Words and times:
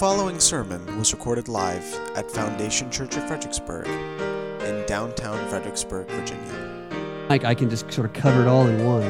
following 0.00 0.40
sermon 0.40 0.96
was 0.96 1.12
recorded 1.12 1.46
live 1.46 1.84
at 2.16 2.30
Foundation 2.30 2.90
Church 2.90 3.18
of 3.18 3.28
Fredericksburg 3.28 3.86
in 3.86 4.82
downtown 4.86 5.46
Fredericksburg, 5.50 6.08
Virginia. 6.08 7.26
Like 7.28 7.44
I 7.44 7.54
can 7.54 7.68
just 7.68 7.92
sort 7.92 8.06
of 8.06 8.14
cover 8.14 8.40
it 8.40 8.46
all 8.46 8.66
in 8.66 8.82
one. 8.82 9.02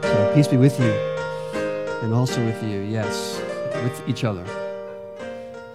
So 0.00 0.32
peace 0.34 0.48
be 0.48 0.56
with 0.56 0.80
you, 0.80 0.92
and 2.00 2.14
also 2.14 2.42
with 2.42 2.62
you. 2.62 2.80
Yes, 2.80 3.38
with 3.84 4.02
each 4.08 4.24
other. 4.24 4.46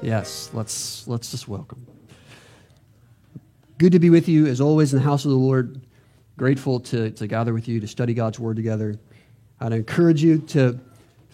Yes, 0.01 0.49
let's 0.51 1.07
let's 1.07 1.29
just 1.29 1.47
welcome. 1.47 1.85
Good 3.77 3.91
to 3.91 3.99
be 3.99 4.09
with 4.09 4.27
you 4.27 4.47
as 4.47 4.59
always 4.59 4.93
in 4.93 4.97
the 4.97 5.05
house 5.05 5.25
of 5.25 5.29
the 5.29 5.37
Lord. 5.37 5.79
Grateful 6.39 6.79
to, 6.79 7.11
to 7.11 7.27
gather 7.27 7.53
with 7.53 7.67
you 7.67 7.79
to 7.81 7.87
study 7.87 8.15
God's 8.15 8.39
word 8.39 8.55
together. 8.55 8.99
I'd 9.59 9.73
encourage 9.73 10.23
you 10.23 10.39
to 10.39 10.79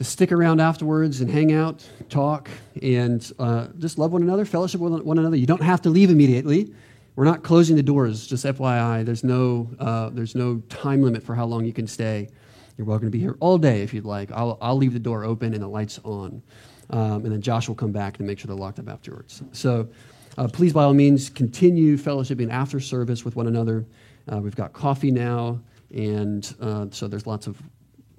to 0.02 0.10
stick 0.10 0.32
around 0.32 0.60
afterwards 0.60 1.22
and 1.22 1.30
hang 1.30 1.54
out, 1.54 1.88
talk, 2.10 2.50
and 2.82 3.32
uh, 3.38 3.68
just 3.78 4.00
love 4.00 4.12
one 4.12 4.24
another, 4.24 4.46
fellowship 4.46 4.82
with 4.82 5.04
one 5.04 5.20
another. 5.20 5.36
You 5.36 5.46
don't 5.46 5.62
have 5.62 5.80
to 5.84 5.92
leave 5.92 6.10
immediately. 6.10 6.74
We're 7.16 7.26
not 7.26 7.44
closing 7.44 7.76
the 7.76 7.84
doors, 7.84 8.26
just 8.26 8.44
FYI. 8.44 9.06
There's 9.06 9.24
no, 9.24 9.70
uh, 9.78 10.10
there's 10.10 10.34
no 10.34 10.58
time 10.70 11.04
limit 11.04 11.22
for 11.22 11.36
how 11.36 11.46
long 11.46 11.66
you 11.66 11.72
can 11.72 11.86
stay. 11.86 12.30
You're 12.78 12.88
welcome 12.88 13.06
to 13.06 13.12
be 13.12 13.20
here 13.20 13.38
all 13.40 13.60
day 13.60 13.84
if 13.84 13.94
you'd 13.94 14.06
like. 14.06 14.32
I'll, 14.32 14.58
I'll 14.60 14.76
leave 14.76 14.94
the 14.94 15.00
door 15.00 15.24
open 15.24 15.54
and 15.54 15.62
the 15.62 15.68
lights 15.68 16.00
on. 16.04 16.42
Um, 16.90 17.24
and 17.24 17.32
then 17.32 17.42
Josh 17.42 17.68
will 17.68 17.76
come 17.76 17.92
back 17.92 18.18
to 18.18 18.24
make 18.24 18.40
sure 18.40 18.48
they're 18.48 18.56
locked 18.56 18.80
up 18.80 18.90
afterwards. 18.90 19.44
So 19.52 19.88
uh, 20.36 20.48
please, 20.48 20.74
by 20.74 20.84
all 20.84 20.96
means, 20.96 21.30
continue 21.30 21.96
fellowshipping 21.96 22.50
after 22.50 22.80
service 22.80 23.24
with 23.24 23.36
one 23.36 23.46
another. 23.46 23.86
Uh, 24.32 24.40
we've 24.40 24.56
got 24.56 24.74
coffee 24.74 25.12
now, 25.12 25.60
and 25.94 26.56
uh, 26.60 26.88
so 26.90 27.08
there's 27.08 27.28
lots 27.28 27.46
of 27.46 27.62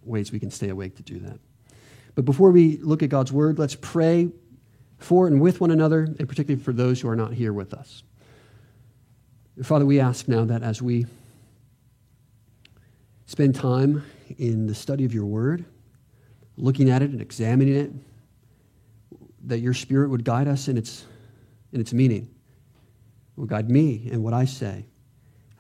ways 0.05 0.31
we 0.31 0.39
can 0.39 0.51
stay 0.53 0.69
awake 0.69 0.95
to 0.95 1.03
do 1.03 1.19
that. 1.19 1.41
But 2.15 2.25
before 2.25 2.51
we 2.51 2.79
look 2.79 3.03
at 3.03 3.09
God's 3.09 3.33
word, 3.33 3.59
let's 3.59 3.75
pray 3.75 4.31
for 4.99 5.27
and 5.27 5.41
with 5.41 5.61
one 5.61 5.71
another, 5.71 6.03
and 6.05 6.29
particularly 6.29 6.63
for 6.63 6.73
those 6.73 7.01
who 7.01 7.09
are 7.09 7.17
not 7.17 7.33
here 7.33 7.53
with 7.53 7.75
us. 7.75 8.03
Father, 9.63 9.85
we 9.85 10.01
ask 10.01 10.29
now 10.29 10.45
that 10.45 10.63
as 10.63 10.81
we 10.81 11.07
spend 13.27 13.55
time 13.55 14.05
in 14.39 14.67
the 14.67 14.75
study 14.75 15.05
of 15.05 15.15
your 15.15 15.27
word, 15.27 15.65
looking 16.57 16.91
at 16.91 17.03
it 17.03 17.11
and 17.11 17.21
examining 17.21 17.77
it, 17.77 17.93
that 19.45 19.59
your 19.59 19.75
spirit 19.75 20.11
would 20.11 20.25
guide 20.25 20.49
us 20.49 20.69
in 20.69 20.77
its, 20.77 21.05
in 21.73 21.81
its 21.81 21.93
meaning, 21.93 22.29
will 23.37 23.47
guide 23.47 23.71
me 23.71 24.09
in 24.11 24.23
what 24.23 24.35
I 24.35 24.45
say 24.45 24.85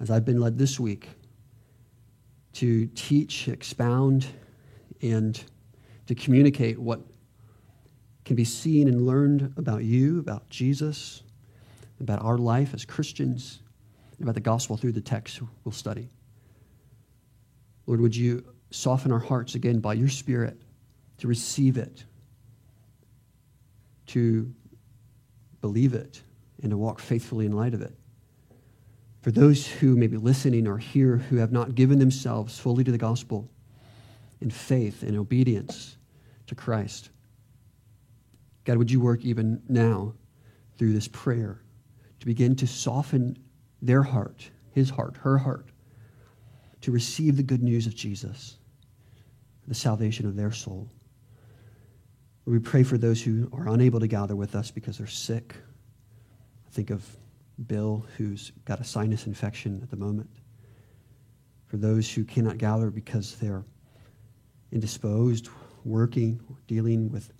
as 0.00 0.11
I've 0.11 0.25
been 0.25 0.41
led 0.41 0.59
this 0.59 0.78
week 0.78 1.09
to 2.55 2.87
teach, 2.94 3.48
expound, 3.48 4.27
and 5.00 5.42
to 6.15 6.23
communicate 6.23 6.79
what 6.79 7.01
can 8.27 8.37
be 8.37 8.45
seen 8.45 8.87
and 8.87 9.07
learned 9.07 9.55
about 9.57 9.83
you, 9.83 10.19
about 10.19 10.47
Jesus, 10.51 11.23
about 12.01 12.23
our 12.23 12.37
life 12.37 12.75
as 12.75 12.85
Christians, 12.85 13.61
about 14.21 14.35
the 14.35 14.41
gospel 14.41 14.77
through 14.77 14.93
the 14.93 15.01
text 15.01 15.41
we'll 15.65 15.73
study. 15.73 16.11
Lord, 17.87 18.03
would 18.03 18.15
you 18.15 18.45
soften 18.71 19.11
our 19.11 19.19
hearts 19.19 19.55
again 19.55 19.81
by 19.81 19.95
your 19.95 20.11
Spirit 20.11 20.61
to 21.17 21.29
receive 21.29 21.79
it, 21.79 22.05
to 24.09 24.53
believe 25.63 25.95
it, 25.95 26.21
and 26.61 26.71
to 26.73 26.77
walk 26.77 27.01
faithfully 27.01 27.47
in 27.47 27.53
light 27.53 27.73
of 27.73 27.81
it. 27.81 27.95
For 29.23 29.31
those 29.31 29.67
who 29.67 29.97
may 29.97 30.09
be 30.09 30.19
listening 30.19 30.67
or 30.67 30.77
here 30.77 31.17
who 31.17 31.37
have 31.37 31.53
not 31.53 31.75
given 31.75 31.99
themselves 31.99 32.59
fully 32.59 32.85
to 32.85 32.93
the 32.93 32.99
gospel 32.99 33.49
in 34.43 34.51
faith 34.51 35.03
and 35.03 35.17
obedience 35.17 35.97
to 36.53 36.56
Christ, 36.56 37.08
God, 38.65 38.77
would 38.77 38.91
you 38.91 39.00
work 39.00 39.25
even 39.25 39.62
now 39.69 40.12
through 40.77 40.93
this 40.93 41.09
prayer 41.09 41.62
to 42.21 42.27
begin 42.27 42.54
to 42.56 42.66
soften 42.66 43.38
their 43.81 44.03
heart, 44.03 44.50
his 44.71 44.91
heart, 44.91 45.16
her 45.16 45.38
heart, 45.38 45.71
to 46.82 46.93
receive 46.93 47.38
the 47.38 47.43
good 47.43 47.62
news 47.62 47.87
of 47.87 47.94
Jesus, 47.94 48.59
the 49.66 49.75
salvation 49.75 50.27
of 50.27 50.37
their 50.37 50.53
soul. 50.53 50.91
We 52.44 52.59
pray 52.59 52.82
for 52.82 52.98
those 52.98 53.22
who 53.22 53.48
are 53.53 53.69
unable 53.69 54.00
to 54.00 54.06
gather 54.06 54.37
with 54.37 54.54
us 54.54 54.71
because 54.71 54.98
they're 54.98 55.06
sick. 55.06 55.56
I 56.66 56.71
Think 56.71 56.91
of 56.91 57.03
Bill, 57.66 58.04
who's 58.19 58.53
got 58.66 58.78
a 58.78 58.84
sinus 58.84 59.27
infection 59.27 59.81
at 59.82 59.91
the 59.91 59.97
moment. 59.97 60.28
For 61.66 61.78
those 61.78 62.12
who 62.12 62.25
cannot 62.25 62.59
gather 62.59 62.91
because 62.91 63.37
they're 63.37 63.65
indisposed, 64.71 65.48
working, 65.84 66.41
or 66.48 66.56
dealing 66.66 67.10
with 67.10 67.32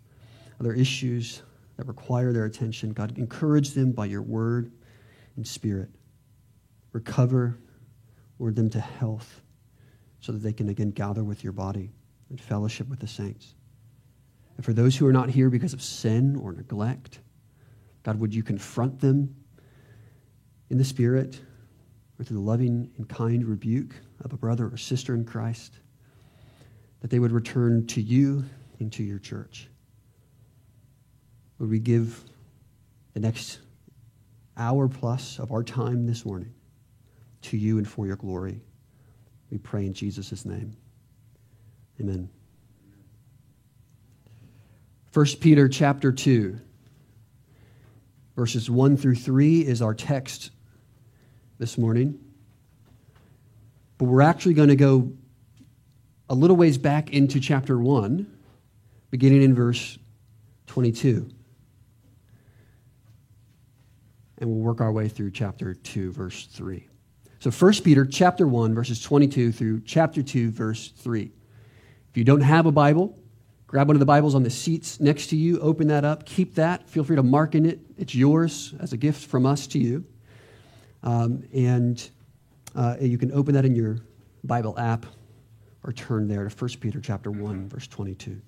other 0.61 0.73
issues 0.73 1.43
that 1.77 1.87
require 1.87 2.33
their 2.33 2.45
attention, 2.45 2.93
God, 2.93 3.17
encourage 3.19 3.71
them 3.71 3.93
by 3.93 4.07
your 4.07 4.23
word 4.23 4.71
and 5.37 5.47
spirit. 5.47 5.91
Recover, 6.93 7.59
word 8.39 8.57
them 8.57 8.71
to 8.71 8.81
health 8.81 9.41
so 10.21 10.33
that 10.33 10.39
they 10.39 10.53
can 10.53 10.69
again 10.69 10.91
gather 10.91 11.25
with 11.25 11.43
your 11.43 11.53
body 11.53 11.91
and 12.31 12.41
fellowship 12.41 12.89
with 12.89 13.01
the 13.01 13.09
saints. 13.09 13.55
And 14.57 14.65
for 14.65 14.73
those 14.73 14.97
who 14.97 15.07
are 15.07 15.13
not 15.13 15.31
here 15.31 15.51
because 15.51 15.73
of 15.73 15.83
sin 15.83 16.37
or 16.37 16.53
neglect, 16.53 17.21
God, 18.03 18.19
would 18.21 18.35
you 18.35 18.43
confront 18.43 19.01
them 19.01 19.35
in 20.71 20.79
the 20.79 20.85
Spirit 20.85 21.41
or 22.19 22.25
through 22.25 22.37
the 22.37 22.43
loving 22.43 22.91
and 22.97 23.09
kind 23.09 23.45
rebuke 23.45 23.95
of 24.25 24.33
a 24.33 24.37
brother 24.37 24.69
or 24.73 24.77
sister 24.77 25.15
in 25.15 25.25
Christ, 25.25 25.79
that 27.03 27.11
they 27.11 27.19
would 27.19 27.33
return 27.33 27.85
to 27.89 28.01
you 28.01 28.45
and 28.79 28.93
to 28.93 29.03
your 29.03 29.19
church? 29.19 29.69
Would 31.59 31.69
we 31.69 31.81
give 31.81 32.25
the 33.13 33.21
next 33.21 33.59
hour 34.57 34.89
plus 34.89 35.39
of 35.41 35.51
our 35.51 35.65
time 35.65 36.07
this 36.07 36.25
morning 36.25 36.55
to 37.43 37.57
you 37.57 37.79
and 37.79 37.87
for 37.87 38.07
your 38.07 38.17
glory? 38.17 38.61
We 39.51 39.59
pray 39.59 39.85
in 39.85 39.93
Jesus' 39.93 40.45
name. 40.45 40.77
Amen. 42.01 42.31
1 45.13 45.27
Peter 45.41 45.69
chapter 45.69 46.13
2, 46.13 46.59
verses 48.37 48.71
1 48.71 48.97
through 48.97 49.17
3 49.17 49.61
is 49.61 49.83
our 49.83 49.93
text 49.93 50.53
this 51.59 51.77
morning. 51.77 52.19
But 53.99 54.05
we're 54.05 54.23
actually 54.23 54.55
going 54.55 54.71
to 54.71 54.77
go 54.77 55.13
a 56.33 56.35
little 56.35 56.57
ways 56.57 56.79
back 56.79 57.13
into 57.13 57.39
chapter 57.39 57.79
1, 57.79 58.27
beginning 59.11 59.43
in 59.43 59.55
verse 59.55 59.99
22. 60.67 61.29
And 64.39 64.49
we'll 64.49 64.61
work 64.61 64.81
our 64.81 64.91
way 64.91 65.09
through 65.09 65.33
chapter 65.33 65.75
2, 65.75 66.11
verse 66.11 66.47
3. 66.47 66.89
So 67.41 67.51
1 67.51 67.73
Peter 67.85 68.07
chapter 68.07 68.49
1, 68.49 68.75
verses 68.75 69.03
22 69.03 69.53
through 69.53 69.83
chapter 69.83 70.23
2, 70.23 70.51
verse 70.53 70.89
3. 70.97 71.31
If 72.11 72.17
you 72.17 72.25
don't 72.25 72.41
have 72.41 72.65
a 72.65 72.73
Bible, 72.73 73.19
Grab 73.67 73.89
one 73.89 73.97
of 73.97 74.01
the 74.01 74.07
Bibles 74.07 74.35
on 74.35 74.43
the 74.43 74.51
seats 74.51 75.01
next 75.01 75.29
to 75.29 75.37
you, 75.37 75.59
open 75.61 75.89
that 75.89 76.05
up, 76.05 76.27
keep 76.27 76.57
that. 76.57 76.87
Feel 76.91 77.05
free 77.05 77.17
to 77.17 77.23
mark 77.23 77.55
in 77.55 77.65
it. 77.65 77.81
It's 77.97 78.15
yours 78.15 78.75
as 78.81 78.93
a 78.93 78.99
gift 78.99 79.31
from 79.31 79.47
us 79.47 79.67
to 79.69 79.79
you. 79.79 80.05
Um, 81.03 81.45
and 81.55 82.11
uh, 82.77 82.97
you 83.01 83.17
can 83.17 83.33
open 83.33 83.55
that 83.55 83.65
in 83.65 83.75
your 83.75 84.01
Bible 84.45 84.79
app 84.79 85.07
or 85.85 85.93
turn 85.93 86.29
there 86.29 86.49
to 86.49 86.55
1 86.55 86.71
Peter 86.81 87.01
chapter 87.01 87.31
mm-hmm. 87.31 87.43
1, 87.43 87.69
verse 87.69 87.87
22. 87.87 88.41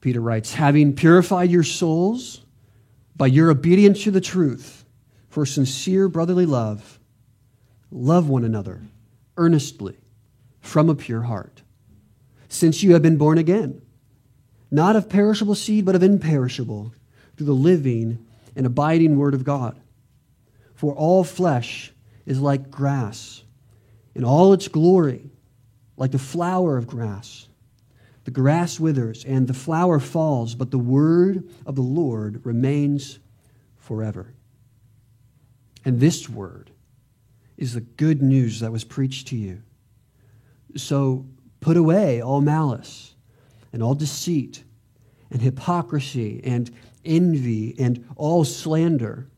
Peter 0.00 0.20
writes, 0.20 0.54
having 0.54 0.94
purified 0.94 1.50
your 1.50 1.62
souls 1.62 2.42
by 3.16 3.26
your 3.26 3.50
obedience 3.50 4.02
to 4.04 4.10
the 4.10 4.20
truth 4.20 4.84
for 5.28 5.44
sincere 5.44 6.08
brotherly 6.08 6.46
love, 6.46 6.98
love 7.90 8.28
one 8.28 8.44
another 8.44 8.80
earnestly 9.36 9.96
from 10.60 10.88
a 10.88 10.94
pure 10.94 11.22
heart, 11.22 11.62
since 12.48 12.82
you 12.82 12.92
have 12.92 13.02
been 13.02 13.16
born 13.16 13.38
again, 13.38 13.82
not 14.70 14.96
of 14.96 15.08
perishable 15.08 15.54
seed, 15.54 15.84
but 15.84 15.94
of 15.94 16.02
imperishable, 16.02 16.92
through 17.36 17.46
the 17.46 17.52
living 17.52 18.26
and 18.56 18.66
abiding 18.66 19.16
word 19.16 19.34
of 19.34 19.44
God. 19.44 19.80
For 20.80 20.94
all 20.94 21.24
flesh 21.24 21.92
is 22.24 22.40
like 22.40 22.70
grass, 22.70 23.44
in 24.14 24.24
all 24.24 24.54
its 24.54 24.66
glory, 24.66 25.30
like 25.98 26.10
the 26.10 26.18
flower 26.18 26.78
of 26.78 26.86
grass. 26.86 27.48
The 28.24 28.30
grass 28.30 28.80
withers 28.80 29.22
and 29.26 29.46
the 29.46 29.52
flower 29.52 30.00
falls, 30.00 30.54
but 30.54 30.70
the 30.70 30.78
word 30.78 31.46
of 31.66 31.74
the 31.74 31.82
Lord 31.82 32.46
remains 32.46 33.18
forever. 33.76 34.32
And 35.84 36.00
this 36.00 36.30
word 36.30 36.70
is 37.58 37.74
the 37.74 37.82
good 37.82 38.22
news 38.22 38.60
that 38.60 38.72
was 38.72 38.84
preached 38.84 39.28
to 39.28 39.36
you. 39.36 39.62
So 40.76 41.26
put 41.60 41.76
away 41.76 42.22
all 42.22 42.40
malice 42.40 43.14
and 43.70 43.82
all 43.82 43.94
deceit 43.94 44.64
and 45.30 45.42
hypocrisy 45.42 46.40
and 46.42 46.70
envy 47.04 47.78
and 47.78 48.02
all 48.16 48.46
slander. 48.46 49.28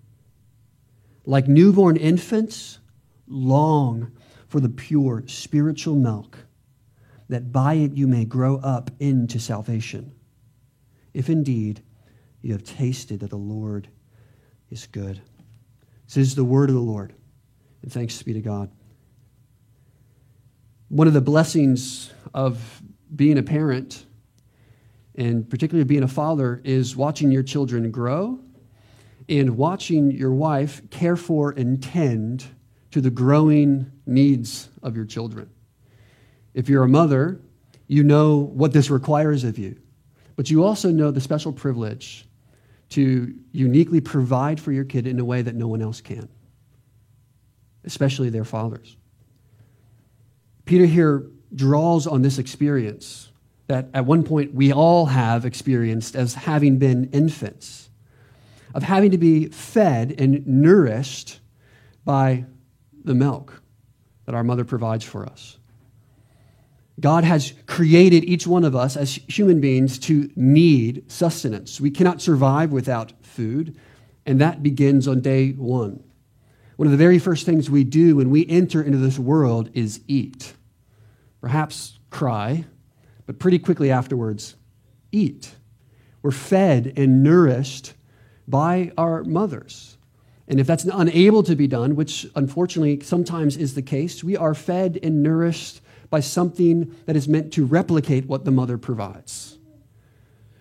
Like 1.24 1.46
newborn 1.46 1.96
infants, 1.96 2.78
long 3.26 4.12
for 4.48 4.60
the 4.60 4.68
pure 4.68 5.24
spiritual 5.26 5.96
milk 5.96 6.38
that 7.28 7.52
by 7.52 7.74
it 7.74 7.96
you 7.96 8.06
may 8.06 8.24
grow 8.24 8.58
up 8.58 8.90
into 8.98 9.38
salvation. 9.38 10.12
If 11.14 11.30
indeed 11.30 11.82
you 12.42 12.52
have 12.52 12.64
tasted 12.64 13.20
that 13.20 13.30
the 13.30 13.36
Lord 13.36 13.88
is 14.70 14.86
good. 14.86 15.20
This 16.06 16.16
is 16.16 16.34
the 16.34 16.44
word 16.44 16.68
of 16.68 16.74
the 16.74 16.82
Lord, 16.82 17.14
and 17.82 17.90
thanks 17.90 18.22
be 18.22 18.34
to 18.34 18.40
God. 18.40 18.70
One 20.88 21.06
of 21.06 21.14
the 21.14 21.22
blessings 21.22 22.12
of 22.34 22.82
being 23.14 23.38
a 23.38 23.42
parent, 23.42 24.04
and 25.14 25.48
particularly 25.48 25.84
being 25.84 26.02
a 26.02 26.08
father, 26.08 26.60
is 26.64 26.96
watching 26.96 27.30
your 27.30 27.42
children 27.42 27.90
grow 27.90 28.40
and 29.38 29.56
watching 29.56 30.10
your 30.10 30.32
wife 30.32 30.82
care 30.90 31.16
for 31.16 31.50
and 31.52 31.82
tend 31.82 32.44
to 32.90 33.00
the 33.00 33.10
growing 33.10 33.90
needs 34.06 34.68
of 34.82 34.94
your 34.94 35.06
children. 35.06 35.48
If 36.52 36.68
you're 36.68 36.84
a 36.84 36.88
mother, 36.88 37.40
you 37.86 38.04
know 38.04 38.36
what 38.36 38.72
this 38.72 38.90
requires 38.90 39.44
of 39.44 39.58
you, 39.58 39.80
but 40.36 40.50
you 40.50 40.64
also 40.64 40.90
know 40.90 41.10
the 41.10 41.20
special 41.20 41.52
privilege 41.52 42.26
to 42.90 43.34
uniquely 43.52 44.02
provide 44.02 44.60
for 44.60 44.70
your 44.70 44.84
kid 44.84 45.06
in 45.06 45.18
a 45.18 45.24
way 45.24 45.40
that 45.40 45.54
no 45.54 45.66
one 45.66 45.80
else 45.80 46.02
can, 46.02 46.28
especially 47.84 48.28
their 48.28 48.44
fathers. 48.44 48.96
Peter 50.66 50.84
here 50.84 51.26
draws 51.54 52.06
on 52.06 52.20
this 52.20 52.38
experience 52.38 53.30
that 53.68 53.88
at 53.94 54.04
one 54.04 54.22
point 54.24 54.52
we 54.52 54.72
all 54.72 55.06
have 55.06 55.46
experienced 55.46 56.16
as 56.16 56.34
having 56.34 56.78
been 56.78 57.08
infants, 57.12 57.88
of 58.74 58.82
having 58.82 59.10
to 59.10 59.18
be 59.18 59.46
fed 59.48 60.14
and 60.18 60.46
nourished 60.46 61.40
by 62.04 62.44
the 63.04 63.14
milk 63.14 63.62
that 64.26 64.34
our 64.34 64.44
mother 64.44 64.64
provides 64.64 65.04
for 65.04 65.26
us. 65.26 65.58
God 67.00 67.24
has 67.24 67.54
created 67.66 68.24
each 68.24 68.46
one 68.46 68.64
of 68.64 68.76
us 68.76 68.96
as 68.96 69.14
human 69.28 69.60
beings 69.60 69.98
to 70.00 70.30
need 70.36 71.10
sustenance. 71.10 71.80
We 71.80 71.90
cannot 71.90 72.20
survive 72.20 72.70
without 72.70 73.12
food, 73.22 73.76
and 74.26 74.40
that 74.40 74.62
begins 74.62 75.08
on 75.08 75.20
day 75.20 75.52
one. 75.52 76.04
One 76.76 76.86
of 76.86 76.92
the 76.92 76.98
very 76.98 77.18
first 77.18 77.46
things 77.46 77.70
we 77.70 77.84
do 77.84 78.16
when 78.16 78.30
we 78.30 78.46
enter 78.46 78.82
into 78.82 78.98
this 78.98 79.18
world 79.18 79.70
is 79.74 80.00
eat. 80.06 80.54
Perhaps 81.40 81.98
cry, 82.10 82.64
but 83.26 83.38
pretty 83.38 83.58
quickly 83.58 83.90
afterwards, 83.90 84.56
eat. 85.10 85.54
We're 86.22 86.30
fed 86.30 86.92
and 86.96 87.22
nourished 87.22 87.94
by 88.52 88.92
our 88.98 89.24
mothers. 89.24 89.96
And 90.46 90.60
if 90.60 90.66
that's 90.66 90.84
unable 90.84 91.42
to 91.44 91.56
be 91.56 91.66
done, 91.66 91.96
which 91.96 92.26
unfortunately 92.36 93.00
sometimes 93.00 93.56
is 93.56 93.74
the 93.74 93.80
case, 93.80 94.22
we 94.22 94.36
are 94.36 94.54
fed 94.54 95.00
and 95.02 95.22
nourished 95.22 95.80
by 96.10 96.20
something 96.20 96.94
that 97.06 97.16
is 97.16 97.26
meant 97.26 97.54
to 97.54 97.64
replicate 97.64 98.26
what 98.26 98.44
the 98.44 98.50
mother 98.50 98.76
provides. 98.76 99.56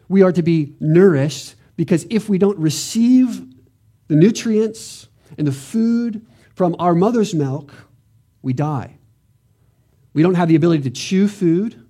We 0.07 0.21
are 0.21 0.31
to 0.31 0.41
be 0.41 0.77
nourished 0.79 1.55
because 1.75 2.07
if 2.09 2.29
we 2.29 2.37
don't 2.37 2.57
receive 2.57 3.45
the 4.07 4.15
nutrients 4.15 5.09
and 5.37 5.45
the 5.45 5.51
food 5.51 6.25
from 6.55 6.77
our 6.79 6.95
mother's 6.95 7.33
milk, 7.33 7.73
we 8.41 8.53
die. 8.53 8.99
We 10.13 10.23
don't 10.23 10.35
have 10.35 10.47
the 10.47 10.55
ability 10.55 10.83
to 10.83 10.91
chew 10.91 11.27
food, 11.27 11.85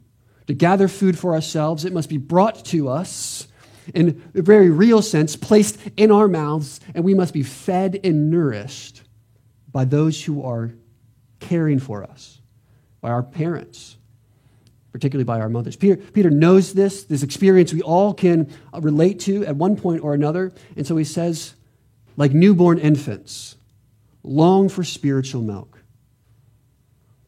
to 0.47 0.55
gather 0.55 0.87
food 0.87 1.19
for 1.19 1.35
ourselves. 1.35 1.85
It 1.85 1.93
must 1.93 2.09
be 2.09 2.17
brought 2.17 2.65
to 2.65 2.89
us 2.89 3.47
in 3.93 4.21
a 4.33 4.41
very 4.41 4.69
real 4.69 5.01
sense, 5.01 5.35
placed 5.35 5.77
in 5.97 6.11
our 6.11 6.27
mouths, 6.27 6.79
and 6.93 7.03
we 7.03 7.13
must 7.13 7.33
be 7.33 7.43
fed 7.43 7.99
and 8.03 8.29
nourished 8.29 9.01
by 9.71 9.85
those 9.85 10.23
who 10.23 10.43
are 10.43 10.71
caring 11.39 11.79
for 11.79 12.03
us 12.03 12.39
by 13.01 13.09
our 13.09 13.23
parents, 13.23 13.97
particularly 14.91 15.23
by 15.23 15.39
our 15.39 15.49
mothers. 15.49 15.75
Peter, 15.75 15.97
Peter 15.97 16.29
knows 16.29 16.73
this, 16.73 17.03
this 17.03 17.23
experience 17.23 17.73
we 17.73 17.81
all 17.81 18.13
can 18.13 18.51
uh, 18.73 18.79
relate 18.81 19.19
to 19.21 19.45
at 19.45 19.55
one 19.55 19.75
point 19.75 20.03
or 20.03 20.13
another. 20.13 20.51
And 20.75 20.85
so 20.85 20.95
he 20.97 21.03
says, 21.03 21.55
like 22.17 22.33
newborn 22.33 22.77
infants, 22.77 23.55
long 24.23 24.69
for 24.69 24.83
spiritual 24.83 25.41
milk. 25.41 25.79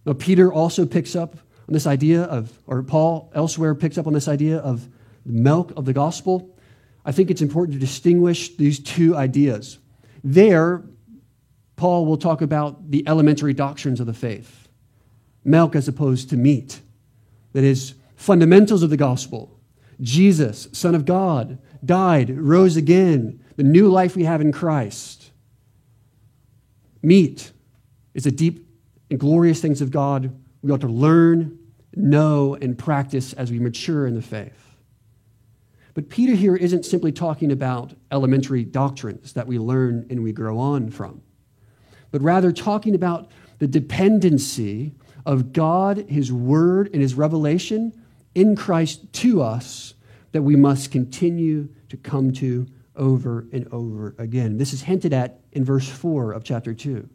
Now, 0.06 0.14
Peter 0.14 0.52
also 0.52 0.86
picks 0.86 1.16
up 1.16 1.38
on 1.68 1.74
this 1.74 1.88
idea 1.88 2.24
of, 2.24 2.52
or 2.68 2.84
Paul 2.84 3.32
elsewhere 3.34 3.74
picks 3.74 3.98
up 3.98 4.06
on 4.06 4.14
this 4.14 4.28
idea 4.28 4.58
of 4.58 4.88
the 5.26 5.34
milk 5.34 5.72
of 5.78 5.86
the 5.86 5.94
gospel. 5.94 6.53
I 7.06 7.12
think 7.12 7.30
it's 7.30 7.42
important 7.42 7.74
to 7.74 7.80
distinguish 7.80 8.56
these 8.56 8.80
two 8.80 9.16
ideas. 9.16 9.80
There, 10.24 10.84
Paul 11.76 12.06
will 12.06 12.18
talk 12.18 12.42
about 12.42 12.92
the 12.92 13.08
elementary 13.08 13.54
doctrines 13.54 14.00
of 14.00 14.06
the 14.06 14.14
faith 14.14 14.60
milk 15.46 15.76
as 15.76 15.90
opposed 15.90 16.30
to 16.30 16.38
meat. 16.38 16.80
That 17.52 17.66
is, 17.66 17.96
fundamentals 18.16 18.82
of 18.82 18.90
the 18.90 18.98
gospel. 18.98 19.60
Jesus, 20.00 20.70
Son 20.72 20.96
of 20.96 21.06
God, 21.06 21.60
died, 21.84 22.30
rose 22.30 22.78
again, 22.78 23.44
the 23.58 23.64
new 23.64 23.90
life 23.90 24.16
we 24.16 24.24
have 24.24 24.40
in 24.40 24.54
Christ. 24.54 25.32
Meat 27.02 27.52
is 28.14 28.24
the 28.24 28.32
deep 28.32 28.66
and 29.10 29.20
glorious 29.20 29.62
things 29.62 29.82
of 29.82 29.92
God 29.92 30.34
we 30.62 30.72
ought 30.72 30.82
to 30.82 30.88
learn, 30.88 31.60
know, 31.94 32.56
and 32.56 32.78
practice 32.78 33.34
as 33.34 33.52
we 33.52 33.60
mature 33.60 34.08
in 34.08 34.16
the 34.16 34.22
faith. 34.22 34.73
But 35.94 36.10
Peter 36.10 36.34
here 36.34 36.56
isn't 36.56 36.86
simply 36.86 37.12
talking 37.12 37.52
about 37.52 37.94
elementary 38.12 38.64
doctrines 38.64 39.34
that 39.34 39.48
we 39.48 39.60
learn 39.60 40.08
and 40.10 40.24
we 40.24 40.32
grow 40.32 40.58
on 40.58 40.90
from, 40.90 41.22
but 42.12 42.22
rather 42.22 42.52
talking 42.52 42.96
about 42.96 43.32
the 43.60 43.68
dependency 43.68 44.94
of 45.26 45.54
God, 45.54 46.10
His 46.10 46.32
Word, 46.32 46.90
and 46.94 47.02
His 47.02 47.14
revelation 47.14 47.94
in 48.34 48.56
Christ 48.56 49.12
to 49.14 49.42
us 49.42 49.94
that 50.32 50.42
we 50.42 50.56
must 50.56 50.92
continue 50.92 51.70
to 51.90 51.98
come 51.98 52.34
to 52.34 52.68
over 52.96 53.48
and 53.52 53.68
over 53.72 54.16
again. 54.18 54.58
This 54.58 54.74
is 54.74 54.82
hinted 54.82 55.14
at 55.14 55.40
in 55.52 55.64
verse 55.64 55.88
4 55.88 56.34
of 56.34 56.44
chapter 56.44 56.74
2. 56.74 57.08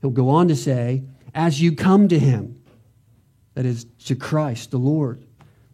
He'll 0.00 0.10
go 0.10 0.30
on 0.30 0.48
to 0.48 0.56
say, 0.56 1.04
As 1.34 1.60
you 1.60 1.74
come 1.74 2.08
to 2.08 2.18
Him, 2.18 2.62
that 3.54 3.66
is, 3.66 3.84
to 4.04 4.14
Christ, 4.14 4.70
the 4.70 4.78
Lord, 4.78 5.25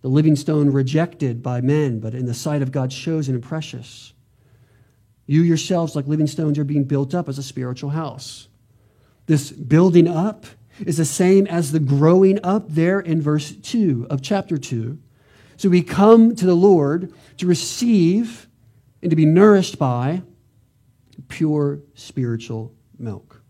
the 0.02 0.08
living 0.08 0.36
stone 0.36 0.70
rejected 0.70 1.42
by 1.42 1.60
men, 1.60 2.00
but 2.00 2.14
in 2.14 2.26
the 2.26 2.34
sight 2.34 2.60
of 2.60 2.72
God 2.72 2.90
chosen 2.90 3.34
and 3.34 3.42
precious. 3.42 4.12
You 5.26 5.42
yourselves, 5.42 5.94
like 5.94 6.06
living 6.06 6.26
stones, 6.26 6.58
are 6.58 6.64
being 6.64 6.84
built 6.84 7.14
up 7.14 7.28
as 7.28 7.38
a 7.38 7.42
spiritual 7.42 7.90
house. 7.90 8.48
This 9.26 9.52
building 9.52 10.08
up 10.08 10.46
is 10.80 10.96
the 10.96 11.04
same 11.04 11.46
as 11.46 11.70
the 11.70 11.78
growing 11.78 12.40
up 12.42 12.68
there 12.68 12.98
in 12.98 13.22
verse 13.22 13.52
2 13.52 14.08
of 14.10 14.20
chapter 14.20 14.58
2. 14.58 14.98
So 15.56 15.68
we 15.68 15.82
come 15.82 16.34
to 16.34 16.44
the 16.44 16.56
Lord 16.56 17.12
to 17.38 17.46
receive 17.46 18.48
and 19.00 19.10
to 19.10 19.16
be 19.16 19.24
nourished 19.24 19.78
by 19.78 20.22
pure 21.28 21.80
spiritual 21.94 22.74
milk. 22.98 23.42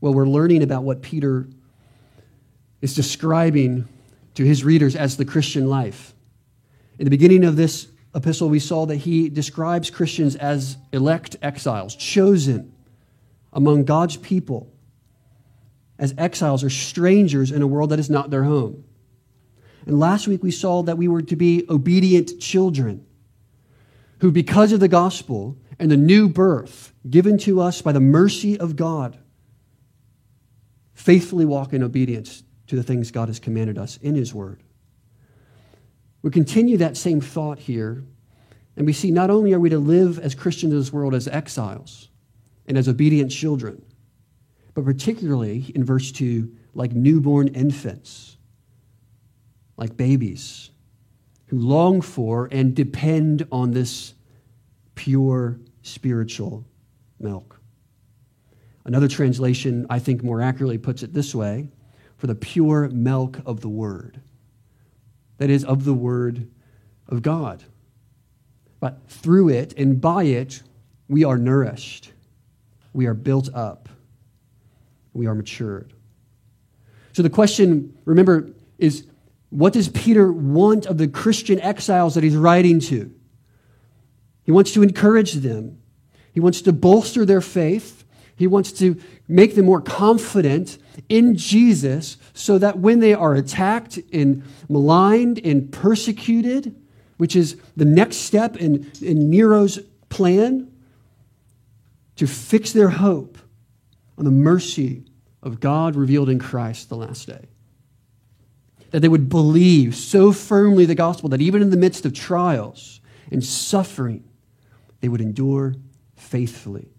Well, 0.00 0.14
we're 0.14 0.26
learning 0.26 0.62
about 0.62 0.84
what 0.84 1.02
Peter 1.02 1.48
is 2.84 2.94
describing 2.94 3.88
to 4.34 4.44
his 4.44 4.62
readers 4.62 4.94
as 4.94 5.16
the 5.16 5.24
Christian 5.24 5.70
life. 5.70 6.12
In 6.98 7.06
the 7.06 7.10
beginning 7.10 7.42
of 7.42 7.56
this 7.56 7.88
epistle, 8.14 8.50
we 8.50 8.58
saw 8.58 8.84
that 8.84 8.96
he 8.96 9.30
describes 9.30 9.88
Christians 9.88 10.36
as 10.36 10.76
elect 10.92 11.34
exiles, 11.40 11.96
chosen 11.96 12.74
among 13.54 13.86
God's 13.86 14.18
people 14.18 14.70
as 15.98 16.12
exiles 16.18 16.62
or 16.62 16.68
strangers 16.68 17.50
in 17.50 17.62
a 17.62 17.66
world 17.66 17.88
that 17.88 17.98
is 17.98 18.10
not 18.10 18.28
their 18.28 18.44
home. 18.44 18.84
And 19.86 19.98
last 19.98 20.28
week 20.28 20.42
we 20.42 20.50
saw 20.50 20.82
that 20.82 20.98
we 20.98 21.08
were 21.08 21.22
to 21.22 21.36
be 21.36 21.64
obedient 21.70 22.38
children 22.38 23.06
who, 24.18 24.30
because 24.30 24.72
of 24.72 24.80
the 24.80 24.88
gospel 24.88 25.56
and 25.78 25.90
the 25.90 25.96
new 25.96 26.28
birth 26.28 26.92
given 27.08 27.38
to 27.38 27.62
us 27.62 27.80
by 27.80 27.92
the 27.92 28.00
mercy 28.00 28.60
of 28.60 28.76
God, 28.76 29.16
faithfully 30.92 31.46
walk 31.46 31.72
in 31.72 31.82
obedience 31.82 32.42
to 32.66 32.76
the 32.76 32.82
things 32.82 33.10
God 33.10 33.28
has 33.28 33.38
commanded 33.38 33.78
us 33.78 33.98
in 33.98 34.14
His 34.14 34.34
Word. 34.34 34.62
We 36.22 36.30
continue 36.30 36.78
that 36.78 36.96
same 36.96 37.20
thought 37.20 37.58
here, 37.58 38.02
and 38.76 38.86
we 38.86 38.92
see 38.92 39.10
not 39.10 39.30
only 39.30 39.52
are 39.52 39.60
we 39.60 39.68
to 39.70 39.78
live 39.78 40.18
as 40.18 40.34
Christians 40.34 40.72
in 40.72 40.78
this 40.78 40.92
world 40.92 41.14
as 41.14 41.28
exiles, 41.28 42.08
and 42.66 42.78
as 42.78 42.88
obedient 42.88 43.30
children, 43.30 43.84
but 44.72 44.84
particularly 44.84 45.70
in 45.74 45.84
verse 45.84 46.10
2, 46.12 46.50
like 46.74 46.92
newborn 46.92 47.48
infants, 47.48 48.36
like 49.76 49.96
babies 49.96 50.70
who 51.46 51.58
long 51.58 52.00
for 52.00 52.48
and 52.50 52.74
depend 52.74 53.46
on 53.52 53.70
this 53.70 54.14
pure 54.94 55.60
spiritual 55.82 56.64
milk. 57.20 57.60
Another 58.84 59.08
translation, 59.08 59.86
I 59.90 59.98
think, 59.98 60.22
more 60.22 60.40
accurately 60.40 60.78
puts 60.78 61.02
it 61.02 61.12
this 61.12 61.34
way 61.34 61.68
for 62.24 62.28
the 62.28 62.34
pure 62.34 62.88
milk 62.88 63.38
of 63.44 63.60
the 63.60 63.68
Word. 63.68 64.18
That 65.36 65.50
is, 65.50 65.62
of 65.62 65.84
the 65.84 65.92
Word 65.92 66.50
of 67.06 67.20
God. 67.20 67.62
But 68.80 69.06
through 69.08 69.50
it 69.50 69.74
and 69.76 70.00
by 70.00 70.24
it, 70.24 70.62
we 71.06 71.24
are 71.24 71.36
nourished 71.36 72.12
we 72.94 73.04
are 73.04 73.12
built 73.12 73.52
up, 73.52 73.90
we 75.12 75.26
are 75.26 75.34
matured. 75.34 75.92
So 77.12 77.22
the 77.22 77.28
question, 77.28 77.94
remember, 78.06 78.54
is 78.78 79.06
what 79.50 79.74
does 79.74 79.90
Peter 79.90 80.32
want 80.32 80.86
of 80.86 80.96
the 80.96 81.08
Christian 81.08 81.60
exiles 81.60 82.14
that 82.14 82.24
he's 82.24 82.36
writing 82.36 82.80
to? 82.80 83.14
He 84.44 84.50
wants 84.50 84.72
to 84.72 84.82
encourage 84.82 85.34
them, 85.34 85.78
he 86.32 86.40
wants 86.40 86.62
to 86.62 86.72
bolster 86.72 87.26
their 87.26 87.42
faith, 87.42 88.04
he 88.34 88.46
wants 88.46 88.72
to 88.72 88.98
make 89.28 89.54
them 89.54 89.66
more 89.66 89.80
confident 89.80 90.78
in 91.08 91.36
Jesus 91.36 92.16
so 92.34 92.58
that 92.58 92.78
when 92.78 93.00
they 93.00 93.14
are 93.14 93.34
attacked 93.34 93.98
and 94.12 94.42
maligned 94.68 95.38
and 95.44 95.72
persecuted, 95.72 96.74
which 97.16 97.34
is 97.34 97.56
the 97.76 97.84
next 97.84 98.18
step 98.18 98.56
in, 98.56 98.90
in 99.00 99.30
Nero's 99.30 99.78
plan, 100.08 100.70
to 102.16 102.26
fix 102.26 102.72
their 102.72 102.90
hope 102.90 103.38
on 104.16 104.24
the 104.24 104.30
mercy 104.30 105.04
of 105.42 105.60
God 105.60 105.96
revealed 105.96 106.28
in 106.28 106.38
Christ 106.38 106.88
the 106.88 106.96
last 106.96 107.26
day. 107.26 107.46
That 108.90 109.00
they 109.00 109.08
would 109.08 109.28
believe 109.28 109.96
so 109.96 110.32
firmly 110.32 110.86
the 110.86 110.94
gospel 110.94 111.28
that 111.30 111.40
even 111.40 111.62
in 111.62 111.70
the 111.70 111.76
midst 111.76 112.06
of 112.06 112.14
trials 112.14 113.00
and 113.30 113.44
suffering, 113.44 114.24
they 115.00 115.08
would 115.08 115.20
endure 115.20 115.74
faithfully. 116.14 116.93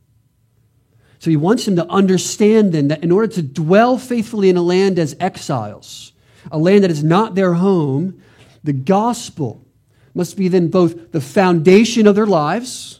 So 1.26 1.32
he 1.32 1.38
wants 1.38 1.66
them 1.66 1.76
to 1.78 1.90
understand 1.90 2.72
then 2.72 2.90
that 2.90 3.04
in 3.04 3.12
order 3.12 3.26
to 3.26 3.42
dwell 3.42 3.98
faithfully 3.98 4.48
in 4.48 4.58
a 4.58 4.62
land 4.62 5.00
as 5.00 5.16
exiles, 5.20 6.14
a 6.52 6.60
land 6.60 6.84
that 6.84 6.92
is 6.92 7.04
not 7.04 7.34
their 7.34 7.56
home, 7.56 8.22
the 8.64 8.74
gospel 8.74 9.66
must 10.14 10.38
be 10.38 10.50
then 10.50 10.68
both 10.68 11.14
the 11.14 11.22
foundation 11.22 12.06
of 12.06 12.14
their 12.14 12.28
lives, 12.28 13.00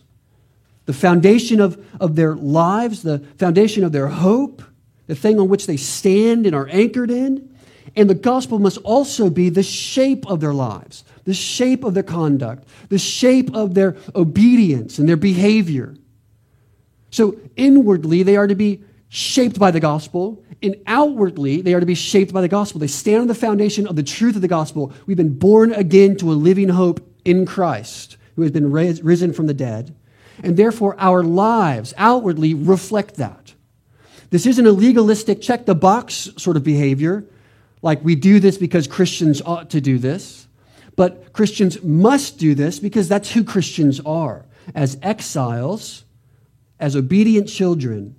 the 0.88 0.94
foundation 0.94 1.62
of, 1.62 1.80
of 2.02 2.16
their 2.16 2.34
lives, 2.34 3.04
the 3.04 3.20
foundation 3.38 3.84
of 3.84 3.92
their 3.92 4.08
hope, 4.08 4.64
the 5.06 5.14
thing 5.14 5.40
on 5.40 5.48
which 5.48 5.68
they 5.68 5.78
stand 5.78 6.48
and 6.48 6.56
are 6.56 6.68
anchored 6.72 7.12
in. 7.12 7.56
And 7.96 8.10
the 8.10 8.16
gospel 8.16 8.58
must 8.58 8.80
also 8.80 9.30
be 9.30 9.50
the 9.50 9.62
shape 9.62 10.26
of 10.26 10.40
their 10.40 10.52
lives, 10.52 11.04
the 11.26 11.36
shape 11.36 11.84
of 11.84 11.94
their 11.94 12.02
conduct, 12.02 12.68
the 12.90 12.98
shape 12.98 13.54
of 13.54 13.76
their 13.76 13.96
obedience 14.16 14.98
and 14.98 15.08
their 15.08 15.16
behavior. 15.16 15.94
So 17.16 17.40
inwardly, 17.56 18.24
they 18.24 18.36
are 18.36 18.46
to 18.46 18.56
be 18.56 18.84
shaped 19.08 19.58
by 19.58 19.72
the 19.72 19.80
gospel, 19.80 20.44
and 20.62 20.76
outwardly, 20.86 21.62
they 21.62 21.74
are 21.74 21.80
to 21.80 21.86
be 21.86 21.96
shaped 21.96 22.34
by 22.34 22.42
the 22.42 22.50
gospel. 22.50 22.78
They 22.78 22.88
stand 22.88 23.22
on 23.22 23.28
the 23.28 23.34
foundation 23.34 23.88
of 23.88 23.96
the 23.96 24.04
truth 24.04 24.36
of 24.36 24.42
the 24.42 24.50
gospel. 24.50 24.92
We've 25.06 25.16
been 25.16 25.40
born 25.40 25.72
again 25.72 26.18
to 26.18 26.30
a 26.30 26.36
living 26.36 26.68
hope 26.68 27.00
in 27.24 27.46
Christ, 27.46 28.18
who 28.36 28.42
has 28.42 28.52
been 28.52 28.70
risen 28.70 29.32
from 29.32 29.48
the 29.48 29.54
dead. 29.54 29.96
And 30.44 30.58
therefore, 30.58 31.00
our 31.00 31.24
lives 31.24 31.94
outwardly 31.96 32.54
reflect 32.54 33.16
that. 33.16 33.54
This 34.30 34.46
isn't 34.46 34.68
a 34.68 34.74
legalistic 34.74 35.42
check 35.42 35.66
the 35.66 35.74
box 35.74 36.32
sort 36.36 36.58
of 36.58 36.66
behavior, 36.66 37.24
like 37.82 38.04
we 38.04 38.16
do 38.16 38.42
this 38.42 38.58
because 38.58 38.88
Christians 38.88 39.42
ought 39.42 39.70
to 39.70 39.80
do 39.80 40.00
this. 40.00 40.50
But 40.98 41.32
Christians 41.32 41.82
must 41.82 42.40
do 42.40 42.56
this 42.56 42.80
because 42.80 43.08
that's 43.08 43.32
who 43.32 43.46
Christians 43.46 44.02
are. 44.02 44.46
As 44.74 44.98
exiles, 45.02 46.02
as 46.80 46.96
obedient 46.96 47.48
children, 47.48 48.16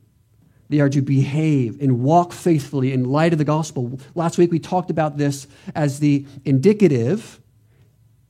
they 0.69 0.81
are 0.81 0.89
to 0.89 1.03
behave 1.03 1.81
and 1.81 2.01
walk 2.01 2.33
faithfully 2.33 2.93
in 2.93 3.05
light 3.05 3.33
of 3.33 3.39
the 3.39 3.45
gospel. 3.45 3.99
Last 4.15 4.39
week 4.39 4.51
we 4.51 4.59
talked 4.59 4.91
about 4.91 5.17
this 5.17 5.47
as 5.75 6.01
the 6.01 6.27
indicative 6.45 7.41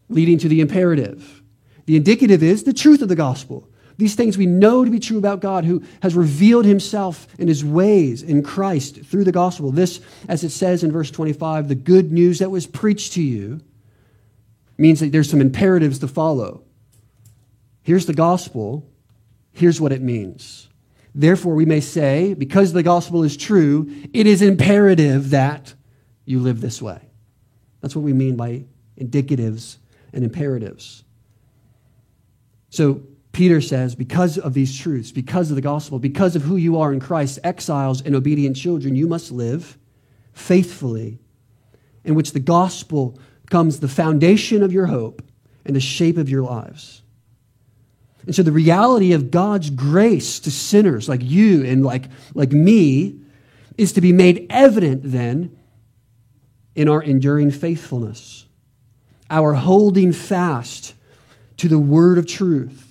leading 0.09 0.38
to 0.38 0.49
the 0.49 0.61
imperative. 0.61 1.42
The 1.87 1.97
indicative 1.97 2.42
is 2.42 2.64
the 2.64 2.73
truth 2.73 3.02
of 3.02 3.09
the 3.09 3.16
gospel. 3.16 3.68
These 3.99 4.14
things 4.14 4.37
we 4.37 4.47
know 4.47 4.85
to 4.85 4.90
be 4.90 4.99
true 4.99 5.16
about 5.16 5.40
God 5.40 5.64
who 5.64 5.83
has 6.02 6.14
revealed 6.14 6.66
himself 6.66 7.26
and 7.38 7.49
his 7.49 7.64
ways 7.64 8.23
in 8.23 8.42
Christ 8.42 9.02
through 9.04 9.25
the 9.25 9.33
gospel. 9.33 9.71
This, 9.71 10.00
as 10.28 10.45
it 10.45 10.50
says 10.50 10.85
in 10.85 10.92
verse 10.92 11.11
25, 11.11 11.68
the 11.68 11.75
good 11.75 12.12
news 12.12 12.40
that 12.40 12.50
was 12.50 12.66
preached 12.66 13.14
to 13.14 13.23
you 13.23 13.61
means 14.76 15.00
that 15.00 15.12
there's 15.12 15.30
some 15.30 15.40
imperatives 15.40 15.99
to 16.00 16.09
follow. 16.09 16.62
Here's 17.83 18.04
the 18.04 18.12
gospel, 18.12 18.87
here's 19.57 19.81
what 19.81 19.93
it 19.93 20.03
means. 20.03 20.69
Therefore, 21.15 21.55
we 21.55 21.65
may 21.65 21.81
say, 21.81 22.35
because 22.35 22.75
the 22.75 22.83
gospel 22.83 23.23
is 23.23 23.39
true, 23.39 23.91
it 24.13 24.27
is 24.27 24.43
imperative 24.43 25.31
that 25.31 25.73
you 26.27 26.41
live 26.41 26.61
this 26.61 26.83
way. 26.83 27.01
That's 27.81 27.97
what 27.97 28.03
we 28.03 28.13
mean 28.13 28.37
by 28.37 28.65
indicatives 29.01 29.79
and 30.13 30.25
imperatives. 30.25 31.05
So, 32.69 33.03
Peter 33.33 33.63
says, 33.63 33.95
because 33.95 34.37
of 34.37 34.53
these 34.53 34.77
truths, 34.79 35.11
because 35.11 35.51
of 35.51 35.57
the 35.57 35.63
gospel, 35.63 35.99
because 35.99 36.37
of 36.37 36.43
who 36.43 36.57
you 36.57 36.79
are 36.79 36.93
in 36.93 37.01
Christ, 37.01 37.39
exiles 37.45 38.03
and 38.03 38.15
obedient 38.15 38.57
children, 38.57 38.95
you 38.95 39.07
must 39.07 39.31
live 39.31 39.79
faithfully, 40.33 41.19
in 42.05 42.15
which 42.15 42.33
the 42.33 42.41
gospel 42.41 43.19
comes 43.51 43.81
the 43.81 43.89
foundation 43.89 44.63
of 44.63 44.73
your 44.73 44.87
hope 44.87 45.23
and 45.65 45.75
the 45.75 45.81
shape 45.81 46.19
of 46.19 46.29
your 46.29 46.43
lives. 46.43 47.03
And 48.26 48.35
so 48.35 48.42
the 48.42 48.52
reality 48.52 49.12
of 49.12 49.30
God's 49.30 49.71
grace 49.71 50.40
to 50.40 50.50
sinners 50.50 51.09
like 51.09 51.23
you 51.23 51.64
and 51.64 51.85
like, 51.85 52.04
like 52.35 52.52
me 52.52 53.21
is 53.78 53.92
to 53.92 54.00
be 54.00 54.12
made 54.12 54.47
evident 54.50 55.02
then 55.04 55.56
in 56.75 56.88
our 56.88 57.02
enduring 57.02 57.50
faithfulness, 57.50 58.47
our 59.30 59.54
holding 59.54 60.12
fast 60.12 60.95
to 61.59 61.68
the 61.68 61.78
word 61.78 62.18
of 62.18 62.26
truth 62.26 62.87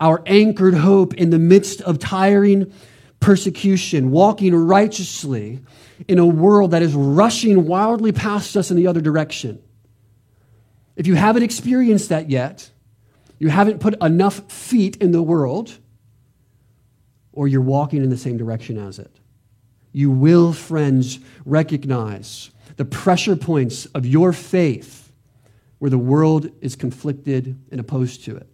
our 0.00 0.22
anchored 0.26 0.74
hope 0.74 1.14
in 1.14 1.30
the 1.30 1.38
midst 1.38 1.80
of 1.80 1.98
tiring 1.98 2.72
persecution, 3.20 4.10
walking 4.10 4.54
righteously 4.54 5.60
in 6.06 6.18
a 6.18 6.26
world 6.26 6.72
that 6.72 6.82
is 6.82 6.94
rushing 6.94 7.66
wildly 7.66 8.12
past 8.12 8.56
us 8.56 8.70
in 8.70 8.76
the 8.76 8.86
other 8.86 9.00
direction. 9.00 9.62
If 10.96 11.06
you 11.06 11.14
haven't 11.14 11.42
experienced 11.42 12.10
that 12.10 12.28
yet, 12.30 12.70
you 13.38 13.48
haven't 13.48 13.80
put 13.80 14.00
enough 14.02 14.50
feet 14.50 14.96
in 14.96 15.12
the 15.12 15.22
world, 15.22 15.78
or 17.32 17.48
you're 17.48 17.60
walking 17.60 18.02
in 18.02 18.10
the 18.10 18.16
same 18.16 18.36
direction 18.36 18.78
as 18.78 18.98
it. 18.98 19.14
You 19.92 20.10
will, 20.10 20.52
friends, 20.52 21.18
recognize 21.44 22.50
the 22.76 22.84
pressure 22.84 23.36
points 23.36 23.86
of 23.86 24.06
your 24.06 24.32
faith 24.32 25.12
where 25.78 25.90
the 25.90 25.98
world 25.98 26.50
is 26.60 26.76
conflicted 26.76 27.58
and 27.70 27.80
opposed 27.80 28.24
to 28.24 28.36
it 28.36 28.48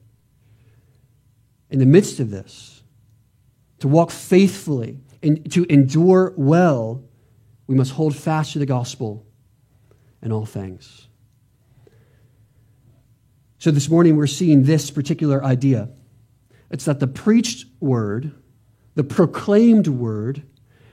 in 1.73 1.79
the 1.79 1.87
midst 1.87 2.21
of 2.21 2.31
this, 2.31 2.83
to 3.79 3.89
walk 3.89 4.11
faithfully 4.11 5.01
and 5.23 5.51
to 5.51 5.65
endure 5.73 6.35
well, 6.37 7.03
we 7.67 7.75
must 7.75 7.93
hold 7.93 8.15
fast 8.15 8.53
to 8.53 8.59
the 8.59 8.67
gospel 8.67 9.27
in 10.23 10.31
all 10.31 10.45
things. 10.45 11.02
So 13.63 13.71
this 13.71 13.89
morning 13.89 14.17
we're 14.17 14.27
seeing 14.27 14.65
this 14.65 14.91
particular 14.91 15.45
idea. 15.45 15.89
It's 16.73 16.87
that 16.87 16.99
the 16.99 17.07
preached 17.07 17.67
word, 17.79 18.33
the 18.97 19.05
proclaimed 19.05 19.87
word, 19.87 20.43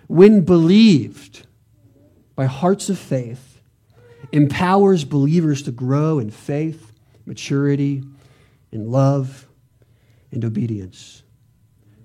when 0.05 0.41
believed 0.41 1.47
by 2.35 2.45
hearts 2.45 2.87
of 2.87 2.99
faith, 2.99 3.59
empowers 4.31 5.03
believers 5.03 5.63
to 5.63 5.71
grow 5.71 6.19
in 6.19 6.29
faith, 6.29 6.93
maturity, 7.25 8.03
in 8.71 8.91
love, 8.91 9.47
and 10.31 10.45
obedience. 10.45 11.23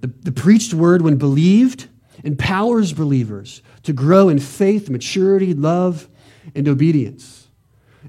The, 0.01 0.07
the 0.07 0.33
preached 0.33 0.73
word, 0.73 1.03
when 1.03 1.19
believed, 1.19 1.89
empowers 2.25 2.95
believers 2.95 3.61
to 3.83 3.93
grow 3.93 4.31
in 4.31 4.39
faith, 4.39 4.89
maturity, 4.89 5.53
love, 5.53 6.09
and 6.55 6.67
obedience. 6.67 7.49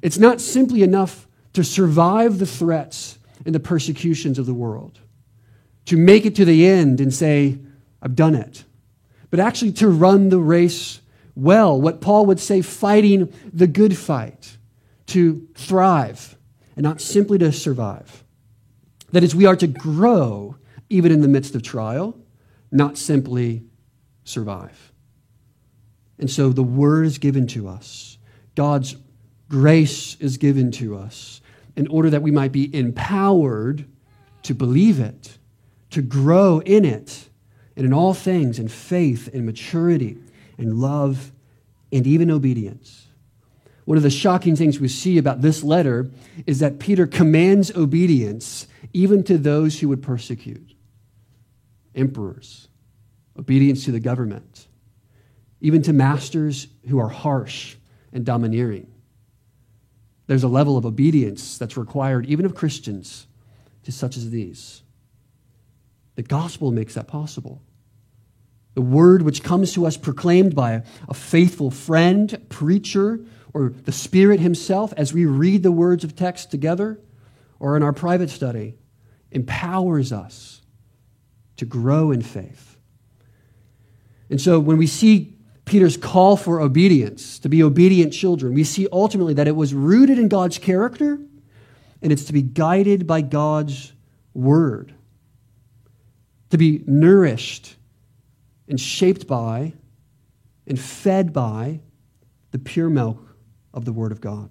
It's 0.01 0.17
not 0.17 0.39
simply 0.39 0.83
enough 0.83 1.24
to 1.55 1.63
survive 1.63 2.39
the 2.39 2.45
threats 2.45 3.17
and 3.45 3.53
the 3.53 3.59
persecutions 3.59 4.39
of 4.39 4.45
the 4.45 4.53
world, 4.53 4.99
to 5.85 5.97
make 5.97 6.25
it 6.25 6.35
to 6.35 6.45
the 6.45 6.65
end 6.65 7.01
and 7.01 7.13
say, 7.13 7.57
I've 8.01 8.15
done 8.15 8.35
it, 8.35 8.63
but 9.29 9.39
actually 9.39 9.73
to 9.73 9.89
run 9.89 10.29
the 10.29 10.39
race 10.39 11.01
well, 11.35 11.79
what 11.79 11.99
Paul 11.99 12.27
would 12.27 12.39
say, 12.39 12.61
fighting 12.61 13.33
the 13.53 13.67
good 13.67 13.97
fight, 13.97 14.57
to 15.07 15.47
thrive 15.55 16.37
and 16.75 16.83
not 16.83 17.01
simply 17.01 17.37
to 17.39 17.51
survive. 17.51 18.23
That 19.11 19.23
is, 19.23 19.35
we 19.35 19.45
are 19.45 19.55
to 19.57 19.67
grow 19.67 20.55
even 20.89 21.11
in 21.11 21.21
the 21.21 21.27
midst 21.27 21.55
of 21.55 21.61
trial, 21.63 22.17
not 22.71 22.97
simply 22.97 23.63
survive. 24.23 24.93
And 26.17 26.29
so 26.29 26.49
the 26.49 26.63
word 26.63 27.05
is 27.05 27.17
given 27.17 27.47
to 27.47 27.67
us, 27.67 28.17
God's 28.55 28.95
grace 29.49 30.15
is 30.19 30.37
given 30.37 30.71
to 30.71 30.97
us 30.97 31.41
in 31.75 31.87
order 31.87 32.09
that 32.09 32.21
we 32.21 32.31
might 32.31 32.51
be 32.51 32.73
empowered 32.75 33.85
to 34.43 34.53
believe 34.53 34.99
it, 34.99 35.37
to 35.89 36.01
grow 36.01 36.59
in 36.59 36.85
it, 36.85 37.29
and 37.75 37.85
in 37.85 37.93
all 37.93 38.13
things, 38.13 38.59
in 38.59 38.67
faith 38.67 39.29
and 39.33 39.45
maturity 39.45 40.17
and 40.57 40.79
love 40.79 41.31
and 41.91 42.07
even 42.07 42.31
obedience. 42.31 43.07
One 43.85 43.97
of 43.97 44.03
the 44.03 44.09
shocking 44.09 44.55
things 44.55 44.79
we 44.79 44.87
see 44.87 45.17
about 45.17 45.41
this 45.41 45.63
letter 45.63 46.09
is 46.47 46.59
that 46.59 46.79
Peter 46.79 47.05
commands 47.05 47.75
obedience 47.75 48.67
even 48.93 49.23
to 49.25 49.37
those 49.37 49.79
who 49.79 49.89
would 49.89 50.01
persecute 50.01 50.73
emperors, 51.93 52.67
obedience 53.37 53.85
to 53.85 53.91
the 53.91 53.99
government. 53.99 54.67
even 55.61 55.81
to 55.81 55.93
masters 55.93 56.67
who 56.87 56.99
are 56.99 57.09
harsh 57.09 57.75
and 58.13 58.25
domineering. 58.25 58.85
There's 60.27 60.43
a 60.43 60.47
level 60.47 60.77
of 60.77 60.85
obedience 60.85 61.57
that's 61.57 61.77
required, 61.77 62.25
even 62.25 62.45
of 62.45 62.55
Christians, 62.55 63.27
to 63.83 63.91
such 63.91 64.17
as 64.17 64.31
these. 64.31 64.81
The 66.15 66.23
gospel 66.23 66.71
makes 66.71 66.95
that 66.95 67.07
possible. 67.07 67.61
The 68.73 68.81
word 68.81 69.21
which 69.21 69.43
comes 69.43 69.73
to 69.73 69.85
us 69.85 69.97
proclaimed 69.97 70.55
by 70.55 70.83
a 71.07 71.13
faithful 71.13 71.71
friend, 71.71 72.45
preacher, 72.49 73.19
or 73.53 73.69
the 73.69 73.91
Spirit 73.91 74.39
Himself 74.39 74.93
as 74.97 75.13
we 75.13 75.25
read 75.25 75.63
the 75.63 75.71
words 75.71 76.03
of 76.03 76.15
text 76.15 76.51
together 76.51 76.99
or 77.59 77.77
in 77.77 77.83
our 77.83 77.93
private 77.93 78.29
study 78.29 78.75
empowers 79.31 80.11
us 80.11 80.61
to 81.57 81.65
grow 81.65 82.11
in 82.11 82.21
faith. 82.21 82.77
And 84.29 84.41
so 84.41 84.59
when 84.59 84.77
we 84.77 84.87
see 84.87 85.34
Peter's 85.65 85.97
call 85.97 86.37
for 86.37 86.61
obedience, 86.61 87.39
to 87.39 87.49
be 87.49 87.63
obedient 87.63 88.13
children, 88.13 88.53
we 88.53 88.63
see 88.63 88.87
ultimately 88.91 89.33
that 89.33 89.47
it 89.47 89.55
was 89.55 89.73
rooted 89.73 90.19
in 90.19 90.27
God's 90.27 90.59
character 90.59 91.19
and 92.01 92.11
it's 92.11 92.25
to 92.25 92.33
be 92.33 92.43
guided 92.43 93.07
by 93.07 93.21
God's 93.21 93.93
word, 94.35 94.93
to 96.51 96.57
be 96.57 96.83
nourished 96.85 97.75
and 98.67 98.79
shaped 98.79 99.27
by 99.27 99.73
and 100.67 100.79
fed 100.79 101.33
by 101.33 101.79
the 102.51 102.59
pure 102.59 102.89
milk 102.89 103.19
of 103.73 103.85
the 103.85 103.93
word 103.93 104.11
of 104.11 104.21
God. 104.21 104.49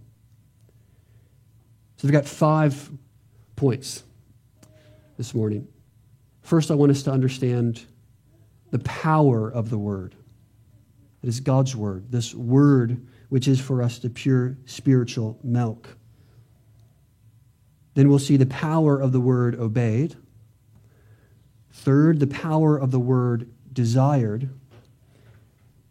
So 1.97 2.09
we've 2.09 2.13
got 2.13 2.27
five 2.27 2.91
points 3.57 4.03
this 5.17 5.33
morning. 5.33 5.69
First, 6.43 6.71
I 6.71 6.75
want 6.75 6.91
us 6.91 7.05
to 7.05 7.13
understand 7.13 7.85
the 8.71 8.81
power 8.81 9.49
of 9.49 9.71
the 9.71 9.79
word. 9.79 10.15
It 11.25 11.29
is 11.29 11.41
God's 11.41 11.75
word, 11.75 12.13
this 12.13 12.35
word 12.35 13.07
which 13.31 13.49
is 13.49 13.59
for 13.59 13.83
us 13.83 13.99
the 13.99 14.11
pure 14.11 14.59
spiritual 14.67 15.39
milk. 15.43 15.97
Then 17.95 18.11
we'll 18.11 18.19
see 18.19 18.37
the 18.37 18.45
power 18.45 19.01
of 19.01 19.13
the 19.13 19.21
word 19.21 19.55
obeyed. 19.59 20.17
Third, 21.73 22.21
the 22.21 22.27
power 22.27 22.77
of 22.77 22.91
the 22.91 22.99
word 23.01 23.51
desired. 23.73 24.51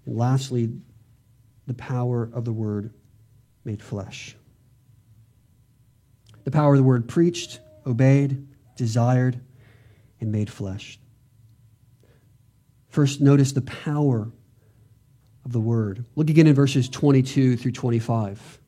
And 0.05 0.15
lastly, 0.15 0.69
the 1.65 1.73
power 1.73 2.29
of 2.31 2.45
the 2.45 2.53
word 2.53 2.93
made 3.65 3.81
flesh. 3.81 4.35
The 6.43 6.51
power 6.51 6.75
of 6.75 6.77
the 6.77 6.83
word 6.83 7.07
preached, 7.07 7.59
obeyed, 7.87 8.47
desired, 8.75 9.39
and 10.21 10.31
made 10.31 10.51
flesh. 10.51 10.99
First, 12.87 13.19
notice 13.19 13.51
the 13.51 13.61
power 13.61 14.31
of 15.45 15.51
the 15.51 15.59
word. 15.59 16.05
Look 16.15 16.29
again 16.29 16.47
in 16.47 16.55
verses 16.55 16.89
22 16.89 17.57
through 17.57 17.71
25. 17.71 18.59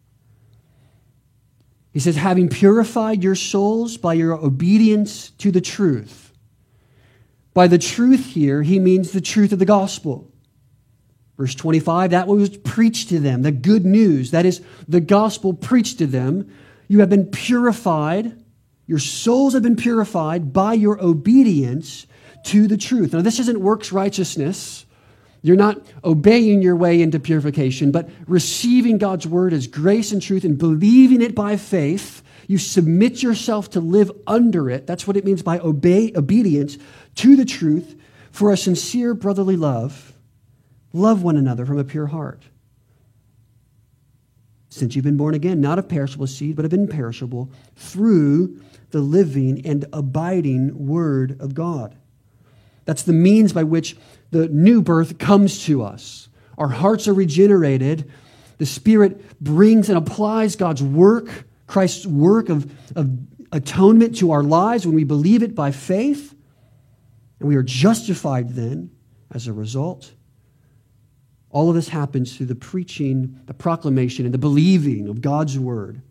He 1.94 2.00
says, 2.00 2.18
having 2.18 2.50
purified 2.50 3.24
your 3.24 3.36
souls 3.36 3.96
by 3.96 4.16
your 4.16 4.34
obedience 4.34 5.30
to 5.38 5.52
the 5.52 5.62
truth. 5.62 6.34
By 7.54 7.68
the 7.68 7.78
truth 7.78 8.26
here, 8.26 8.64
he 8.64 8.80
means 8.80 9.12
the 9.12 9.22
truth 9.22 9.54
of 9.54 9.60
the 9.60 9.66
gospel. 9.66 10.30
Verse 11.38 11.56
25, 11.56 12.12
that 12.12 12.28
was 12.28 12.58
preached 12.58 13.10
to 13.10 13.20
them, 13.20 13.42
the 13.42 13.52
good 13.52 13.86
news, 13.86 14.32
that 14.32 14.46
is, 14.46 14.62
the 14.88 15.02
gospel 15.02 15.54
preached 15.54 15.98
to 16.00 16.08
them. 16.08 16.54
You 16.88 17.00
have 17.00 17.10
been 17.10 17.28
purified, 17.28 18.44
your 18.88 19.00
souls 19.00 19.54
have 19.54 19.64
been 19.64 19.76
purified 19.76 20.54
by 20.54 20.74
your 20.74 21.02
obedience 21.02 22.08
to 22.46 22.68
the 22.68 22.78
truth. 22.78 23.14
Now, 23.14 23.22
this 23.22 23.40
isn't 23.40 23.60
works 23.60 23.92
righteousness. 23.92 24.85
You're 25.46 25.56
not 25.56 25.80
obeying 26.04 26.64
your 26.64 26.76
way 26.76 27.04
into 27.04 27.20
purification, 27.20 27.92
but 27.92 28.10
receiving 28.26 28.98
God's 28.98 29.28
word 29.28 29.54
as 29.54 29.68
grace 29.68 30.12
and 30.12 30.20
truth 30.20 30.44
and 30.44 30.58
believing 30.58 31.22
it 31.22 31.36
by 31.36 31.56
faith. 31.56 32.24
You 32.48 32.58
submit 32.58 33.22
yourself 33.22 33.70
to 33.72 33.80
live 33.80 34.12
under 34.26 34.72
it. 34.72 34.88
That's 34.88 35.06
what 35.06 35.18
it 35.18 35.24
means 35.24 35.44
by 35.44 35.60
obey, 35.60 36.12
obedience 36.16 36.80
to 37.18 37.36
the 37.36 37.46
truth 37.46 37.96
for 38.32 38.52
a 38.52 38.58
sincere 38.58 39.14
brotherly 39.14 39.56
love. 39.56 40.14
Love 40.94 41.22
one 41.22 41.38
another 41.38 41.64
from 41.64 41.78
a 41.78 41.84
pure 41.84 42.08
heart. 42.08 42.42
Since 44.70 44.96
you've 44.96 45.06
been 45.06 45.16
born 45.16 45.36
again, 45.36 45.62
not 45.62 45.78
of 45.78 45.88
perishable 45.88 46.26
seed, 46.26 46.56
but 46.56 46.66
of 46.66 46.74
imperishable, 46.74 47.52
through 47.76 48.60
the 48.90 49.00
living 49.00 49.64
and 49.64 49.86
abiding 49.94 50.88
Word 50.88 51.40
of 51.40 51.54
God. 51.54 51.96
That's 52.86 53.04
the 53.04 53.14
means 53.14 53.54
by 53.54 53.64
which 53.64 53.96
the 54.36 54.50
new 54.50 54.82
birth 54.82 55.18
comes 55.18 55.64
to 55.64 55.82
us. 55.82 56.28
Our 56.58 56.68
hearts 56.68 57.08
are 57.08 57.14
regenerated. 57.14 58.12
The 58.58 58.66
Spirit 58.66 59.42
brings 59.42 59.88
and 59.88 59.98
applies 59.98 60.58
God's 60.58 60.84
work, 60.84 61.46
Christ's 61.68 62.06
work 62.06 62.50
of, 62.50 62.70
of 62.98 63.18
atonement 63.54 64.18
to 64.18 64.32
our 64.32 64.44
lives 64.44 64.86
when 64.86 64.94
we 64.94 65.06
believe 65.06 65.42
it 65.42 65.56
by 65.56 65.72
faith. 65.72 66.36
And 67.40 67.48
we 67.48 67.56
are 67.56 67.64
justified 67.64 68.50
then 68.50 68.92
as 69.32 69.48
a 69.48 69.54
result. 69.54 70.14
All 71.50 71.70
of 71.70 71.76
this 71.76 71.88
happens 71.88 72.36
through 72.36 72.48
the 72.48 72.56
preaching, 72.56 73.40
the 73.46 73.54
proclamation, 73.54 74.26
and 74.26 74.34
the 74.34 74.38
believing 74.38 75.08
of 75.08 75.22
God's 75.22 75.58
word, 75.58 76.02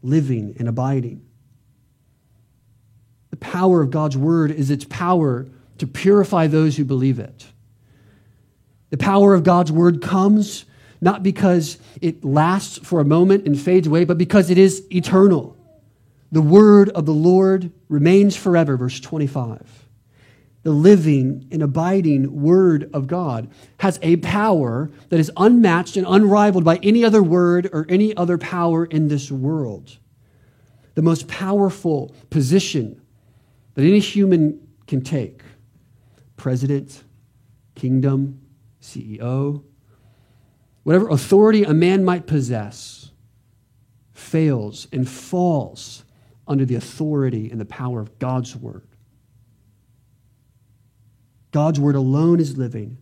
living 0.00 0.56
and 0.58 0.68
abiding. 0.68 1.22
The 3.28 3.36
power 3.36 3.82
of 3.82 3.90
God's 3.90 4.16
word 4.16 4.50
is 4.50 4.70
its 4.70 4.86
power 4.86 5.46
to 5.78 5.86
purify 5.86 6.46
those 6.46 6.76
who 6.76 6.84
believe 6.84 7.18
it. 7.18 7.46
The 8.90 8.96
power 8.96 9.34
of 9.34 9.42
God's 9.42 9.72
word 9.72 10.02
comes 10.02 10.64
not 11.00 11.22
because 11.22 11.78
it 12.00 12.24
lasts 12.24 12.78
for 12.78 13.00
a 13.00 13.04
moment 13.04 13.46
and 13.46 13.60
fades 13.60 13.86
away, 13.86 14.04
but 14.04 14.16
because 14.16 14.50
it 14.50 14.56
is 14.56 14.86
eternal. 14.90 15.56
The 16.32 16.40
word 16.40 16.88
of 16.90 17.04
the 17.04 17.12
Lord 17.12 17.70
remains 17.88 18.36
forever, 18.36 18.76
verse 18.76 19.00
25 19.00 19.84
the 20.64 20.72
living 20.72 21.46
and 21.52 21.62
abiding 21.62 22.42
Word 22.42 22.90
of 22.94 23.06
God, 23.06 23.50
has 23.80 23.98
a 24.02 24.16
power 24.16 24.90
that 25.10 25.20
is 25.20 25.30
unmatched 25.36 25.96
and 25.98 26.06
unrivaled 26.08 26.64
by 26.64 26.76
any 26.76 27.04
other 27.04 27.22
word 27.22 27.68
or 27.70 27.84
any 27.88 28.16
other 28.16 28.38
power 28.38 28.86
in 28.86 29.08
this 29.08 29.30
world. 29.30 29.98
The 30.94 31.02
most 31.02 31.28
powerful 31.28 32.14
position 32.30 33.00
that 33.74 33.82
any 33.82 33.98
human 33.98 34.66
can 34.86 35.02
take 35.02 35.42
president, 36.36 37.02
kingdom, 37.74 38.40
CEO, 38.80 39.62
whatever 40.82 41.08
authority 41.08 41.64
a 41.64 41.74
man 41.74 42.04
might 42.04 42.26
possess, 42.26 43.10
fails 44.12 44.86
and 44.92 45.08
falls 45.08 46.04
under 46.46 46.64
the 46.64 46.74
authority 46.74 47.50
and 47.50 47.60
the 47.60 47.64
power 47.64 48.00
of 48.00 48.18
God's 48.18 48.54
Word. 48.54 48.86
God's 51.54 51.78
word 51.78 51.94
alone 51.94 52.40
is 52.40 52.58
living. 52.58 52.98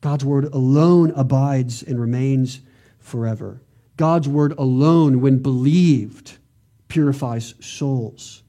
God's 0.00 0.24
word 0.24 0.44
alone 0.44 1.12
abides 1.16 1.82
and 1.82 2.00
remains 2.00 2.60
forever. 3.00 3.60
God's 3.96 4.28
word 4.28 4.52
alone, 4.56 5.20
when 5.20 5.38
believed, 5.38 6.38
purifies 6.86 7.54
souls. 7.58 8.44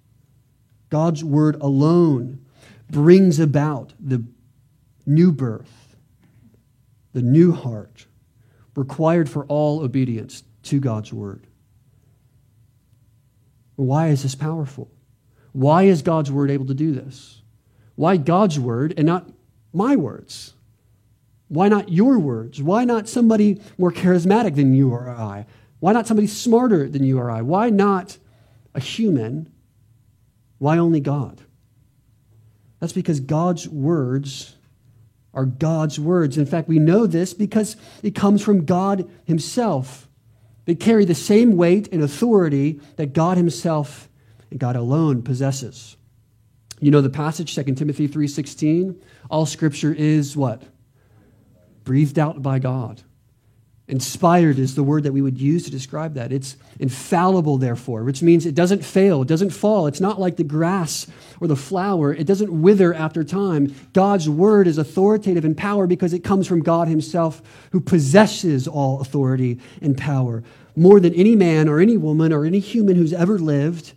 God's 0.92 1.24
word 1.24 1.56
alone 1.56 2.46
brings 2.90 3.40
about 3.40 3.94
the 4.00 4.24
new 5.06 5.32
birth, 5.32 5.96
the 7.14 7.22
new 7.22 7.52
heart 7.52 8.06
required 8.76 9.30
for 9.30 9.46
all 9.46 9.82
obedience 9.82 10.44
to 10.64 10.80
God's 10.80 11.12
word. 11.12 11.48
Why 13.76 14.10
is 14.10 14.24
this 14.24 14.36
powerful? 14.36 14.90
Why 15.52 15.84
is 15.84 16.02
God's 16.02 16.32
word 16.32 16.52
able 16.52 16.66
to 16.68 16.74
do 16.74 16.92
this? 16.92 17.42
Why 17.96 18.18
God's 18.18 18.60
word 18.60 18.94
and 18.98 19.08
not 19.08 19.30
my 19.74 19.96
words? 19.96 20.54
Why 21.48 21.70
not 21.70 21.90
your 21.90 22.20
words? 22.20 22.62
Why 22.62 22.86
not 22.86 23.08
somebody 23.08 23.62
more 23.78 23.92
charismatic 23.92 24.56
than 24.56 24.76
you 24.76 24.92
or 24.92 25.10
I? 25.10 25.46
Why 25.80 25.94
not 25.94 26.08
somebody 26.08 26.28
smarter 26.28 26.90
than 26.90 27.04
you 27.04 27.20
or 27.20 27.32
I? 27.32 27.42
Why 27.42 27.70
not 27.70 28.18
a 28.76 28.80
human? 28.80 29.52
Why 30.58 30.78
only 30.78 31.00
God? 31.00 31.42
That's 32.80 32.94
because 32.94 33.20
God's 33.20 33.68
words 33.68 34.56
are 35.34 35.46
God's 35.46 36.00
words. 36.00 36.38
In 36.38 36.46
fact, 36.46 36.68
we 36.68 36.80
know 36.80 37.06
this 37.06 37.34
because 37.34 37.76
it 38.02 38.16
comes 38.16 38.42
from 38.42 38.66
God 38.66 39.10
Himself. 39.26 40.08
They 40.66 40.76
carry 40.76 41.06
the 41.06 41.16
same 41.16 41.56
weight 41.56 41.88
and 41.92 42.02
authority 42.02 42.82
that 42.98 43.14
God 43.14 43.38
Himself 43.38 44.10
and 44.50 44.60
God 44.60 44.76
alone 44.76 45.22
possesses. 45.22 45.96
You 46.80 46.92
know 46.92 47.02
the 47.02 47.10
passage 47.10 47.56
2 47.56 47.76
Timothy 47.76 48.08
3:16, 48.08 49.00
all 49.30 49.46
scripture 49.46 49.94
is 49.94 50.38
what? 50.38 50.64
Breathed 51.84 52.20
out 52.20 52.42
by 52.42 52.60
God. 52.60 53.02
Inspired 53.90 54.60
is 54.60 54.76
the 54.76 54.84
word 54.84 55.04
that 55.04 55.14
we 55.14 55.22
would 55.22 55.40
use 55.40 55.64
to 55.64 55.72
describe 55.72 56.16
that. 56.16 56.34
It's 56.34 56.58
infallible, 56.78 57.58
therefore, 57.58 58.04
which 58.04 58.22
means 58.22 58.46
it 58.46 58.54
doesn't 58.54 58.84
fail, 58.84 59.22
it 59.22 59.30
doesn't 59.30 59.52
fall. 59.52 59.88
It's 59.88 60.02
not 60.02 60.20
like 60.20 60.36
the 60.36 60.44
grass 60.44 61.08
or 61.40 61.48
the 61.48 61.56
flower, 61.56 62.14
it 62.14 62.28
doesn't 62.28 62.62
wither 62.62 62.94
after 62.94 63.24
time. 63.24 63.74
God's 63.94 64.30
word 64.30 64.68
is 64.68 64.78
authoritative 64.78 65.46
in 65.46 65.56
power 65.56 65.88
because 65.88 66.12
it 66.12 66.20
comes 66.20 66.48
from 66.48 66.64
God 66.64 66.90
Himself, 66.90 67.42
who 67.72 67.80
possesses 67.80 68.68
all 68.68 69.00
authority 69.00 69.58
and 69.82 69.98
power. 69.98 70.44
More 70.76 71.00
than 71.00 71.14
any 71.14 71.38
man 71.38 71.70
or 71.70 71.80
any 71.80 71.96
woman 71.96 72.34
or 72.34 72.44
any 72.44 72.60
human 72.60 72.98
who's 72.98 73.14
ever 73.14 73.40
lived, 73.40 73.94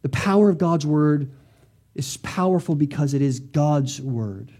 the 0.00 0.08
power 0.08 0.48
of 0.48 0.56
God's 0.56 0.86
word 0.86 1.30
is 1.94 2.16
powerful 2.18 2.74
because 2.74 3.12
it 3.12 3.20
is 3.20 3.40
God's 3.40 4.00
word. 4.00 4.52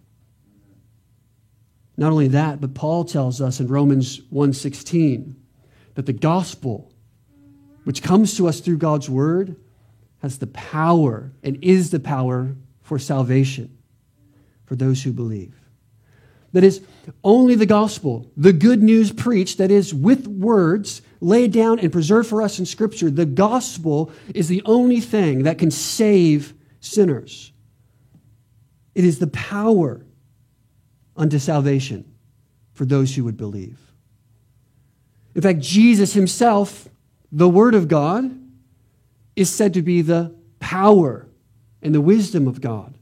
Not 1.97 2.13
only 2.13 2.29
that, 2.29 2.61
but 2.61 2.75
Paul 2.75 3.05
tells 3.05 3.41
us 3.41 3.61
in 3.61 3.69
Romans 3.69 4.21
1:16 4.31 5.37
that 5.95 6.07
the 6.07 6.13
gospel 6.13 6.93
which 7.85 8.03
comes 8.03 8.37
to 8.37 8.49
us 8.49 8.61
through 8.61 8.79
God's 8.79 9.09
word 9.09 9.57
has 10.19 10.39
the 10.39 10.49
power 10.49 11.33
and 11.43 11.57
is 11.63 11.91
the 11.91 12.01
power 12.01 12.57
for 12.83 12.99
salvation 12.99 13.79
for 14.65 14.75
those 14.75 15.05
who 15.05 15.13
believe. 15.13 15.55
That 16.53 16.65
is 16.65 16.81
only 17.23 17.55
the 17.55 17.67
gospel, 17.67 18.31
the 18.37 18.53
good 18.53 18.83
news 18.83 19.13
preached, 19.13 19.59
that 19.59 19.71
is 19.71 19.95
with 19.95 20.27
words 20.27 21.03
laid 21.21 21.53
down 21.53 21.79
and 21.79 21.93
preserved 21.93 22.29
for 22.29 22.43
us 22.43 22.59
in 22.59 22.67
Scripture. 22.67 23.11
The 23.11 23.27
gospel 23.27 24.11
is 24.35 24.49
the 24.49 24.63
only 24.65 25.01
thing 25.01 25.43
that 25.45 25.59
can 25.59 25.71
save 25.71 26.55
sinners. 26.81 27.53
It 28.95 29.05
is 29.05 29.19
the 29.19 29.27
power 29.27 30.06
unto 31.17 31.39
salvation 31.39 32.05
for 32.73 32.85
those 32.85 33.15
who 33.15 33.25
would 33.25 33.37
believe. 33.37 33.79
In 35.35 35.43
fact, 35.43 35.61
Jesus 35.61 36.15
himself, 36.15 36.89
the 37.33 37.49
Word 37.49 37.75
of 37.75 37.89
God, 37.89 38.39
is 39.35 39.51
said 39.51 39.75
to 39.75 39.83
be 39.83 40.03
the 40.03 40.35
power 40.61 41.27
and 41.83 41.95
the 41.95 42.01
wisdom 42.01 42.49
of 42.49 42.61
God. 42.61 42.97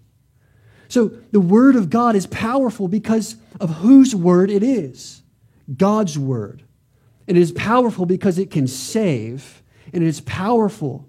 So 0.89 1.09
the 1.33 1.41
Word 1.41 1.77
of 1.77 1.91
God 1.91 2.17
is 2.17 2.27
powerful 2.27 2.89
because 2.89 3.37
of 3.61 3.71
whose 3.71 4.15
Word 4.15 4.51
it 4.51 4.63
is 4.63 5.23
God's 5.77 6.19
Word. 6.19 6.63
And 7.27 7.37
it 7.39 7.41
is 7.41 7.53
powerful 7.53 8.05
because 8.05 8.39
it 8.39 8.51
can 8.51 8.67
save, 8.67 9.63
and 9.93 10.03
it 10.03 10.07
is 10.07 10.21
powerful 10.21 11.09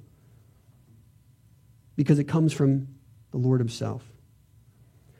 because 1.96 2.20
it 2.20 2.24
comes 2.26 2.54
from 2.54 2.88
the 3.32 3.38
Lord 3.38 3.60
Himself. 3.60 4.04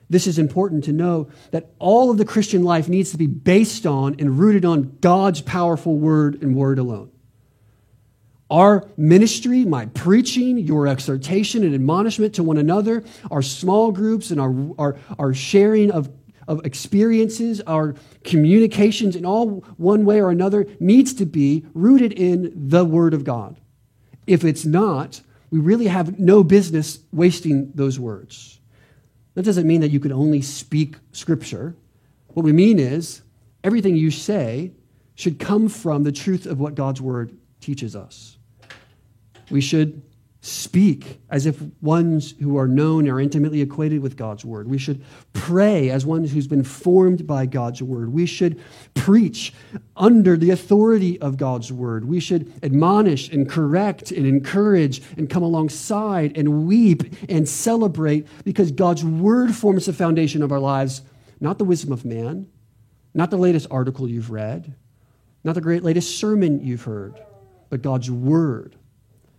This 0.08 0.26
is 0.26 0.38
important 0.38 0.84
to 0.84 0.92
know 0.92 1.28
that 1.50 1.70
all 1.78 2.10
of 2.10 2.18
the 2.18 2.24
Christian 2.24 2.62
life 2.62 2.88
needs 2.88 3.10
to 3.10 3.18
be 3.18 3.26
based 3.26 3.86
on 3.86 4.16
and 4.18 4.38
rooted 4.38 4.64
on 4.64 4.96
God's 5.00 5.40
powerful 5.40 5.96
word 5.96 6.42
and 6.42 6.54
word 6.54 6.78
alone. 6.78 7.10
Our 8.48 8.88
ministry, 8.96 9.64
my 9.64 9.86
preaching, 9.86 10.58
your 10.58 10.86
exhortation 10.86 11.64
and 11.64 11.74
admonishment 11.74 12.36
to 12.36 12.44
one 12.44 12.58
another, 12.58 13.02
our 13.30 13.42
small 13.42 13.90
groups 13.90 14.30
and 14.30 14.40
our, 14.40 14.54
our, 14.78 14.96
our 15.18 15.34
sharing 15.34 15.90
of, 15.90 16.08
of 16.46 16.64
experiences, 16.64 17.60
our 17.62 17.96
communications 18.22 19.16
in 19.16 19.26
all 19.26 19.64
one 19.76 20.04
way 20.04 20.20
or 20.20 20.30
another 20.30 20.68
needs 20.78 21.12
to 21.14 21.26
be 21.26 21.66
rooted 21.74 22.12
in 22.12 22.52
the 22.68 22.84
Word 22.84 23.14
of 23.14 23.24
God. 23.24 23.58
If 24.28 24.44
it's 24.44 24.64
not, 24.64 25.20
we 25.50 25.58
really 25.58 25.88
have 25.88 26.20
no 26.20 26.44
business 26.44 27.00
wasting 27.12 27.72
those 27.74 27.98
words. 27.98 28.55
That 29.36 29.44
doesn't 29.44 29.66
mean 29.66 29.82
that 29.82 29.90
you 29.90 30.00
could 30.00 30.12
only 30.12 30.40
speak 30.40 30.96
Scripture. 31.12 31.76
What 32.28 32.42
we 32.42 32.54
mean 32.54 32.78
is 32.78 33.20
everything 33.62 33.94
you 33.94 34.10
say 34.10 34.72
should 35.14 35.38
come 35.38 35.68
from 35.68 36.04
the 36.04 36.12
truth 36.12 36.46
of 36.46 36.58
what 36.58 36.74
God's 36.74 37.02
Word 37.02 37.36
teaches 37.60 37.94
us. 37.94 38.38
We 39.50 39.60
should 39.60 40.00
speak 40.46 41.20
as 41.28 41.44
if 41.44 41.60
ones 41.80 42.34
who 42.40 42.56
are 42.56 42.68
known 42.68 43.08
are 43.08 43.20
intimately 43.20 43.60
acquainted 43.60 44.00
with 44.00 44.16
God's 44.16 44.44
word. 44.44 44.68
We 44.68 44.78
should 44.78 45.04
pray 45.32 45.90
as 45.90 46.06
one 46.06 46.24
who's 46.24 46.46
been 46.46 46.62
formed 46.62 47.26
by 47.26 47.46
God's 47.46 47.82
word. 47.82 48.12
We 48.12 48.26
should 48.26 48.60
preach 48.94 49.52
under 49.96 50.36
the 50.36 50.50
authority 50.50 51.20
of 51.20 51.36
God's 51.36 51.72
word. 51.72 52.04
We 52.04 52.20
should 52.20 52.52
admonish 52.62 53.28
and 53.28 53.48
correct 53.48 54.12
and 54.12 54.24
encourage 54.24 55.02
and 55.16 55.28
come 55.28 55.42
alongside 55.42 56.36
and 56.36 56.66
weep 56.66 57.02
and 57.28 57.48
celebrate 57.48 58.26
because 58.44 58.70
God's 58.70 59.04
word 59.04 59.54
forms 59.54 59.86
the 59.86 59.92
foundation 59.92 60.42
of 60.42 60.52
our 60.52 60.60
lives, 60.60 61.02
not 61.40 61.58
the 61.58 61.64
wisdom 61.64 61.92
of 61.92 62.04
man, 62.04 62.46
not 63.14 63.30
the 63.30 63.36
latest 63.36 63.66
article 63.70 64.08
you've 64.08 64.30
read, 64.30 64.74
not 65.42 65.54
the 65.54 65.60
great 65.60 65.82
latest 65.82 66.18
sermon 66.18 66.64
you've 66.64 66.84
heard, 66.84 67.20
but 67.68 67.82
God's 67.82 68.10
word 68.10 68.76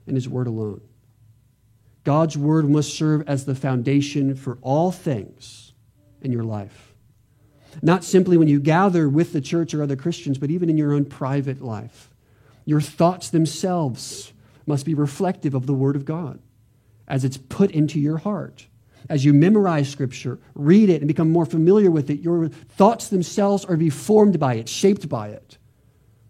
and 0.05 0.15
his 0.15 0.27
word 0.27 0.47
alone. 0.47 0.81
God's 2.07 2.37
word 2.37 2.69
must 2.69 2.95
serve 2.95 3.27
as 3.27 3.43
the 3.43 3.53
foundation 3.53 4.33
for 4.33 4.57
all 4.61 4.93
things 4.93 5.73
in 6.21 6.31
your 6.31 6.45
life. 6.45 6.95
Not 7.81 8.05
simply 8.05 8.37
when 8.37 8.47
you 8.47 8.61
gather 8.61 9.09
with 9.09 9.33
the 9.33 9.41
church 9.41 9.73
or 9.73 9.83
other 9.83 9.97
Christians, 9.97 10.37
but 10.37 10.49
even 10.49 10.69
in 10.69 10.77
your 10.77 10.93
own 10.93 11.03
private 11.03 11.61
life. 11.61 12.09
Your 12.63 12.79
thoughts 12.79 13.29
themselves 13.29 14.31
must 14.65 14.85
be 14.85 14.93
reflective 14.93 15.53
of 15.53 15.65
the 15.65 15.73
word 15.73 15.97
of 15.97 16.05
God 16.05 16.39
as 17.09 17.25
it's 17.25 17.35
put 17.35 17.71
into 17.71 17.99
your 17.99 18.19
heart. 18.19 18.67
As 19.09 19.25
you 19.25 19.33
memorize 19.33 19.89
scripture, 19.89 20.39
read 20.55 20.89
it, 20.89 21.01
and 21.01 21.09
become 21.09 21.29
more 21.29 21.45
familiar 21.45 21.91
with 21.91 22.09
it, 22.09 22.21
your 22.21 22.47
thoughts 22.47 23.09
themselves 23.09 23.65
are 23.65 23.73
to 23.73 23.77
be 23.77 23.89
formed 23.89 24.39
by 24.39 24.53
it, 24.53 24.69
shaped 24.69 25.09
by 25.09 25.27
it. 25.27 25.57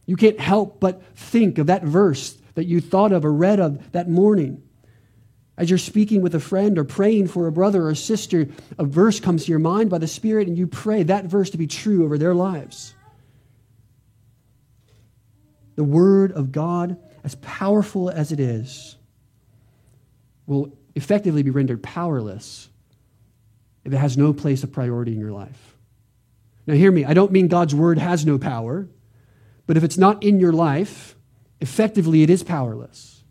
You 0.07 0.15
can't 0.15 0.39
help 0.39 0.79
but 0.79 1.03
think 1.15 1.59
of 1.59 1.67
that 1.67 1.83
verse 1.83 2.35
that 2.55 2.65
you 2.65 2.81
thought 2.81 3.11
of 3.11 3.23
or 3.23 3.31
read 3.31 3.59
of 3.59 3.91
that 3.91 4.09
morning 4.09 4.63
as 5.57 5.69
you're 5.69 5.79
speaking 5.79 6.21
with 6.21 6.35
a 6.35 6.39
friend 6.39 6.77
or 6.77 6.83
praying 6.83 7.27
for 7.27 7.47
a 7.47 7.51
brother 7.51 7.87
or 7.87 7.95
sister, 7.95 8.47
a 8.77 8.85
verse 8.85 9.19
comes 9.19 9.45
to 9.45 9.51
your 9.51 9.59
mind 9.59 9.89
by 9.89 9.97
the 9.97 10.07
Spirit 10.07 10.47
and 10.47 10.57
you 10.57 10.67
pray 10.67 11.03
that 11.03 11.25
verse 11.25 11.49
to 11.49 11.57
be 11.57 11.65
true 11.65 12.05
over 12.05 12.17
their 12.17 12.35
lives. 12.35 12.93
The 15.75 15.83
Word 15.83 16.31
of 16.31 16.51
God, 16.51 16.97
as 17.23 17.35
powerful 17.35 18.09
as 18.09 18.31
it 18.31 18.39
is, 18.39 18.95
will 20.45 20.77
effectively 20.95 21.43
be 21.43 21.49
rendered 21.49 21.81
powerless 21.81 22.69
if 23.83 23.93
it 23.93 23.97
has 23.97 24.17
no 24.17 24.33
place 24.33 24.63
of 24.63 24.71
priority 24.71 25.13
in 25.13 25.19
your 25.19 25.31
life. 25.31 25.75
Now, 26.67 26.73
hear 26.73 26.91
me. 26.91 27.05
I 27.05 27.13
don't 27.13 27.31
mean 27.31 27.47
God's 27.47 27.73
Word 27.73 27.97
has 27.97 28.25
no 28.25 28.37
power, 28.37 28.87
but 29.65 29.77
if 29.77 29.83
it's 29.83 29.97
not 29.97 30.23
in 30.23 30.39
your 30.39 30.51
life, 30.51 31.15
effectively 31.61 32.21
it 32.21 32.29
is 32.29 32.43
powerless. 32.43 33.23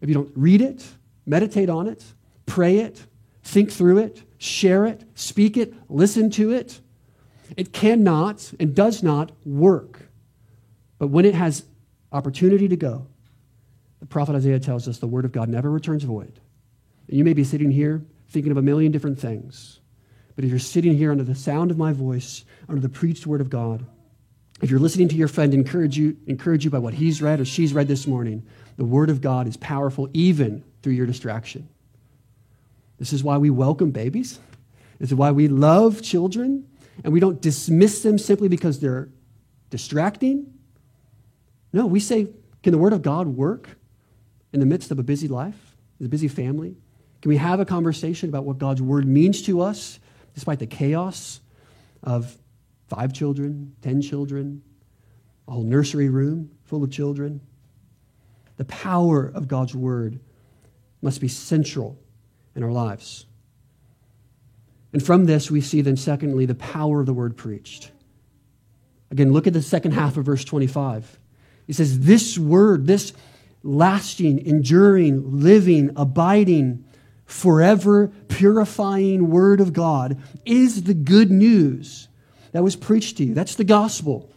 If 0.00 0.08
you 0.08 0.14
don't 0.14 0.32
read 0.34 0.60
it, 0.60 0.84
Meditate 1.26 1.70
on 1.70 1.86
it, 1.88 2.04
pray 2.46 2.78
it, 2.78 3.06
think 3.42 3.70
through 3.70 3.98
it, 3.98 4.22
share 4.38 4.86
it, 4.86 5.04
speak 5.14 5.56
it, 5.56 5.74
listen 5.88 6.30
to 6.30 6.52
it. 6.52 6.80
It 7.56 7.72
cannot 7.72 8.52
and 8.58 8.74
does 8.74 9.02
not 9.02 9.32
work. 9.44 10.08
But 10.98 11.08
when 11.08 11.24
it 11.24 11.34
has 11.34 11.64
opportunity 12.12 12.68
to 12.68 12.76
go, 12.76 13.06
the 14.00 14.06
prophet 14.06 14.34
Isaiah 14.34 14.60
tells 14.60 14.86
us 14.86 14.98
the 14.98 15.06
word 15.06 15.24
of 15.24 15.32
God 15.32 15.48
never 15.48 15.70
returns 15.70 16.04
void. 16.04 16.40
You 17.08 17.24
may 17.24 17.32
be 17.32 17.44
sitting 17.44 17.70
here 17.70 18.04
thinking 18.28 18.52
of 18.52 18.58
a 18.58 18.62
million 18.62 18.92
different 18.92 19.18
things, 19.18 19.80
but 20.36 20.44
if 20.44 20.50
you're 20.50 20.58
sitting 20.58 20.96
here 20.96 21.10
under 21.10 21.24
the 21.24 21.34
sound 21.34 21.70
of 21.70 21.78
my 21.78 21.92
voice, 21.92 22.44
under 22.68 22.80
the 22.80 22.88
preached 22.88 23.26
word 23.26 23.40
of 23.40 23.50
God, 23.50 23.86
if 24.62 24.70
you're 24.70 24.80
listening 24.80 25.08
to 25.08 25.16
your 25.16 25.28
friend 25.28 25.52
encourage 25.52 25.98
you, 25.98 26.16
encourage 26.26 26.64
you 26.64 26.70
by 26.70 26.78
what 26.78 26.94
he's 26.94 27.20
read 27.20 27.40
or 27.40 27.44
she's 27.44 27.74
read 27.74 27.88
this 27.88 28.06
morning, 28.06 28.46
the 28.76 28.84
word 28.84 29.10
of 29.10 29.20
God 29.20 29.46
is 29.46 29.56
powerful 29.56 30.08
even 30.12 30.64
through 30.84 30.92
your 30.92 31.06
distraction. 31.06 31.66
This 32.98 33.14
is 33.14 33.24
why 33.24 33.38
we 33.38 33.48
welcome 33.48 33.90
babies. 33.90 34.38
This 34.98 35.08
is 35.08 35.14
why 35.14 35.30
we 35.30 35.48
love 35.48 36.02
children, 36.02 36.68
and 37.02 37.10
we 37.10 37.20
don't 37.20 37.40
dismiss 37.40 38.02
them 38.02 38.18
simply 38.18 38.48
because 38.48 38.80
they're 38.80 39.08
distracting. 39.70 40.52
No, 41.72 41.86
we 41.86 42.00
say, 42.00 42.28
can 42.62 42.72
the 42.72 42.78
Word 42.78 42.92
of 42.92 43.00
God 43.00 43.28
work 43.28 43.70
in 44.52 44.60
the 44.60 44.66
midst 44.66 44.90
of 44.90 44.98
a 44.98 45.02
busy 45.02 45.26
life, 45.26 45.74
a 46.02 46.06
busy 46.06 46.28
family? 46.28 46.76
Can 47.22 47.30
we 47.30 47.38
have 47.38 47.60
a 47.60 47.64
conversation 47.64 48.28
about 48.28 48.44
what 48.44 48.58
God's 48.58 48.82
Word 48.82 49.08
means 49.08 49.40
to 49.44 49.62
us 49.62 49.98
despite 50.34 50.58
the 50.58 50.66
chaos 50.66 51.40
of 52.02 52.36
five 52.88 53.14
children, 53.14 53.74
ten 53.80 54.02
children, 54.02 54.60
a 55.48 55.52
whole 55.52 55.64
nursery 55.64 56.10
room 56.10 56.50
full 56.64 56.84
of 56.84 56.90
children? 56.90 57.40
The 58.58 58.66
power 58.66 59.32
of 59.34 59.48
God's 59.48 59.74
Word 59.74 60.20
must 61.04 61.20
be 61.20 61.28
central 61.28 61.98
in 62.56 62.62
our 62.62 62.72
lives. 62.72 63.26
And 64.92 65.04
from 65.04 65.26
this, 65.26 65.50
we 65.50 65.60
see 65.60 65.80
then, 65.80 65.96
secondly, 65.96 66.46
the 66.46 66.54
power 66.54 67.00
of 67.00 67.06
the 67.06 67.12
word 67.12 67.36
preached. 67.36 67.90
Again, 69.10 69.32
look 69.32 69.46
at 69.46 69.52
the 69.52 69.62
second 69.62 69.92
half 69.92 70.16
of 70.16 70.24
verse 70.24 70.44
25. 70.44 71.18
He 71.66 71.72
says, 71.72 72.00
This 72.00 72.38
word, 72.38 72.86
this 72.86 73.12
lasting, 73.62 74.44
enduring, 74.46 75.40
living, 75.40 75.90
abiding, 75.96 76.84
forever 77.26 78.08
purifying 78.28 79.30
word 79.30 79.60
of 79.60 79.72
God 79.72 80.20
is 80.44 80.84
the 80.84 80.94
good 80.94 81.30
news 81.30 82.08
that 82.52 82.62
was 82.62 82.76
preached 82.76 83.16
to 83.18 83.24
you. 83.24 83.34
That's 83.34 83.56
the 83.56 83.64
gospel. 83.64 84.30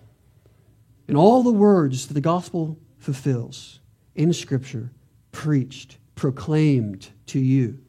and 1.07 1.15
all 1.15 1.43
the 1.43 1.51
words 1.51 2.07
that 2.07 2.13
the 2.13 2.21
gospel 2.21 2.77
fulfills 2.97 3.79
in 4.15 4.33
Scripture, 4.33 4.91
preached, 5.31 5.97
proclaimed 6.17 7.09
to 7.27 7.39
you. 7.39 7.79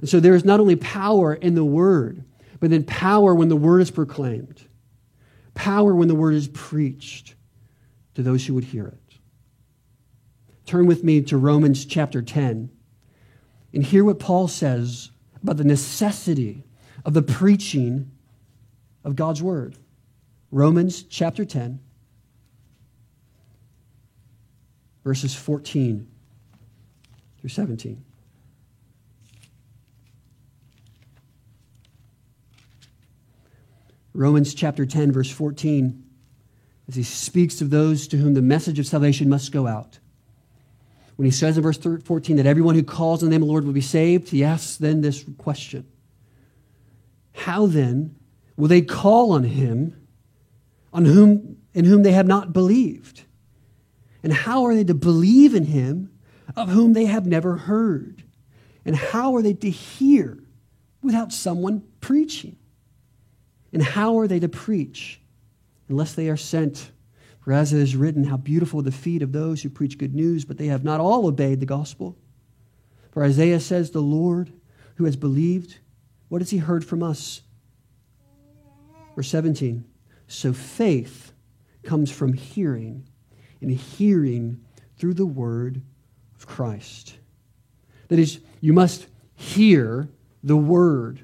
And 0.00 0.08
so 0.08 0.20
there 0.20 0.34
is 0.34 0.44
not 0.44 0.60
only 0.60 0.76
power 0.76 1.34
in 1.34 1.54
the 1.54 1.64
word, 1.64 2.24
but 2.60 2.70
then 2.70 2.84
power 2.84 3.34
when 3.34 3.48
the 3.48 3.56
word 3.56 3.82
is 3.82 3.90
proclaimed, 3.90 4.66
power 5.54 5.94
when 5.94 6.08
the 6.08 6.14
word 6.14 6.34
is 6.34 6.48
preached 6.48 7.34
to 8.14 8.22
those 8.22 8.46
who 8.46 8.54
would 8.54 8.64
hear 8.64 8.86
it. 8.86 9.18
Turn 10.64 10.86
with 10.86 11.04
me 11.04 11.20
to 11.22 11.36
Romans 11.36 11.84
chapter 11.84 12.22
10 12.22 12.70
and 13.74 13.82
hear 13.84 14.04
what 14.04 14.18
Paul 14.18 14.48
says 14.48 15.10
about 15.42 15.56
the 15.56 15.64
necessity 15.64 16.64
of 17.04 17.14
the 17.14 17.22
preaching 17.22 18.10
of 19.04 19.16
God's 19.16 19.42
word. 19.42 19.76
Romans 20.50 21.02
chapter 21.02 21.44
10, 21.44 21.80
verses 25.04 25.34
14 25.34 26.06
through 27.40 27.50
17. 27.50 28.04
Romans 34.14 34.52
chapter 34.52 34.84
10, 34.84 35.12
verse 35.12 35.30
14, 35.30 36.02
as 36.88 36.96
he 36.96 37.04
speaks 37.04 37.60
of 37.60 37.70
those 37.70 38.08
to 38.08 38.16
whom 38.16 38.34
the 38.34 38.42
message 38.42 38.80
of 38.80 38.86
salvation 38.86 39.28
must 39.28 39.52
go 39.52 39.68
out. 39.68 40.00
When 41.14 41.26
he 41.26 41.30
says 41.30 41.56
in 41.56 41.62
verse 41.62 41.78
14 41.78 42.36
that 42.36 42.46
everyone 42.46 42.74
who 42.74 42.82
calls 42.82 43.22
on 43.22 43.28
the 43.28 43.34
name 43.34 43.42
of 43.42 43.46
the 43.46 43.52
Lord 43.52 43.64
will 43.64 43.72
be 43.72 43.80
saved, 43.80 44.30
he 44.30 44.42
asks 44.42 44.76
then 44.76 45.02
this 45.02 45.24
question 45.36 45.86
How 47.32 47.66
then 47.66 48.16
will 48.56 48.68
they 48.68 48.82
call 48.82 49.32
on 49.32 49.44
him 49.44 49.94
on 50.92 51.04
whom, 51.04 51.58
in 51.74 51.84
whom 51.84 52.02
they 52.02 52.12
have 52.12 52.26
not 52.26 52.52
believed? 52.52 53.22
And 54.22 54.32
how 54.32 54.64
are 54.64 54.74
they 54.74 54.84
to 54.84 54.94
believe 54.94 55.54
in 55.54 55.64
him 55.64 56.10
of 56.56 56.68
whom 56.68 56.92
they 56.92 57.06
have 57.06 57.26
never 57.26 57.56
heard? 57.56 58.22
And 58.84 58.96
how 58.96 59.36
are 59.36 59.42
they 59.42 59.54
to 59.54 59.70
hear 59.70 60.38
without 61.02 61.32
someone 61.32 61.82
preaching? 62.00 62.56
And 63.72 63.82
how 63.82 64.18
are 64.18 64.26
they 64.26 64.40
to 64.40 64.48
preach 64.48 65.20
unless 65.88 66.14
they 66.14 66.28
are 66.28 66.36
sent? 66.36 66.90
For 67.40 67.52
as 67.52 67.72
it 67.72 67.80
is 67.80 67.96
written, 67.96 68.24
how 68.24 68.36
beautiful 68.36 68.82
the 68.82 68.92
feet 68.92 69.22
of 69.22 69.32
those 69.32 69.62
who 69.62 69.70
preach 69.70 69.98
good 69.98 70.14
news, 70.14 70.44
but 70.44 70.58
they 70.58 70.66
have 70.66 70.84
not 70.84 71.00
all 71.00 71.26
obeyed 71.26 71.60
the 71.60 71.66
gospel. 71.66 72.16
For 73.10 73.24
Isaiah 73.24 73.60
says, 73.60 73.90
The 73.90 74.00
Lord 74.00 74.52
who 74.96 75.04
has 75.04 75.16
believed, 75.16 75.78
what 76.28 76.42
has 76.42 76.50
he 76.50 76.58
heard 76.58 76.84
from 76.84 77.02
us? 77.02 77.42
Verse 79.14 79.28
17. 79.28 79.84
So 80.26 80.52
faith 80.52 81.32
comes 81.82 82.10
from 82.10 82.34
hearing, 82.34 83.08
and 83.60 83.70
hearing 83.70 84.60
through 84.98 85.14
the 85.14 85.26
word 85.26 85.82
Christ. 86.48 87.16
That 88.08 88.18
is, 88.18 88.40
you 88.60 88.72
must 88.72 89.06
hear 89.36 90.08
the 90.42 90.56
word. 90.56 91.20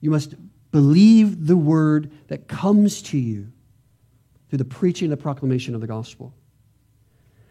You 0.00 0.10
must 0.10 0.34
Believe 0.74 1.46
the 1.46 1.56
word 1.56 2.10
that 2.26 2.48
comes 2.48 3.00
to 3.02 3.16
you 3.16 3.46
through 4.48 4.58
the 4.58 4.64
preaching 4.64 5.06
and 5.06 5.12
the 5.12 5.22
proclamation 5.22 5.76
of 5.76 5.80
the 5.80 5.86
gospel. 5.86 6.34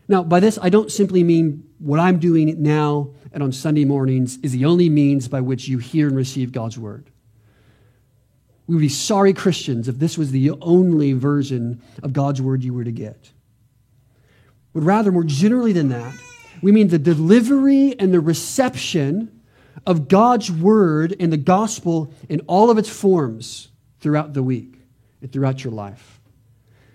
Now, 0.10 0.24
by 0.24 0.42
this, 0.42 0.60
I 0.62 0.68
don't 0.68 0.92
simply 0.92 1.24
mean 1.24 1.64
what 1.80 2.02
I'm 2.02 2.20
doing 2.20 2.62
now 2.62 3.12
and 3.32 3.42
on 3.42 3.54
Sunday 3.54 3.86
mornings 3.86 4.40
is 4.44 4.52
the 4.52 4.66
only 4.66 4.90
means 4.90 5.30
by 5.30 5.40
which 5.40 5.70
you 5.70 5.78
hear 5.78 6.10
and 6.10 6.18
receive 6.18 6.52
God's 6.52 6.78
word. 6.78 7.12
We 8.68 8.76
would 8.76 8.82
be 8.82 8.90
sorry 8.90 9.32
Christians 9.32 9.88
if 9.88 10.00
this 10.00 10.18
was 10.18 10.32
the 10.32 10.52
only 10.60 11.14
version 11.14 11.82
of 12.04 12.12
God's 12.12 12.42
word 12.42 12.62
you 12.62 12.74
were 12.74 12.84
to 12.84 12.92
get. 12.92 13.32
But 14.74 14.82
rather, 14.82 15.12
more 15.12 15.24
generally 15.24 15.74
than 15.74 15.90
that, 15.90 16.14
we 16.62 16.72
mean 16.72 16.88
the 16.88 17.00
delivery 17.00 17.98
and 18.00 18.14
the 18.14 18.20
reception 18.20 19.42
of 19.86 20.08
God's 20.08 20.52
word 20.52 21.16
and 21.20 21.32
the 21.32 21.38
gospel 21.38 22.14
in 22.30 22.42
all 22.42 22.70
of 22.70 22.78
its 22.78 22.90
forms 22.90 23.70
throughout 24.00 24.34
the 24.34 24.44
week 24.44 24.80
and 25.22 25.32
throughout 25.32 25.64
your 25.64 25.74
life. 25.74 26.22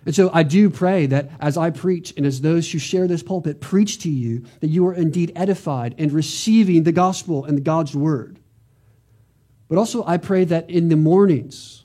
And 0.07 0.15
so 0.15 0.31
I 0.33 0.43
do 0.43 0.71
pray 0.71 1.07
that 1.07 1.31
as 1.39 1.59
I 1.59 1.69
preach 1.71 2.15
and 2.17 2.25
as 2.25 2.41
those 2.41 2.71
who 2.71 2.79
share 2.79 3.07
this 3.07 3.23
pulpit 3.23 3.61
preach 3.61 3.99
to 4.01 4.11
you, 4.11 4.45
that 4.61 4.69
you 4.69 4.87
are 4.87 4.95
indeed 4.95 5.33
edified 5.37 5.95
and 5.99 6.11
receiving 6.13 6.85
the 6.85 6.93
gospel 6.93 7.45
and 7.45 7.63
God's 7.63 7.95
word. 7.95 8.41
But 9.69 9.77
also, 9.77 10.03
I 10.07 10.17
pray 10.17 10.45
that 10.45 10.71
in 10.71 10.89
the 10.89 10.97
mornings, 10.97 11.85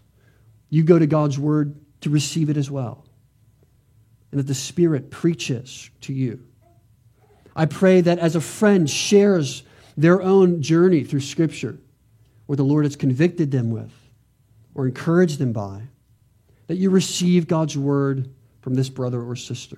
you 0.70 0.84
go 0.84 0.98
to 0.98 1.06
God's 1.06 1.38
word 1.38 1.76
to 2.02 2.10
receive 2.10 2.50
it 2.50 2.56
as 2.56 2.72
well, 2.72 3.06
and 4.34 4.40
that 4.40 4.48
the 4.48 4.56
Spirit 4.56 5.12
preaches 5.12 5.92
to 6.02 6.12
you. 6.12 6.44
I 7.56 7.68
pray 7.68 8.02
that 8.02 8.18
as 8.18 8.36
a 8.36 8.42
friend 8.42 8.90
shares 8.90 9.62
their 9.96 10.24
own 10.24 10.64
journey 10.64 11.04
through 11.04 11.20
Scripture, 11.20 11.78
what 12.48 12.56
the 12.56 12.64
Lord 12.64 12.86
has 12.86 12.96
convicted 12.96 13.52
them 13.52 13.70
with 13.70 13.94
or 14.74 14.88
encouraged 14.88 15.38
them 15.38 15.54
by, 15.54 15.84
that 16.66 16.78
you 16.78 16.90
receive 16.90 17.48
God's 17.48 17.78
word 17.78 18.34
from 18.62 18.74
this 18.74 18.90
brother 18.90 19.22
or 19.22 19.36
sister. 19.36 19.78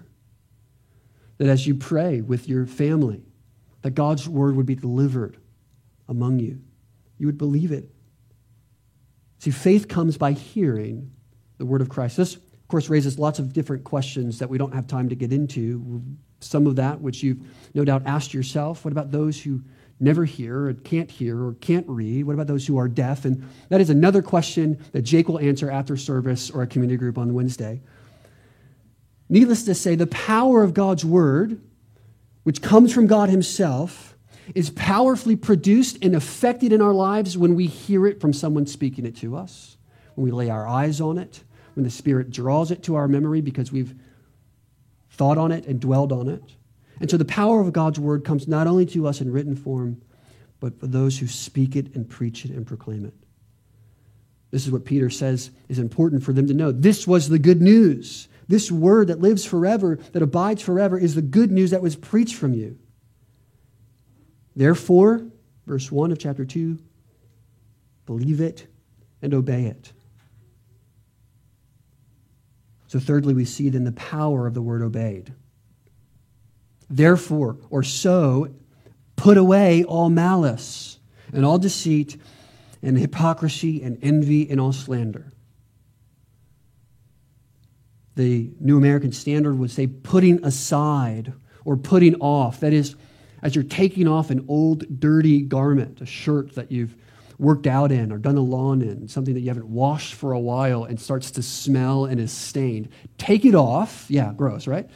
That 1.37 1.49
as 1.49 1.67
you 1.67 1.75
pray 1.75 2.21
with 2.21 2.47
your 2.47 2.65
family, 2.65 3.25
that 3.81 3.91
God's 3.91 4.29
word 4.29 4.55
would 4.55 4.65
be 4.65 4.75
delivered 4.75 5.35
among 6.07 6.39
you. 6.39 6.61
You 7.17 7.25
would 7.25 7.37
believe 7.37 7.73
it. 7.73 7.89
See, 9.39 9.51
faith 9.51 9.89
comes 9.89 10.17
by 10.17 10.31
hearing 10.31 11.11
the 11.57 11.65
word 11.65 11.81
of 11.81 11.89
Christ. 11.89 12.15
This, 12.15 12.37
of 12.65 12.69
course, 12.69 12.89
raises 12.89 13.19
lots 13.19 13.37
of 13.37 13.53
different 13.53 13.83
questions 13.83 14.39
that 14.39 14.49
we 14.49 14.57
don't 14.57 14.73
have 14.73 14.87
time 14.87 15.07
to 15.09 15.15
get 15.15 15.31
into. 15.31 16.01
Some 16.39 16.65
of 16.65 16.77
that, 16.77 16.99
which 16.99 17.21
you've 17.21 17.37
no 17.75 17.85
doubt 17.85 18.01
asked 18.07 18.33
yourself. 18.33 18.83
What 18.83 18.91
about 18.91 19.11
those 19.11 19.39
who 19.39 19.61
never 19.99 20.25
hear 20.25 20.69
or 20.69 20.73
can't 20.73 21.11
hear 21.11 21.39
or 21.39 21.53
can't 21.61 21.87
read? 21.87 22.23
What 22.23 22.33
about 22.33 22.47
those 22.47 22.65
who 22.65 22.79
are 22.79 22.87
deaf? 22.87 23.23
And 23.23 23.47
that 23.69 23.81
is 23.81 23.91
another 23.91 24.23
question 24.23 24.83
that 24.93 25.03
Jake 25.03 25.27
will 25.27 25.37
answer 25.37 25.69
after 25.69 25.95
service 25.95 26.49
or 26.49 26.63
a 26.63 26.67
community 26.67 26.97
group 26.97 27.19
on 27.19 27.35
Wednesday. 27.35 27.81
Needless 29.29 29.61
to 29.65 29.75
say, 29.75 29.93
the 29.93 30.07
power 30.07 30.63
of 30.63 30.73
God's 30.73 31.05
word, 31.05 31.61
which 32.41 32.63
comes 32.63 32.91
from 32.91 33.05
God 33.05 33.29
Himself, 33.29 34.17
is 34.55 34.71
powerfully 34.71 35.35
produced 35.35 35.99
and 36.03 36.15
affected 36.15 36.73
in 36.73 36.81
our 36.81 36.93
lives 36.93 37.37
when 37.37 37.53
we 37.53 37.67
hear 37.67 38.07
it 38.07 38.19
from 38.19 38.33
someone 38.33 38.65
speaking 38.65 39.05
it 39.05 39.15
to 39.17 39.37
us, 39.37 39.77
when 40.15 40.25
we 40.25 40.31
lay 40.31 40.49
our 40.49 40.67
eyes 40.67 40.99
on 40.99 41.19
it, 41.19 41.43
when 41.75 41.83
the 41.83 41.91
Spirit 41.91 42.31
draws 42.31 42.71
it 42.71 42.83
to 42.83 42.95
our 42.95 43.07
memory 43.07 43.41
because 43.41 43.71
we've 43.71 43.93
thought 45.11 45.37
on 45.37 45.51
it 45.51 45.65
and 45.65 45.79
dwelled 45.79 46.11
on 46.11 46.27
it. 46.27 46.43
And 46.99 47.09
so 47.09 47.17
the 47.17 47.25
power 47.25 47.61
of 47.61 47.73
God's 47.73 47.99
word 47.99 48.23
comes 48.23 48.47
not 48.47 48.67
only 48.67 48.85
to 48.87 49.07
us 49.07 49.21
in 49.21 49.31
written 49.31 49.55
form, 49.55 50.01
but 50.59 50.79
for 50.79 50.87
those 50.87 51.19
who 51.19 51.27
speak 51.27 51.75
it 51.75 51.93
and 51.95 52.09
preach 52.09 52.45
it 52.45 52.51
and 52.51 52.65
proclaim 52.65 53.05
it. 53.05 53.13
This 54.51 54.65
is 54.65 54.71
what 54.71 54.85
Peter 54.85 55.09
says 55.09 55.51
is 55.67 55.79
important 55.79 56.23
for 56.23 56.31
them 56.31 56.47
to 56.47 56.53
know. 56.53 56.71
This 56.71 57.05
was 57.05 57.27
the 57.27 57.39
good 57.39 57.61
news. 57.61 58.29
This 58.47 58.71
word 58.71 59.07
that 59.07 59.19
lives 59.19 59.43
forever, 59.43 59.97
that 60.13 60.21
abides 60.21 60.61
forever, 60.61 60.97
is 60.97 61.15
the 61.15 61.21
good 61.21 61.51
news 61.51 61.71
that 61.71 61.81
was 61.81 61.95
preached 61.95 62.35
from 62.35 62.53
you. 62.53 62.77
Therefore, 64.55 65.25
verse 65.65 65.91
1 65.91 66.11
of 66.11 66.19
chapter 66.19 66.45
2, 66.45 66.77
believe 68.05 68.39
it 68.39 68.67
and 69.21 69.33
obey 69.33 69.65
it. 69.65 69.91
So, 72.95 73.01
thirdly, 73.01 73.33
we 73.33 73.43
see 73.43 73.67
then 73.67 73.83
the 73.83 73.91
power 73.91 74.47
of 74.47 74.53
the 74.53 74.61
word 74.61 74.81
obeyed. 74.81 75.33
Therefore, 76.89 77.57
or 77.69 77.83
so, 77.83 78.55
put 79.17 79.35
away 79.35 79.83
all 79.83 80.09
malice 80.09 80.97
and 81.33 81.45
all 81.45 81.57
deceit 81.57 82.15
and 82.81 82.97
hypocrisy 82.97 83.83
and 83.83 83.99
envy 84.01 84.49
and 84.49 84.61
all 84.61 84.71
slander. 84.71 85.33
The 88.15 88.53
New 88.61 88.77
American 88.77 89.11
Standard 89.11 89.59
would 89.59 89.71
say 89.71 89.87
putting 89.87 90.41
aside 90.45 91.33
or 91.65 91.75
putting 91.75 92.15
off. 92.21 92.61
That 92.61 92.71
is, 92.71 92.95
as 93.41 93.55
you're 93.55 93.65
taking 93.65 94.07
off 94.07 94.29
an 94.29 94.45
old, 94.47 95.01
dirty 95.01 95.41
garment, 95.41 95.99
a 95.99 96.05
shirt 96.05 96.55
that 96.55 96.71
you've 96.71 96.95
worked 97.37 97.67
out 97.67 97.91
in 97.91 98.11
or 98.11 98.17
done 98.17 98.35
the 98.35 98.41
lawn 98.41 98.81
in, 98.81 99.07
something 99.07 99.33
that 99.33 99.41
you 99.41 99.49
haven't 99.49 99.67
washed 99.67 100.13
for 100.13 100.31
a 100.31 100.39
while 100.39 100.83
and 100.83 100.99
starts 100.99 101.31
to 101.31 101.41
smell 101.41 102.05
and 102.05 102.19
is 102.19 102.31
stained. 102.31 102.89
Take 103.17 103.45
it 103.45 103.55
off. 103.55 104.05
Yeah, 104.09 104.33
gross, 104.35 104.67
right? 104.67 104.89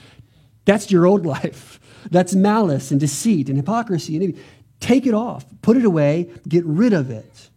That's 0.65 0.91
your 0.91 1.05
old 1.05 1.25
life. 1.25 1.79
That's 2.09 2.33
malice 2.33 2.91
and 2.91 2.99
deceit 2.99 3.49
and 3.49 3.57
hypocrisy. 3.57 4.15
And 4.15 4.39
take 4.79 5.05
it 5.05 5.13
off, 5.13 5.45
put 5.61 5.77
it 5.77 5.85
away, 5.85 6.29
get 6.47 6.65
rid 6.65 6.93
of 6.93 7.09
it. 7.09 7.49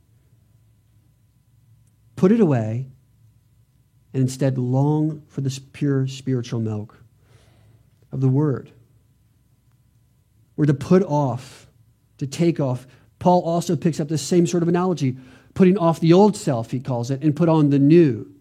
Put 2.16 2.32
it 2.32 2.40
away, 2.40 2.88
and 4.12 4.22
instead 4.22 4.58
long 4.58 5.22
for 5.28 5.40
the 5.40 5.60
pure 5.72 6.06
spiritual 6.06 6.60
milk 6.60 7.02
of 8.12 8.20
the 8.20 8.28
Word. 8.28 8.70
We're 10.56 10.66
to 10.66 10.74
put 10.74 11.02
off, 11.02 11.66
to 12.18 12.26
take 12.26 12.60
off. 12.60 12.86
Paul 13.22 13.42
also 13.42 13.76
picks 13.76 14.00
up 14.00 14.08
the 14.08 14.18
same 14.18 14.48
sort 14.48 14.64
of 14.64 14.68
analogy, 14.68 15.16
putting 15.54 15.78
off 15.78 16.00
the 16.00 16.12
old 16.12 16.36
self, 16.36 16.72
he 16.72 16.80
calls 16.80 17.08
it, 17.08 17.22
and 17.22 17.36
put 17.36 17.48
on 17.48 17.70
the 17.70 17.78
new 17.78 18.34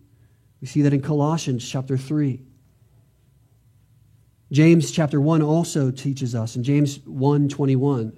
We 0.60 0.67
see 0.67 0.82
that 0.82 0.94
in 0.94 1.04
Colossians 1.04 1.67
chapter 1.67 1.98
3. 1.98 2.41
James 4.52 4.89
chapter 4.89 5.22
1 5.22 5.44
also 5.44 5.91
teaches 5.91 6.34
us 6.34 6.56
in 6.56 6.63
James 6.63 6.98
1:21 7.00 8.13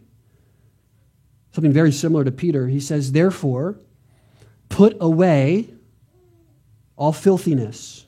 something 1.52 1.74
very 1.74 1.92
similar 1.92 2.24
to 2.24 2.32
Peter. 2.32 2.70
He 2.70 2.80
says, 2.80 3.12
"Therefore, 3.12 3.78
put 4.70 4.96
away 5.02 5.68
all 6.96 7.12
filthiness 7.12 8.08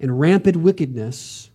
and 0.00 0.18
rampant 0.18 0.56
wickedness 0.56 1.50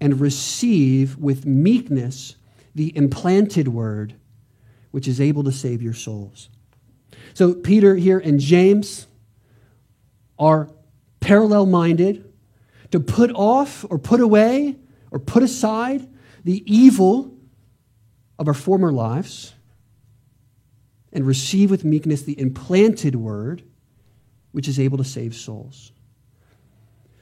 and 0.00 0.20
receive 0.20 1.18
with 1.18 1.44
meekness 1.44 2.36
the 2.74 2.96
implanted 2.96 3.68
word 3.68 4.14
which 4.92 5.08
is 5.08 5.20
able 5.20 5.42
to 5.44 5.52
save 5.52 5.82
your 5.82 5.92
souls." 5.92 6.48
So 7.34 7.52
Peter 7.54 7.96
here 7.96 8.18
and 8.18 8.38
James 8.38 9.06
are 10.38 10.70
parallel 11.20 11.66
minded 11.66 12.24
to 12.90 13.00
put 13.00 13.30
off 13.32 13.84
or 13.90 13.98
put 13.98 14.20
away 14.20 14.76
or 15.10 15.18
put 15.18 15.42
aside 15.42 16.08
the 16.44 16.62
evil 16.66 17.34
of 18.38 18.48
our 18.48 18.54
former 18.54 18.92
lives 18.92 19.54
and 21.12 21.26
receive 21.26 21.70
with 21.70 21.84
meekness 21.84 22.22
the 22.22 22.38
implanted 22.40 23.14
word 23.16 23.62
which 24.52 24.68
is 24.68 24.78
able 24.78 24.98
to 24.98 25.04
save 25.04 25.34
souls. 25.34 25.92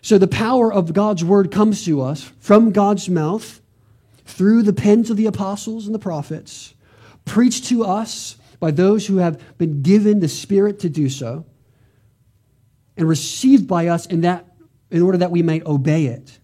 So 0.03 0.19
the 0.19 0.27
power 0.27 0.73
of 0.73 0.95
God's 0.95 1.25
word 1.25 1.51
comes 1.51 1.85
to 1.85 2.01
us 2.01 2.23
from 2.41 2.73
God's 2.73 3.09
mouth 3.09 3.61
through 4.25 4.63
the 4.63 4.73
pens 4.73 5.11
of 5.11 5.17
the 5.17 5.27
apostles 5.27 5.87
and 5.87 5.95
the 5.95 5.99
prophets, 5.99 6.75
preached 7.31 7.67
to 7.67 7.85
us 7.85 8.37
by 8.59 8.73
those 8.73 9.07
who 9.07 9.19
have 9.19 9.41
been 9.57 9.83
given 9.83 10.21
the 10.21 10.29
Spirit 10.29 10.81
to 10.81 10.89
do 10.89 11.09
so, 11.09 11.47
and 12.97 13.09
received 13.09 13.67
by 13.67 13.87
us 13.87 14.05
in, 14.07 14.23
that, 14.23 14.47
in 14.91 15.01
order 15.01 15.19
that 15.19 15.31
we 15.31 15.43
may 15.43 15.63
obey 15.65 16.07
it. 16.07 16.39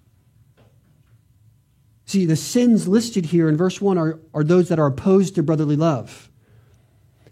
See, 2.06 2.24
the 2.24 2.36
sins 2.36 2.86
listed 2.86 3.26
here 3.26 3.48
in 3.48 3.56
verse 3.56 3.80
1 3.80 3.98
are, 3.98 4.20
are 4.32 4.44
those 4.44 4.68
that 4.68 4.78
are 4.78 4.86
opposed 4.86 5.34
to 5.34 5.42
brotherly 5.42 5.76
love. 5.76 6.30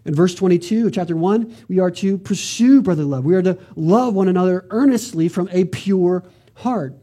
In 0.03 0.13
verse 0.13 0.35
22 0.35 0.87
of 0.87 0.93
chapter 0.93 1.15
1, 1.15 1.55
we 1.69 1.79
are 1.79 1.89
to 1.91 2.17
pursue 2.17 2.81
brotherly 2.81 3.09
love. 3.09 3.25
We 3.25 3.35
are 3.35 3.41
to 3.41 3.57
love 3.75 4.13
one 4.13 4.27
another 4.27 4.67
earnestly 4.69 5.29
from 5.29 5.49
a 5.51 5.63
pure 5.63 6.25
heart. 6.55 6.95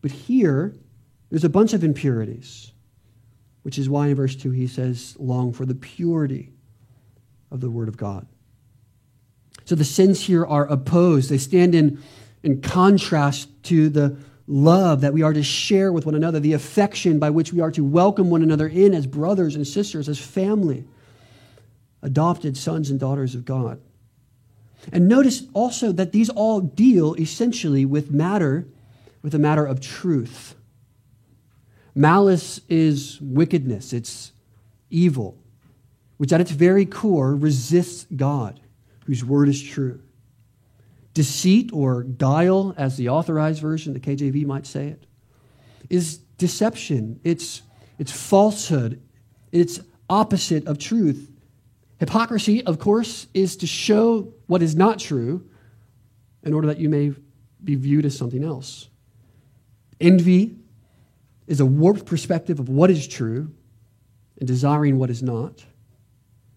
But 0.00 0.12
here, 0.12 0.74
there's 1.28 1.44
a 1.44 1.50
bunch 1.50 1.74
of 1.74 1.84
impurities, 1.84 2.69
which 3.62 3.78
is 3.78 3.88
why 3.88 4.08
in 4.08 4.14
verse 4.14 4.36
2 4.36 4.50
he 4.50 4.66
says, 4.66 5.16
long 5.18 5.52
for 5.52 5.66
the 5.66 5.74
purity 5.74 6.52
of 7.50 7.60
the 7.60 7.70
Word 7.70 7.88
of 7.88 7.96
God. 7.96 8.26
So 9.64 9.74
the 9.74 9.84
sins 9.84 10.22
here 10.22 10.44
are 10.44 10.66
opposed. 10.66 11.30
They 11.30 11.38
stand 11.38 11.74
in, 11.74 12.02
in 12.42 12.60
contrast 12.60 13.48
to 13.64 13.88
the 13.88 14.16
love 14.46 15.02
that 15.02 15.12
we 15.12 15.22
are 15.22 15.32
to 15.32 15.42
share 15.42 15.92
with 15.92 16.06
one 16.06 16.14
another, 16.14 16.40
the 16.40 16.54
affection 16.54 17.18
by 17.18 17.30
which 17.30 17.52
we 17.52 17.60
are 17.60 17.70
to 17.70 17.84
welcome 17.84 18.30
one 18.30 18.42
another 18.42 18.66
in 18.66 18.94
as 18.94 19.06
brothers 19.06 19.54
and 19.54 19.66
sisters, 19.66 20.08
as 20.08 20.18
family, 20.18 20.84
adopted 22.02 22.56
sons 22.56 22.90
and 22.90 22.98
daughters 22.98 23.34
of 23.34 23.44
God. 23.44 23.80
And 24.92 25.08
notice 25.08 25.44
also 25.52 25.92
that 25.92 26.12
these 26.12 26.30
all 26.30 26.60
deal 26.60 27.14
essentially 27.14 27.84
with 27.84 28.10
matter, 28.10 28.66
with 29.22 29.34
a 29.34 29.38
matter 29.38 29.64
of 29.64 29.80
truth. 29.80 30.56
Malice 32.00 32.62
is 32.70 33.20
wickedness, 33.20 33.92
it's 33.92 34.32
evil, 34.88 35.36
which 36.16 36.32
at 36.32 36.40
its 36.40 36.50
very 36.50 36.86
core 36.86 37.36
resists 37.36 38.06
God, 38.16 38.58
whose 39.04 39.22
word 39.22 39.50
is 39.50 39.62
true 39.62 40.00
deceit 41.12 41.70
or 41.72 42.04
guile, 42.04 42.72
as 42.78 42.96
the 42.96 43.08
authorized 43.08 43.60
version, 43.60 43.92
the 43.92 44.00
KJV 44.00 44.46
might 44.46 44.64
say 44.66 44.86
it, 44.86 45.04
is 45.90 46.18
deception. 46.38 47.20
It's, 47.24 47.62
it's 47.98 48.12
falsehood. 48.12 49.02
It's 49.52 49.80
opposite 50.08 50.66
of 50.66 50.78
truth. 50.78 51.30
Hypocrisy, 51.98 52.64
of 52.64 52.78
course, 52.78 53.26
is 53.34 53.56
to 53.58 53.66
show 53.66 54.32
what 54.46 54.62
is 54.62 54.74
not 54.74 54.98
true 54.98 55.44
in 56.44 56.54
order 56.54 56.68
that 56.68 56.78
you 56.78 56.88
may 56.88 57.12
be 57.62 57.74
viewed 57.74 58.06
as 58.06 58.16
something 58.16 58.44
else. 58.44 58.88
Envy 60.00 60.56
is 61.50 61.58
a 61.58 61.66
warped 61.66 62.06
perspective 62.06 62.60
of 62.60 62.68
what 62.68 62.90
is 62.90 63.08
true 63.08 63.52
and 64.38 64.46
desiring 64.46 64.98
what 64.98 65.10
is 65.10 65.20
not. 65.20 65.64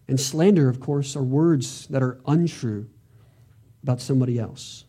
And 0.06 0.20
slander, 0.20 0.68
of 0.68 0.78
course, 0.78 1.16
are 1.16 1.22
words 1.22 1.88
that 1.88 2.00
are 2.00 2.20
untrue 2.28 2.88
about 3.82 4.00
somebody 4.00 4.38
else. 4.38 4.84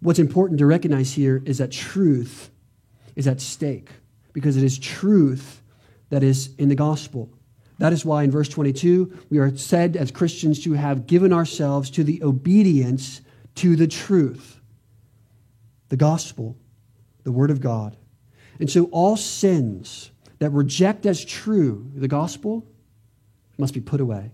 What's 0.00 0.18
important 0.18 0.58
to 0.60 0.66
recognize 0.66 1.12
here 1.12 1.42
is 1.44 1.58
that 1.58 1.70
truth 1.70 2.48
is 3.14 3.28
at 3.28 3.42
stake 3.42 3.90
because 4.32 4.56
it 4.56 4.64
is 4.64 4.78
truth 4.78 5.60
that 6.08 6.22
is 6.22 6.54
in 6.56 6.70
the 6.70 6.74
gospel. 6.74 7.28
That 7.76 7.92
is 7.92 8.06
why 8.06 8.22
in 8.22 8.30
verse 8.30 8.48
22, 8.48 9.18
we 9.28 9.36
are 9.36 9.54
said 9.54 9.96
as 9.96 10.10
Christians 10.10 10.64
to 10.64 10.72
have 10.72 11.06
given 11.06 11.34
ourselves 11.34 11.90
to 11.90 12.04
the 12.04 12.22
obedience 12.22 13.20
to 13.56 13.76
the 13.76 13.86
truth, 13.86 14.62
the 15.90 15.98
gospel, 15.98 16.56
the 17.22 17.32
word 17.32 17.50
of 17.50 17.60
God. 17.60 17.98
And 18.60 18.70
so 18.70 18.84
all 18.92 19.16
sins 19.16 20.10
that 20.38 20.50
reject 20.50 21.06
as 21.06 21.24
true 21.24 21.90
the 21.94 22.08
gospel 22.08 22.66
must 23.58 23.74
be 23.74 23.80
put 23.80 24.00
away. 24.00 24.30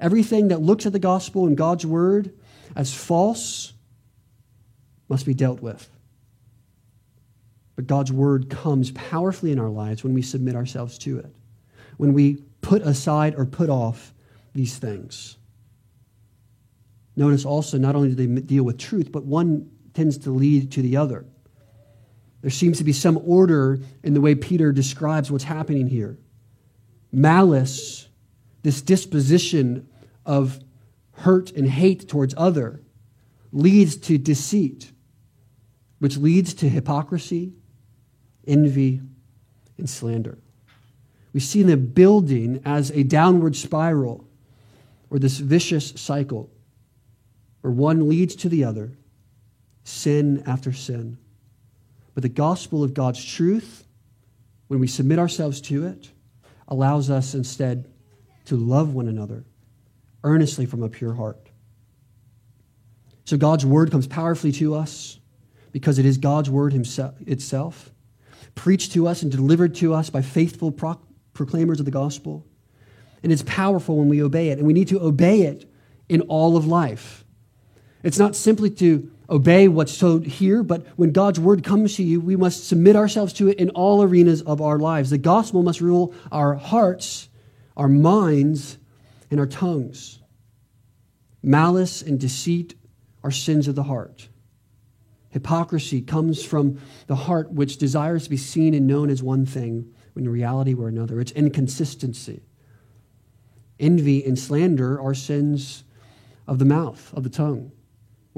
Everything 0.00 0.48
that 0.48 0.62
looks 0.62 0.86
at 0.86 0.92
the 0.92 0.98
gospel 0.98 1.46
and 1.46 1.56
God's 1.56 1.84
word 1.84 2.32
as 2.74 2.94
false 2.94 3.74
must 5.08 5.26
be 5.26 5.34
dealt 5.34 5.60
with. 5.60 5.90
But 7.76 7.86
God's 7.86 8.10
word 8.10 8.50
comes 8.50 8.90
powerfully 8.92 9.52
in 9.52 9.58
our 9.58 9.70
lives 9.70 10.02
when 10.02 10.14
we 10.14 10.22
submit 10.22 10.56
ourselves 10.56 10.98
to 10.98 11.18
it, 11.18 11.34
when 11.96 12.12
we 12.12 12.42
put 12.60 12.82
aside 12.82 13.34
or 13.36 13.44
put 13.44 13.70
off 13.70 14.14
these 14.54 14.78
things. 14.78 15.36
Notice 17.14 17.44
also, 17.44 17.78
not 17.78 17.94
only 17.94 18.10
do 18.10 18.14
they 18.14 18.40
deal 18.40 18.64
with 18.64 18.78
truth, 18.78 19.12
but 19.12 19.24
one 19.24 19.70
tends 19.92 20.18
to 20.18 20.30
lead 20.30 20.72
to 20.72 20.82
the 20.82 20.96
other. 20.96 21.24
There 22.40 22.50
seems 22.50 22.78
to 22.78 22.84
be 22.84 22.92
some 22.92 23.18
order 23.24 23.80
in 24.02 24.14
the 24.14 24.20
way 24.20 24.34
Peter 24.34 24.72
describes 24.72 25.30
what's 25.30 25.44
happening 25.44 25.88
here. 25.88 26.18
Malice 27.10 28.08
this 28.62 28.82
disposition 28.82 29.88
of 30.26 30.60
hurt 31.12 31.50
and 31.52 31.68
hate 31.68 32.08
towards 32.08 32.34
other 32.36 32.82
leads 33.52 33.96
to 33.96 34.18
deceit, 34.18 34.92
which 36.00 36.16
leads 36.16 36.54
to 36.54 36.68
hypocrisy, 36.68 37.54
envy, 38.46 39.00
and 39.78 39.88
slander. 39.88 40.38
We 41.32 41.40
see 41.40 41.62
them 41.62 41.86
building 41.86 42.60
as 42.64 42.90
a 42.90 43.04
downward 43.04 43.56
spiral 43.56 44.28
or 45.10 45.18
this 45.18 45.38
vicious 45.38 45.90
cycle 45.96 46.50
where 47.60 47.72
one 47.72 48.08
leads 48.08 48.36
to 48.36 48.48
the 48.48 48.64
other, 48.64 48.92
sin 49.84 50.42
after 50.46 50.72
sin. 50.72 51.18
But 52.18 52.22
the 52.22 52.30
gospel 52.30 52.82
of 52.82 52.94
God's 52.94 53.24
truth, 53.24 53.86
when 54.66 54.80
we 54.80 54.88
submit 54.88 55.20
ourselves 55.20 55.60
to 55.60 55.86
it, 55.86 56.10
allows 56.66 57.10
us 57.10 57.32
instead 57.32 57.88
to 58.46 58.56
love 58.56 58.92
one 58.92 59.06
another 59.06 59.44
earnestly 60.24 60.66
from 60.66 60.82
a 60.82 60.88
pure 60.88 61.14
heart. 61.14 61.48
So 63.24 63.36
God's 63.36 63.64
word 63.64 63.92
comes 63.92 64.08
powerfully 64.08 64.50
to 64.54 64.74
us 64.74 65.20
because 65.70 66.00
it 66.00 66.06
is 66.06 66.18
God's 66.18 66.50
word 66.50 66.72
himself, 66.72 67.14
itself, 67.24 67.92
preached 68.56 68.90
to 68.94 69.06
us 69.06 69.22
and 69.22 69.30
delivered 69.30 69.76
to 69.76 69.94
us 69.94 70.10
by 70.10 70.20
faithful 70.20 70.72
pro- 70.72 71.00
proclaimers 71.34 71.78
of 71.78 71.84
the 71.84 71.92
gospel. 71.92 72.44
And 73.22 73.30
it's 73.30 73.44
powerful 73.46 73.96
when 73.96 74.08
we 74.08 74.24
obey 74.24 74.48
it. 74.48 74.58
And 74.58 74.66
we 74.66 74.72
need 74.72 74.88
to 74.88 75.00
obey 75.00 75.42
it 75.42 75.70
in 76.08 76.22
all 76.22 76.56
of 76.56 76.66
life. 76.66 77.24
It's 78.02 78.18
not 78.18 78.34
simply 78.34 78.70
to 78.70 79.08
obey 79.30 79.68
what's 79.68 79.98
told 79.98 80.26
here, 80.26 80.62
but 80.62 80.86
when 80.96 81.12
God's 81.12 81.38
word 81.38 81.62
comes 81.62 81.96
to 81.96 82.02
you, 82.02 82.20
we 82.20 82.36
must 82.36 82.66
submit 82.66 82.96
ourselves 82.96 83.32
to 83.34 83.48
it 83.48 83.58
in 83.58 83.70
all 83.70 84.02
arenas 84.02 84.42
of 84.42 84.60
our 84.60 84.78
lives. 84.78 85.10
The 85.10 85.18
gospel 85.18 85.62
must 85.62 85.80
rule 85.80 86.14
our 86.32 86.54
hearts 86.54 87.28
our 87.78 87.88
minds, 87.88 88.76
and 89.30 89.38
our 89.38 89.46
tongues. 89.46 90.18
Malice 91.42 92.02
and 92.02 92.18
deceit 92.18 92.74
are 93.22 93.30
sins 93.30 93.68
of 93.68 93.76
the 93.76 93.84
heart. 93.84 94.28
Hypocrisy 95.30 96.02
comes 96.02 96.44
from 96.44 96.80
the 97.06 97.14
heart 97.14 97.52
which 97.52 97.78
desires 97.78 98.24
to 98.24 98.30
be 98.30 98.36
seen 98.36 98.74
and 98.74 98.86
known 98.86 99.08
as 99.08 99.22
one 99.22 99.46
thing 99.46 99.94
when 100.14 100.24
in 100.24 100.30
reality 100.30 100.74
we're 100.74 100.88
another. 100.88 101.20
It's 101.20 101.30
inconsistency. 101.32 102.42
Envy 103.78 104.24
and 104.24 104.36
slander 104.36 105.00
are 105.00 105.14
sins 105.14 105.84
of 106.48 106.58
the 106.58 106.64
mouth, 106.64 107.14
of 107.14 107.22
the 107.22 107.30
tongue, 107.30 107.70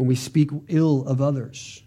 when 0.01 0.09
we 0.09 0.15
speak 0.15 0.49
ill 0.69 1.05
of 1.07 1.21
others, 1.21 1.83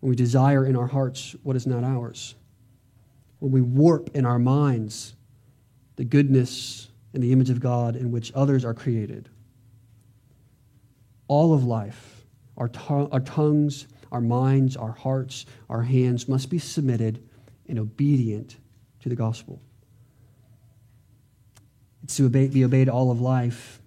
when 0.00 0.10
we 0.10 0.16
desire 0.16 0.66
in 0.66 0.74
our 0.74 0.88
hearts 0.88 1.36
what 1.44 1.54
is 1.54 1.64
not 1.64 1.84
ours, 1.84 2.34
when 3.38 3.52
we 3.52 3.60
warp 3.60 4.10
in 4.14 4.26
our 4.26 4.40
minds 4.40 5.14
the 5.94 6.02
goodness 6.02 6.88
and 7.14 7.22
the 7.22 7.30
image 7.30 7.50
of 7.50 7.60
God 7.60 7.94
in 7.94 8.10
which 8.10 8.32
others 8.34 8.64
are 8.64 8.74
created. 8.74 9.28
All 11.28 11.54
of 11.54 11.62
life 11.62 12.26
our, 12.56 12.66
to- 12.66 13.08
our 13.12 13.20
tongues, 13.20 13.86
our 14.10 14.20
minds, 14.20 14.76
our 14.76 14.90
hearts, 14.90 15.46
our 15.70 15.82
hands 15.82 16.26
must 16.26 16.50
be 16.50 16.58
submitted 16.58 17.22
and 17.68 17.78
obedient 17.78 18.56
to 19.02 19.08
the 19.08 19.14
gospel. 19.14 19.62
It's 22.02 22.16
to 22.16 22.26
obey, 22.26 22.48
be 22.48 22.64
obeyed 22.64 22.88
all 22.88 23.12
of 23.12 23.20
life, 23.20 23.80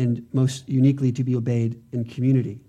and 0.00 0.26
most 0.32 0.68
uniquely 0.68 1.12
to 1.12 1.22
be 1.22 1.36
obeyed 1.36 1.80
in 1.92 2.04
community. 2.04 2.60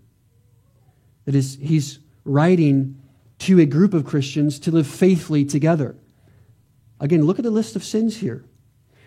That 1.26 1.34
is, 1.36 1.58
he's 1.60 2.00
writing 2.26 3.02
to 3.40 3.60
a 3.60 3.66
group 3.66 3.94
of 3.94 4.06
Christians 4.06 4.60
to 4.60 4.72
live 4.72 4.86
faithfully 4.86 5.46
together. 5.46 5.96
Again, 7.00 7.24
look 7.24 7.40
at 7.40 7.44
the 7.44 7.52
list 7.52 7.76
of 7.76 7.84
sins 7.84 8.18
here. 8.18 8.44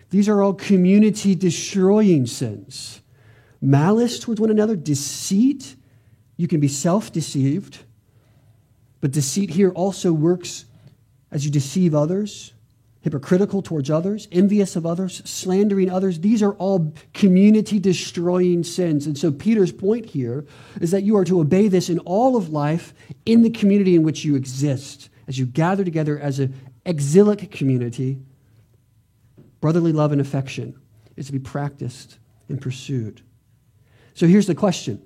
These 0.09 0.27
are 0.27 0.41
all 0.41 0.53
community 0.53 1.35
destroying 1.35 2.25
sins 2.25 3.01
malice 3.61 4.19
towards 4.19 4.39
one 4.39 4.51
another, 4.51 4.75
deceit. 4.75 5.75
You 6.37 6.47
can 6.47 6.59
be 6.59 6.67
self 6.67 7.11
deceived, 7.11 7.79
but 9.01 9.11
deceit 9.11 9.49
here 9.51 9.71
also 9.71 10.11
works 10.11 10.65
as 11.31 11.45
you 11.45 11.51
deceive 11.51 11.95
others, 11.95 12.53
hypocritical 13.05 13.61
towards 13.61 13.91
others, 13.91 14.27
envious 14.31 14.75
of 14.75 14.83
others, 14.83 15.21
slandering 15.29 15.91
others. 15.91 16.21
These 16.21 16.41
are 16.41 16.53
all 16.53 16.91
community 17.13 17.77
destroying 17.77 18.63
sins. 18.63 19.05
And 19.05 19.15
so 19.15 19.31
Peter's 19.31 19.71
point 19.71 20.07
here 20.07 20.43
is 20.81 20.89
that 20.89 21.03
you 21.03 21.15
are 21.15 21.23
to 21.25 21.39
obey 21.39 21.67
this 21.67 21.87
in 21.87 21.99
all 21.99 22.35
of 22.35 22.49
life 22.49 22.95
in 23.27 23.43
the 23.43 23.51
community 23.51 23.93
in 23.93 24.01
which 24.01 24.25
you 24.25 24.35
exist, 24.35 25.09
as 25.27 25.37
you 25.37 25.45
gather 25.45 25.83
together 25.83 26.17
as 26.17 26.39
an 26.39 26.55
exilic 26.83 27.51
community. 27.51 28.17
Brotherly 29.61 29.91
love 29.91 30.11
and 30.11 30.19
affection 30.19 30.75
is 31.15 31.27
to 31.27 31.31
be 31.31 31.37
practiced 31.37 32.17
and 32.49 32.59
pursued. 32.59 33.21
So 34.15 34.25
here's 34.25 34.47
the 34.47 34.55
question 34.55 34.99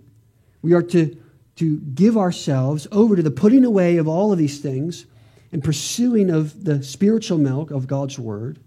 we 0.62 0.72
are 0.74 0.84
to, 0.84 1.22
to 1.58 1.80
give 1.80 2.16
ourselves 2.16 2.88
over 2.94 3.18
to 3.18 3.22
the 3.22 3.30
putting 3.30 3.66
away 3.66 3.98
of 3.98 4.08
all 4.08 4.32
of 4.32 4.38
these 4.38 4.62
things 4.62 5.06
and 5.52 5.64
pursuing 5.64 6.30
of 6.30 6.64
the 6.64 6.84
spiritual 6.84 7.38
milk 7.38 7.72
of 7.72 7.88
God's 7.88 8.20
word 8.20 8.60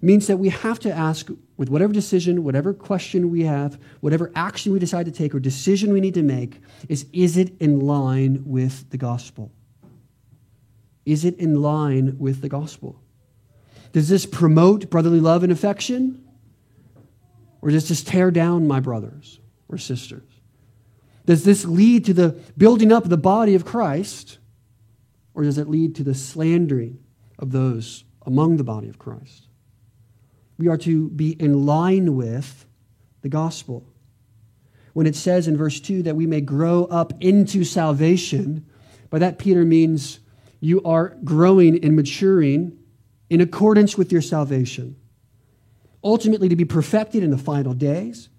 means 0.00 0.26
that 0.26 0.36
we 0.36 0.50
have 0.50 0.78
to 0.80 0.92
ask 0.92 1.28
with 1.56 1.70
whatever 1.70 1.92
decision, 1.92 2.44
whatever 2.44 2.74
question 2.74 3.30
we 3.30 3.44
have, 3.44 3.78
whatever 4.00 4.30
action 4.34 4.72
we 4.72 4.78
decide 4.78 5.06
to 5.06 5.12
take 5.12 5.34
or 5.34 5.40
decision 5.40 5.92
we 5.92 6.00
need 6.00 6.14
to 6.14 6.22
make 6.22 6.60
is 6.88 7.06
is 7.12 7.36
it 7.36 7.56
in 7.60 7.80
line 7.80 8.42
with 8.44 8.90
the 8.90 8.98
gospel? 8.98 9.50
Is 11.04 11.24
it 11.24 11.38
in 11.38 11.62
line 11.62 12.18
with 12.18 12.40
the 12.40 12.48
gospel? 12.48 13.00
Does 13.92 14.08
this 14.08 14.26
promote 14.26 14.90
brotherly 14.90 15.20
love 15.20 15.42
and 15.42 15.52
affection? 15.52 16.22
Or 17.62 17.70
does 17.70 17.88
this 17.88 18.04
tear 18.04 18.30
down 18.30 18.68
my 18.68 18.80
brothers 18.80 19.40
or 19.68 19.78
sisters? 19.78 20.30
Does 21.24 21.44
this 21.44 21.64
lead 21.64 22.04
to 22.04 22.14
the 22.14 22.28
building 22.56 22.92
up 22.92 23.04
of 23.04 23.10
the 23.10 23.16
body 23.16 23.54
of 23.54 23.64
Christ? 23.64 24.38
Or 25.36 25.42
does 25.42 25.58
it 25.58 25.68
lead 25.68 25.94
to 25.96 26.02
the 26.02 26.14
slandering 26.14 26.98
of 27.38 27.52
those 27.52 28.04
among 28.24 28.56
the 28.56 28.64
body 28.64 28.88
of 28.88 28.98
Christ? 28.98 29.48
We 30.56 30.66
are 30.68 30.78
to 30.78 31.10
be 31.10 31.32
in 31.32 31.66
line 31.66 32.16
with 32.16 32.64
the 33.20 33.28
gospel. 33.28 33.86
When 34.94 35.06
it 35.06 35.14
says 35.14 35.46
in 35.46 35.58
verse 35.58 35.78
2 35.78 36.04
that 36.04 36.16
we 36.16 36.26
may 36.26 36.40
grow 36.40 36.86
up 36.86 37.12
into 37.20 37.64
salvation, 37.64 38.64
by 39.10 39.18
that 39.18 39.38
Peter 39.38 39.62
means 39.66 40.20
you 40.58 40.82
are 40.84 41.18
growing 41.22 41.84
and 41.84 41.94
maturing 41.94 42.78
in 43.28 43.42
accordance 43.42 43.98
with 43.98 44.10
your 44.10 44.22
salvation. 44.22 44.96
Ultimately, 46.02 46.48
to 46.48 46.56
be 46.56 46.64
perfected 46.64 47.22
in 47.22 47.30
the 47.30 47.36
final 47.36 47.74
days. 47.74 48.30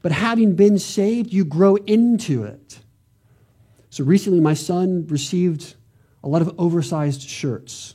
But 0.00 0.12
having 0.12 0.54
been 0.54 0.78
saved, 0.78 1.34
you 1.34 1.44
grow 1.44 1.76
into 1.76 2.44
it. 2.44 2.78
So 3.90 4.04
recently, 4.04 4.40
my 4.40 4.54
son 4.54 5.06
received 5.08 5.74
a 6.26 6.28
lot 6.28 6.42
of 6.42 6.52
oversized 6.58 7.22
shirts 7.22 7.94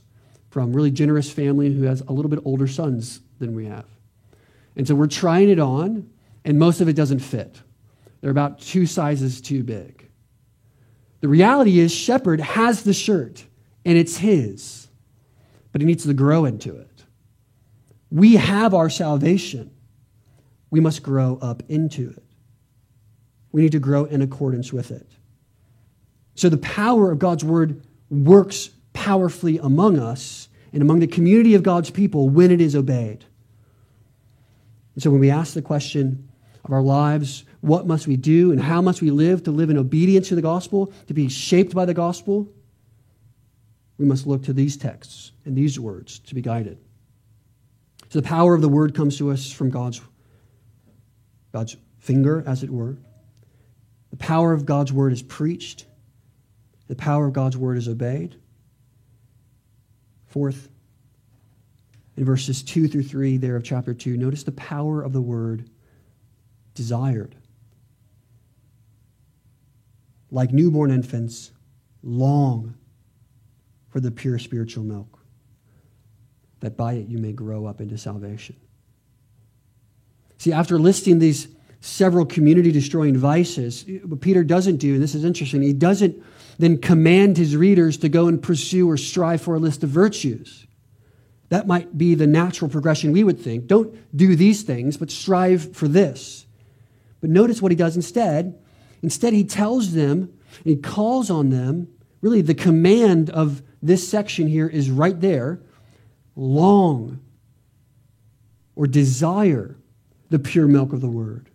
from 0.51 0.71
really 0.71 0.89
generous 0.89 1.29
family 1.29 1.73
who 1.73 1.83
has 1.83 1.99
a 2.07 2.13
little 2.13 2.29
bit 2.29 2.39
older 2.45 2.65
sons 2.65 3.19
than 3.39 3.53
we 3.53 3.65
have. 3.65 3.85
And 4.77 4.87
so 4.87 4.95
we're 4.95 5.07
trying 5.07 5.49
it 5.49 5.59
on, 5.59 6.09
and 6.45 6.57
most 6.57 6.79
of 6.79 6.87
it 6.87 6.93
doesn't 6.93 7.19
fit. 7.19 7.61
They're 8.21 8.31
about 8.31 8.61
two 8.61 8.85
sizes 8.85 9.41
too 9.41 9.63
big. 9.63 10.09
The 11.19 11.27
reality 11.27 11.79
is, 11.79 11.93
Shepherd 11.93 12.39
has 12.39 12.83
the 12.83 12.93
shirt, 12.93 13.43
and 13.83 13.97
it's 13.97 14.15
his, 14.15 14.87
but 15.73 15.81
he 15.81 15.85
needs 15.85 16.05
to 16.05 16.13
grow 16.13 16.45
into 16.45 16.77
it. 16.77 17.03
We 18.11 18.37
have 18.37 18.73
our 18.73 18.89
salvation. 18.89 19.71
We 20.69 20.79
must 20.79 21.03
grow 21.03 21.37
up 21.41 21.63
into 21.67 22.11
it. 22.11 22.23
We 23.51 23.61
need 23.61 23.73
to 23.73 23.79
grow 23.79 24.05
in 24.05 24.21
accordance 24.21 24.71
with 24.71 24.89
it. 24.89 25.11
So 26.35 26.47
the 26.47 26.57
power 26.57 27.11
of 27.11 27.19
God's 27.19 27.43
word 27.43 27.85
works 28.11 28.69
powerfully 28.93 29.57
among 29.57 29.97
us 29.97 30.49
and 30.73 30.81
among 30.81 30.99
the 30.99 31.07
community 31.07 31.55
of 31.55 31.63
God's 31.63 31.89
people 31.89 32.29
when 32.29 32.51
it 32.51 32.61
is 32.61 32.75
obeyed. 32.75 33.25
And 34.93 35.01
so 35.01 35.09
when 35.09 35.21
we 35.21 35.31
ask 35.31 35.53
the 35.53 35.61
question 35.61 36.29
of 36.63 36.71
our 36.71 36.81
lives, 36.81 37.45
what 37.61 37.87
must 37.87 38.07
we 38.07 38.17
do 38.17 38.51
and 38.51 38.61
how 38.61 38.81
must 38.81 39.01
we 39.01 39.09
live 39.09 39.43
to 39.43 39.51
live 39.51 39.69
in 39.69 39.77
obedience 39.77 40.27
to 40.29 40.35
the 40.35 40.41
gospel, 40.41 40.91
to 41.07 41.13
be 41.13 41.29
shaped 41.29 41.73
by 41.73 41.85
the 41.85 41.93
gospel, 41.93 42.51
we 43.97 44.05
must 44.05 44.27
look 44.27 44.43
to 44.43 44.53
these 44.53 44.77
texts 44.77 45.31
and 45.45 45.55
these 45.55 45.79
words 45.79 46.19
to 46.19 46.35
be 46.35 46.41
guided. 46.41 46.77
So 48.09 48.19
the 48.19 48.27
power 48.27 48.53
of 48.53 48.61
the 48.61 48.69
word 48.69 48.93
comes 48.93 49.17
to 49.19 49.31
us 49.31 49.51
from 49.51 49.69
God's, 49.69 50.01
God's 51.53 51.77
finger, 51.99 52.43
as 52.45 52.63
it 52.63 52.69
were. 52.69 52.97
The 54.09 54.17
power 54.17 54.51
of 54.51 54.65
God's 54.65 54.91
word 54.91 55.13
is 55.13 55.21
preached 55.21 55.85
the 56.91 56.95
power 56.97 57.25
of 57.25 57.31
God's 57.31 57.55
word 57.55 57.77
is 57.77 57.87
obeyed. 57.87 58.35
Fourth, 60.25 60.67
in 62.17 62.25
verses 62.25 62.61
2 62.61 62.89
through 62.89 63.03
3 63.03 63.37
there 63.37 63.55
of 63.55 63.63
chapter 63.63 63.93
2, 63.93 64.17
notice 64.17 64.43
the 64.43 64.51
power 64.51 65.01
of 65.01 65.13
the 65.13 65.21
word 65.21 65.69
desired. 66.75 67.33
Like 70.31 70.51
newborn 70.51 70.91
infants, 70.91 71.53
long 72.03 72.73
for 73.87 74.01
the 74.01 74.11
pure 74.11 74.37
spiritual 74.37 74.83
milk, 74.83 75.17
that 76.59 76.75
by 76.75 76.95
it 76.95 77.07
you 77.07 77.19
may 77.19 77.31
grow 77.31 77.67
up 77.67 77.79
into 77.79 77.97
salvation. 77.97 78.57
See, 80.39 80.51
after 80.51 80.77
listing 80.77 81.19
these 81.19 81.47
several 81.79 82.25
community 82.25 82.73
destroying 82.73 83.15
vices, 83.15 83.85
what 84.03 84.19
Peter 84.19 84.43
doesn't 84.43 84.75
do, 84.75 84.95
and 84.95 85.01
this 85.01 85.15
is 85.15 85.23
interesting, 85.23 85.61
he 85.61 85.71
doesn't 85.71 86.21
then 86.57 86.77
command 86.77 87.37
his 87.37 87.55
readers 87.55 87.97
to 87.97 88.09
go 88.09 88.27
and 88.27 88.41
pursue 88.41 88.89
or 88.89 88.97
strive 88.97 89.41
for 89.41 89.55
a 89.55 89.59
list 89.59 89.83
of 89.83 89.89
virtues. 89.89 90.67
That 91.49 91.67
might 91.67 91.97
be 91.97 92.15
the 92.15 92.27
natural 92.27 92.69
progression 92.69 93.11
we 93.11 93.23
would 93.23 93.39
think. 93.39 93.67
Don't 93.67 93.93
do 94.15 94.35
these 94.35 94.63
things, 94.63 94.97
but 94.97 95.11
strive 95.11 95.75
for 95.75 95.87
this. 95.87 96.45
But 97.19 97.29
notice 97.29 97.61
what 97.61 97.71
he 97.71 97.75
does 97.75 97.95
instead. 97.95 98.57
Instead, 99.01 99.33
he 99.33 99.43
tells 99.43 99.93
them, 99.93 100.33
he 100.63 100.75
calls 100.75 101.29
on 101.29 101.49
them. 101.49 101.87
Really, 102.21 102.41
the 102.41 102.53
command 102.55 103.29
of 103.29 103.61
this 103.81 104.07
section 104.07 104.47
here 104.47 104.67
is 104.67 104.89
right 104.89 105.19
there 105.19 105.59
long 106.35 107.19
or 108.75 108.87
desire 108.87 109.75
the 110.29 110.39
pure 110.39 110.67
milk 110.67 110.93
of 110.93 111.01
the 111.01 111.09
word. 111.09 111.49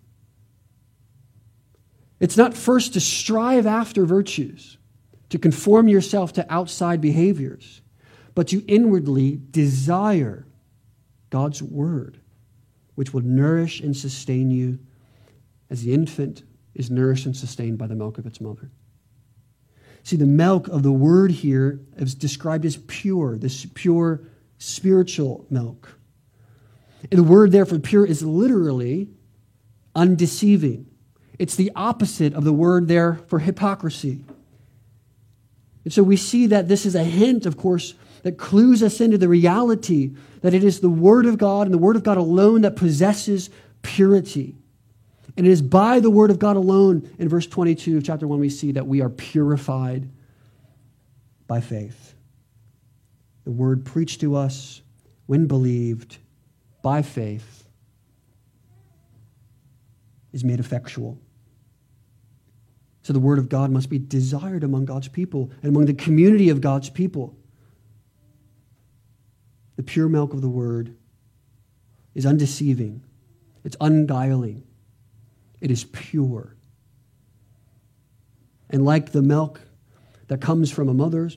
It's 2.20 2.36
not 2.36 2.54
first 2.54 2.94
to 2.94 3.00
strive 3.00 3.66
after 3.66 4.04
virtues 4.04 4.76
to 5.30 5.38
conform 5.38 5.88
yourself 5.88 6.32
to 6.34 6.52
outside 6.52 7.00
behaviors, 7.00 7.80
but 8.34 8.48
to 8.48 8.64
inwardly 8.66 9.40
desire 9.50 10.46
God's 11.30 11.62
word, 11.62 12.20
which 12.94 13.12
will 13.12 13.22
nourish 13.22 13.80
and 13.80 13.96
sustain 13.96 14.50
you 14.50 14.78
as 15.70 15.82
the 15.82 15.92
infant 15.92 16.42
is 16.74 16.90
nourished 16.90 17.26
and 17.26 17.36
sustained 17.36 17.78
by 17.78 17.86
the 17.86 17.94
milk 17.94 18.18
of 18.18 18.26
its 18.26 18.40
mother. 18.40 18.70
See, 20.02 20.16
the 20.16 20.26
milk 20.26 20.68
of 20.68 20.84
the 20.84 20.92
word 20.92 21.32
here 21.32 21.80
is 21.96 22.14
described 22.14 22.64
as 22.64 22.76
pure, 22.86 23.36
this 23.36 23.66
pure 23.74 24.22
spiritual 24.58 25.46
milk. 25.50 25.98
And 27.10 27.18
the 27.18 27.24
word 27.24 27.50
there 27.50 27.66
for 27.66 27.78
pure 27.78 28.06
is 28.06 28.22
literally 28.22 29.08
undeceiving. 29.94 30.86
It's 31.38 31.56
the 31.56 31.72
opposite 31.74 32.34
of 32.34 32.44
the 32.44 32.52
word 32.52 32.88
there 32.88 33.14
for 33.26 33.40
hypocrisy. 33.40 34.24
And 35.86 35.92
so 35.92 36.02
we 36.02 36.16
see 36.16 36.48
that 36.48 36.66
this 36.66 36.84
is 36.84 36.96
a 36.96 37.04
hint, 37.04 37.46
of 37.46 37.56
course, 37.56 37.94
that 38.24 38.38
clues 38.38 38.82
us 38.82 39.00
into 39.00 39.16
the 39.18 39.28
reality 39.28 40.16
that 40.40 40.52
it 40.52 40.64
is 40.64 40.80
the 40.80 40.90
Word 40.90 41.26
of 41.26 41.38
God 41.38 41.68
and 41.68 41.72
the 41.72 41.78
Word 41.78 41.94
of 41.94 42.02
God 42.02 42.16
alone 42.16 42.62
that 42.62 42.74
possesses 42.74 43.50
purity. 43.82 44.56
And 45.36 45.46
it 45.46 45.50
is 45.50 45.62
by 45.62 46.00
the 46.00 46.10
Word 46.10 46.32
of 46.32 46.40
God 46.40 46.56
alone, 46.56 47.08
in 47.20 47.28
verse 47.28 47.46
22 47.46 47.98
of 47.98 48.02
chapter 48.02 48.26
1, 48.26 48.40
we 48.40 48.48
see 48.48 48.72
that 48.72 48.88
we 48.88 49.00
are 49.00 49.08
purified 49.08 50.08
by 51.46 51.60
faith. 51.60 52.14
The 53.44 53.52
Word 53.52 53.84
preached 53.84 54.22
to 54.22 54.34
us 54.34 54.82
when 55.26 55.46
believed 55.46 56.18
by 56.82 57.02
faith 57.02 57.64
is 60.32 60.42
made 60.42 60.58
effectual. 60.58 61.16
So 63.06 63.12
the 63.12 63.20
word 63.20 63.38
of 63.38 63.48
God 63.48 63.70
must 63.70 63.88
be 63.88 64.00
desired 64.00 64.64
among 64.64 64.86
God's 64.86 65.06
people 65.06 65.52
and 65.62 65.70
among 65.70 65.86
the 65.86 65.94
community 65.94 66.48
of 66.48 66.60
God's 66.60 66.90
people. 66.90 67.36
The 69.76 69.84
pure 69.84 70.08
milk 70.08 70.32
of 70.32 70.40
the 70.40 70.48
word 70.48 70.96
is 72.16 72.26
undeceiving, 72.26 73.04
it's 73.62 73.76
unguiling, 73.80 74.64
it 75.60 75.70
is 75.70 75.84
pure. 75.84 76.56
And 78.70 78.84
like 78.84 79.12
the 79.12 79.22
milk 79.22 79.60
that 80.26 80.40
comes 80.40 80.72
from 80.72 80.88
a 80.88 80.94
mother 80.94 81.30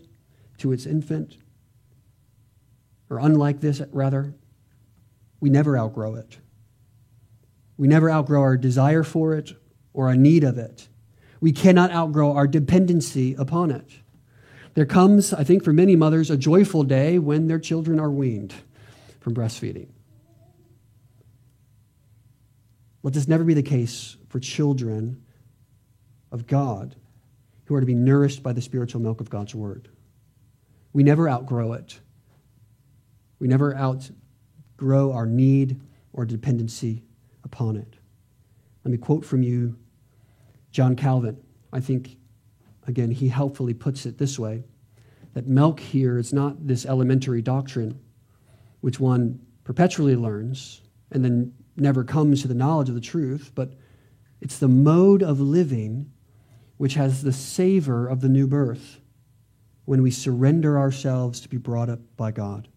to 0.58 0.72
its 0.72 0.88
infant, 0.88 1.38
or 3.12 3.20
unlike 3.20 3.60
this, 3.60 3.80
rather, 3.92 4.34
we 5.40 5.52
never 5.52 5.78
outgrow 5.78 6.16
it. 6.16 6.40
We 7.78 7.88
never 7.88 8.10
outgrow 8.10 8.42
our 8.42 8.58
desire 8.58 9.04
for 9.04 9.36
it 9.36 9.52
or 9.94 10.08
our 10.08 10.16
need 10.16 10.44
of 10.44 10.58
it. 10.58 10.89
We 11.42 11.52
cannot 11.52 11.92
outgrow 11.92 12.34
our 12.34 12.48
dependency 12.48 13.34
upon 13.36 13.72
it. 13.72 13.90
There 14.74 14.86
comes, 14.86 15.34
I 15.34 15.44
think, 15.44 15.64
for 15.64 15.74
many 15.74 15.96
mothers, 15.96 16.30
a 16.30 16.38
joyful 16.38 16.84
day 16.84 17.18
when 17.18 17.48
their 17.48 17.60
children 17.60 18.00
are 18.00 18.12
weaned 18.12 18.54
from 19.20 19.34
breastfeeding. 19.34 19.88
Let 23.02 23.14
this 23.14 23.28
never 23.28 23.44
be 23.44 23.54
the 23.54 23.64
case 23.64 24.18
for 24.28 24.40
children 24.40 25.24
of 26.32 26.48
God 26.48 26.96
who 27.66 27.76
are 27.76 27.80
to 27.80 27.86
be 27.86 27.96
nourished 27.96 28.44
by 28.44 28.52
the 28.52 28.62
spiritual 28.62 29.02
milk 29.02 29.22
of 29.22 29.30
God's 29.30 29.56
word. 29.56 29.90
We 30.92 31.04
never 31.04 31.30
outgrow 31.30 31.74
it. 31.74 32.00
We 33.40 33.48
never 33.48 33.76
outgrow 33.76 35.14
our 35.14 35.26
need 35.26 35.80
or 36.12 36.26
dependency 36.26 37.04
upon 37.44 37.78
it. 37.78 37.96
Let 38.84 38.92
me 38.92 38.98
quote 38.98 39.24
from 39.24 39.44
you 39.44 39.78
John 40.72 40.96
Calvin. 40.96 41.38
I 41.72 41.80
think, 41.80 42.18
again, 42.88 43.12
he 43.12 43.30
helpfully 43.30 43.74
puts 43.74 44.06
it 44.06 44.18
this 44.18 44.38
way 44.38 44.64
that 45.34 45.48
milk 45.48 45.80
here 45.80 46.18
is 46.18 46.34
not 46.34 46.68
this 46.68 46.86
elementary 46.86 47.42
doctrine 47.42 48.00
which 48.82 49.00
one 49.00 49.40
perpetually 49.64 50.16
learns 50.16 50.82
and 51.12 51.24
then 51.24 51.54
never 51.76 52.04
comes 52.04 52.42
to 52.42 52.48
the 52.48 52.54
knowledge 52.54 52.90
of 52.90 52.96
the 52.96 53.02
truth, 53.02 53.52
but 53.54 53.74
it's 54.42 54.58
the 54.58 54.68
mode 54.68 55.22
of 55.22 55.40
living 55.40 56.12
which 56.78 56.94
has 56.96 57.22
the 57.22 57.34
savor 57.34 58.08
of 58.08 58.22
the 58.22 58.30
new 58.30 58.48
birth 58.48 59.00
when 59.86 60.02
we 60.02 60.12
surrender 60.12 60.78
ourselves 60.78 61.42
to 61.42 61.50
be 61.50 61.58
brought 61.58 61.90
up 61.90 62.00
by 62.16 62.32
God. 62.32 62.68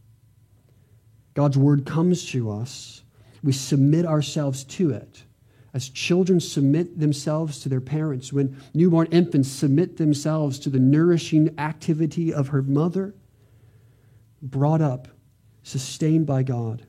God's 1.35 1.57
word 1.57 1.87
comes 1.87 2.27
to 2.31 2.51
us, 2.51 3.03
we 3.43 3.53
submit 3.53 4.05
ourselves 4.05 4.65
to 4.65 4.91
it 4.91 5.23
as 5.75 5.89
children 5.89 6.39
submit 6.39 6.99
themselves 6.99 7.61
to 7.61 7.69
their 7.69 7.81
parents, 7.81 8.33
when 8.33 8.57
newborn 8.75 9.07
infants 9.11 9.49
submit 9.49 9.97
themselves 9.97 10.59
to 10.59 10.71
the 10.71 10.79
nourishing 10.79 11.59
activity 11.59 12.33
of 12.33 12.49
her 12.49 12.63
mother, 12.63 13.15
brought 14.43 14.83
up, 14.83 15.09
sustained 15.63 16.27
by 16.27 16.43
God, 16.43 16.87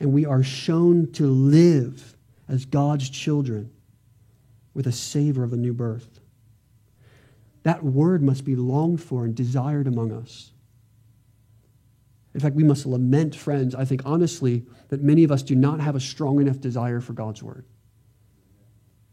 and 0.00 0.12
we 0.12 0.26
are 0.26 0.42
shown 0.42 1.12
to 1.12 1.26
live 1.26 2.16
as 2.48 2.64
God's 2.64 3.08
children 3.08 3.70
with 4.74 4.86
a 4.86 4.92
savor 4.92 5.44
of 5.44 5.52
a 5.52 5.56
new 5.56 5.72
birth. 5.72 6.20
That 7.62 7.84
word 7.84 8.22
must 8.22 8.44
be 8.44 8.56
longed 8.56 9.00
for 9.00 9.24
and 9.24 9.34
desired 9.34 9.86
among 9.86 10.10
us. 10.10 10.50
In 12.34 12.40
fact, 12.40 12.56
we 12.56 12.64
must 12.64 12.86
lament, 12.86 13.36
friends, 13.36 13.74
I 13.74 13.84
think 13.84 14.02
honestly, 14.04 14.64
that 14.88 15.02
many 15.02 15.22
of 15.22 15.30
us 15.30 15.42
do 15.42 15.54
not 15.54 15.80
have 15.80 15.94
a 15.94 16.00
strong 16.00 16.40
enough 16.40 16.58
desire 16.58 17.00
for 17.00 17.12
God's 17.12 17.42
word. 17.42 17.64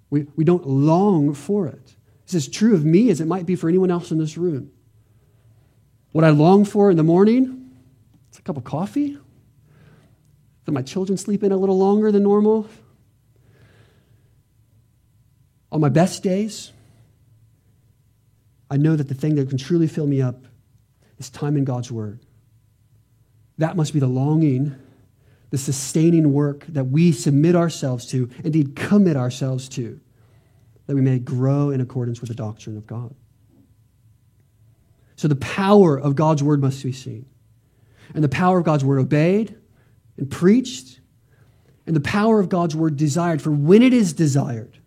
We, 0.09 0.27
we 0.35 0.43
don't 0.43 0.65
long 0.67 1.33
for 1.33 1.67
it. 1.67 1.95
This 2.25 2.35
is 2.35 2.47
true 2.47 2.73
of 2.73 2.85
me 2.85 3.09
as 3.09 3.21
it 3.21 3.25
might 3.25 3.45
be 3.45 3.55
for 3.55 3.69
anyone 3.69 3.91
else 3.91 4.11
in 4.11 4.17
this 4.17 4.37
room. 4.37 4.71
What 6.11 6.23
I 6.23 6.29
long 6.29 6.65
for 6.65 6.89
in 6.89 6.97
the 6.97 7.03
morning, 7.03 7.71
it's 8.29 8.39
a 8.39 8.41
cup 8.41 8.57
of 8.57 8.63
coffee. 8.63 9.17
That 10.65 10.71
my 10.71 10.81
children 10.81 11.17
sleep 11.17 11.43
in 11.43 11.51
a 11.51 11.57
little 11.57 11.77
longer 11.77 12.11
than 12.11 12.23
normal. 12.23 12.67
On 15.71 15.81
my 15.81 15.89
best 15.89 16.23
days, 16.23 16.71
I 18.71 18.77
know 18.77 18.95
that 18.95 19.07
the 19.07 19.15
thing 19.15 19.35
that 19.35 19.49
can 19.49 19.57
truly 19.57 19.87
fill 19.87 20.07
me 20.07 20.21
up 20.21 20.45
is 21.17 21.29
time 21.29 21.57
in 21.57 21.63
God's 21.63 21.91
Word. 21.91 22.19
That 23.57 23.75
must 23.75 23.93
be 23.93 23.99
the 23.99 24.07
longing 24.07 24.75
the 25.49 25.57
sustaining 25.57 26.31
work 26.31 26.65
that 26.67 26.85
we 26.85 27.11
submit 27.11 27.55
ourselves 27.55 28.05
to, 28.07 28.29
indeed 28.43 28.75
commit 28.75 29.17
ourselves 29.17 29.67
to, 29.69 29.99
that 30.85 30.95
we 30.95 31.01
may 31.01 31.19
grow 31.19 31.69
in 31.71 31.81
accordance 31.81 32.21
with 32.21 32.29
the 32.29 32.35
doctrine 32.35 32.77
of 32.77 32.85
God. 32.85 33.13
So 35.15 35.27
the 35.27 35.35
power 35.35 35.99
of 35.99 36.15
God's 36.15 36.41
word 36.43 36.61
must 36.61 36.83
be 36.83 36.91
seen, 36.91 37.25
and 38.13 38.23
the 38.23 38.29
power 38.29 38.59
of 38.59 38.65
God's 38.65 38.85
word 38.85 38.99
obeyed 38.99 39.55
and 40.17 40.29
preached, 40.29 40.99
and 41.85 41.95
the 41.95 42.01
power 42.01 42.39
of 42.39 42.49
God's 42.49 42.75
word 42.75 42.95
desired. 42.95 43.41
For 43.41 43.51
when 43.51 43.81
it 43.81 43.93
is 43.93 44.13
desired, 44.13 44.77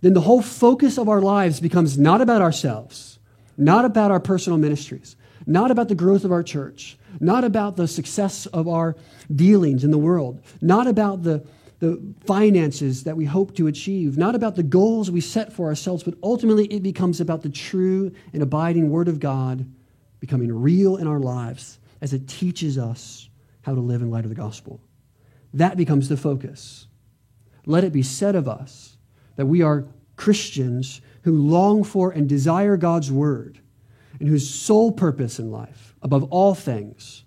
then 0.00 0.12
the 0.12 0.20
whole 0.20 0.42
focus 0.42 0.98
of 0.98 1.08
our 1.08 1.20
lives 1.20 1.60
becomes 1.60 1.98
not 1.98 2.20
about 2.20 2.42
ourselves, 2.42 3.18
not 3.56 3.84
about 3.84 4.10
our 4.10 4.20
personal 4.20 4.58
ministries, 4.58 5.16
not 5.46 5.70
about 5.70 5.88
the 5.88 5.94
growth 5.94 6.24
of 6.24 6.32
our 6.32 6.42
church, 6.42 6.98
not 7.20 7.44
about 7.44 7.76
the 7.76 7.86
success 7.86 8.46
of 8.46 8.66
our 8.66 8.96
dealings 9.34 9.84
in 9.84 9.92
the 9.92 9.98
world, 9.98 10.42
not 10.60 10.88
about 10.88 11.22
the, 11.22 11.46
the 11.78 12.02
finances 12.24 13.04
that 13.04 13.16
we 13.16 13.24
hope 13.24 13.54
to 13.56 13.68
achieve, 13.68 14.18
not 14.18 14.34
about 14.34 14.56
the 14.56 14.62
goals 14.62 15.10
we 15.10 15.20
set 15.20 15.52
for 15.52 15.66
ourselves, 15.66 16.02
but 16.02 16.14
ultimately 16.22 16.66
it 16.66 16.82
becomes 16.82 17.20
about 17.20 17.42
the 17.42 17.48
true 17.48 18.12
and 18.32 18.42
abiding 18.42 18.90
Word 18.90 19.08
of 19.08 19.20
God 19.20 19.70
becoming 20.18 20.52
real 20.52 20.96
in 20.96 21.06
our 21.06 21.20
lives 21.20 21.78
as 22.00 22.12
it 22.12 22.26
teaches 22.26 22.76
us 22.76 23.28
how 23.62 23.74
to 23.74 23.80
live 23.80 24.02
in 24.02 24.10
light 24.10 24.24
of 24.24 24.30
the 24.30 24.34
gospel. 24.34 24.80
That 25.54 25.76
becomes 25.76 26.08
the 26.08 26.16
focus. 26.16 26.86
Let 27.64 27.84
it 27.84 27.92
be 27.92 28.02
said 28.02 28.34
of 28.34 28.48
us 28.48 28.96
that 29.36 29.46
we 29.46 29.62
are 29.62 29.86
Christians 30.16 31.00
who 31.22 31.36
long 31.36 31.84
for 31.84 32.10
and 32.10 32.28
desire 32.28 32.76
God's 32.76 33.12
Word 33.12 33.60
and 34.18 34.28
whose 34.28 34.48
sole 34.48 34.92
purpose 34.92 35.38
in 35.38 35.50
life, 35.50 35.94
above 36.02 36.24
all 36.24 36.54
things, 36.54 37.24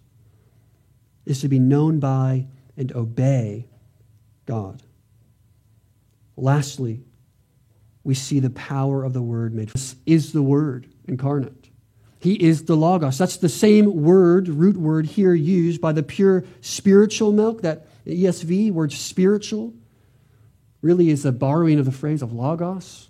is 1.26 1.42
to 1.42 1.48
be 1.48 1.60
known 1.60 2.00
by 2.00 2.48
and 2.76 2.92
obey 2.94 3.68
God. 4.46 4.82
Lastly, 6.36 7.04
we 8.04 8.16
see 8.16 8.40
the 8.40 8.50
power 8.50 9.04
of 9.04 9.14
the 9.14 9.22
Word 9.22 9.54
made. 9.54 9.70
This 9.70 9.96
is 10.06 10.32
the 10.32 10.42
Word 10.42 10.88
incarnate. 11.08 11.70
He 12.20 12.34
is 12.34 12.66
the 12.66 12.76
Logos. 12.76 13.18
That's 13.18 13.38
the 13.38 13.50
same 13.50 14.04
word, 14.04 14.50
root 14.50 14.76
word 14.76 15.06
here 15.06 15.34
used 15.34 15.80
by 15.80 15.94
the 15.94 16.04
pure 16.04 16.44
spiritual 16.60 17.32
milk, 17.32 17.62
that 17.62 17.88
ESV 18.06 18.72
word 18.74 18.92
spiritual, 18.92 19.74
really 20.82 21.10
is 21.10 21.26
a 21.26 21.32
borrowing 21.32 21.80
of 21.80 21.86
the 21.86 21.92
phrase 21.92 22.22
of 22.22 22.34
Logos, 22.34 23.10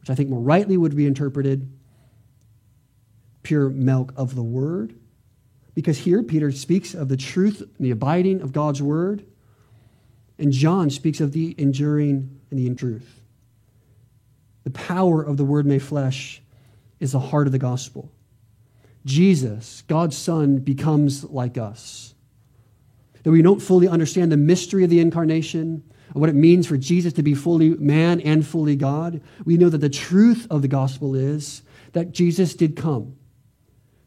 which 0.00 0.10
I 0.10 0.14
think 0.14 0.28
more 0.28 0.40
rightly 0.40 0.76
would 0.76 0.94
be 0.94 1.06
interpreted 1.06 1.70
pure 3.42 3.68
milk 3.68 4.12
of 4.16 4.34
the 4.34 4.42
word. 4.42 4.94
Because 5.74 5.98
here 5.98 6.22
Peter 6.22 6.50
speaks 6.52 6.94
of 6.94 7.08
the 7.08 7.16
truth 7.16 7.60
and 7.60 7.86
the 7.86 7.90
abiding 7.90 8.42
of 8.42 8.52
God's 8.52 8.82
word, 8.82 9.24
and 10.38 10.52
John 10.52 10.90
speaks 10.90 11.20
of 11.20 11.32
the 11.32 11.54
enduring 11.58 12.40
and 12.50 12.58
the 12.58 12.74
truth. 12.74 13.20
The 14.64 14.70
power 14.70 15.22
of 15.22 15.36
the 15.36 15.44
word 15.44 15.66
made 15.66 15.82
flesh 15.82 16.42
is 16.98 17.12
the 17.12 17.20
heart 17.20 17.46
of 17.46 17.52
the 17.52 17.58
gospel. 17.58 18.10
Jesus, 19.04 19.82
God's 19.86 20.16
Son, 20.16 20.58
becomes 20.58 21.24
like 21.24 21.56
us. 21.56 22.14
That 23.22 23.30
we 23.30 23.42
don't 23.42 23.60
fully 23.60 23.88
understand 23.88 24.32
the 24.32 24.36
mystery 24.36 24.84
of 24.84 24.90
the 24.90 25.00
incarnation, 25.00 25.82
and 26.08 26.20
what 26.20 26.28
it 26.28 26.34
means 26.34 26.66
for 26.66 26.76
Jesus 26.76 27.12
to 27.14 27.22
be 27.22 27.34
fully 27.34 27.70
man 27.70 28.20
and 28.20 28.46
fully 28.46 28.76
God, 28.76 29.20
we 29.44 29.56
know 29.56 29.68
that 29.68 29.78
the 29.78 29.88
truth 29.88 30.46
of 30.50 30.62
the 30.62 30.68
gospel 30.68 31.14
is 31.14 31.62
that 31.92 32.12
Jesus 32.12 32.54
did 32.54 32.76
come 32.76 33.16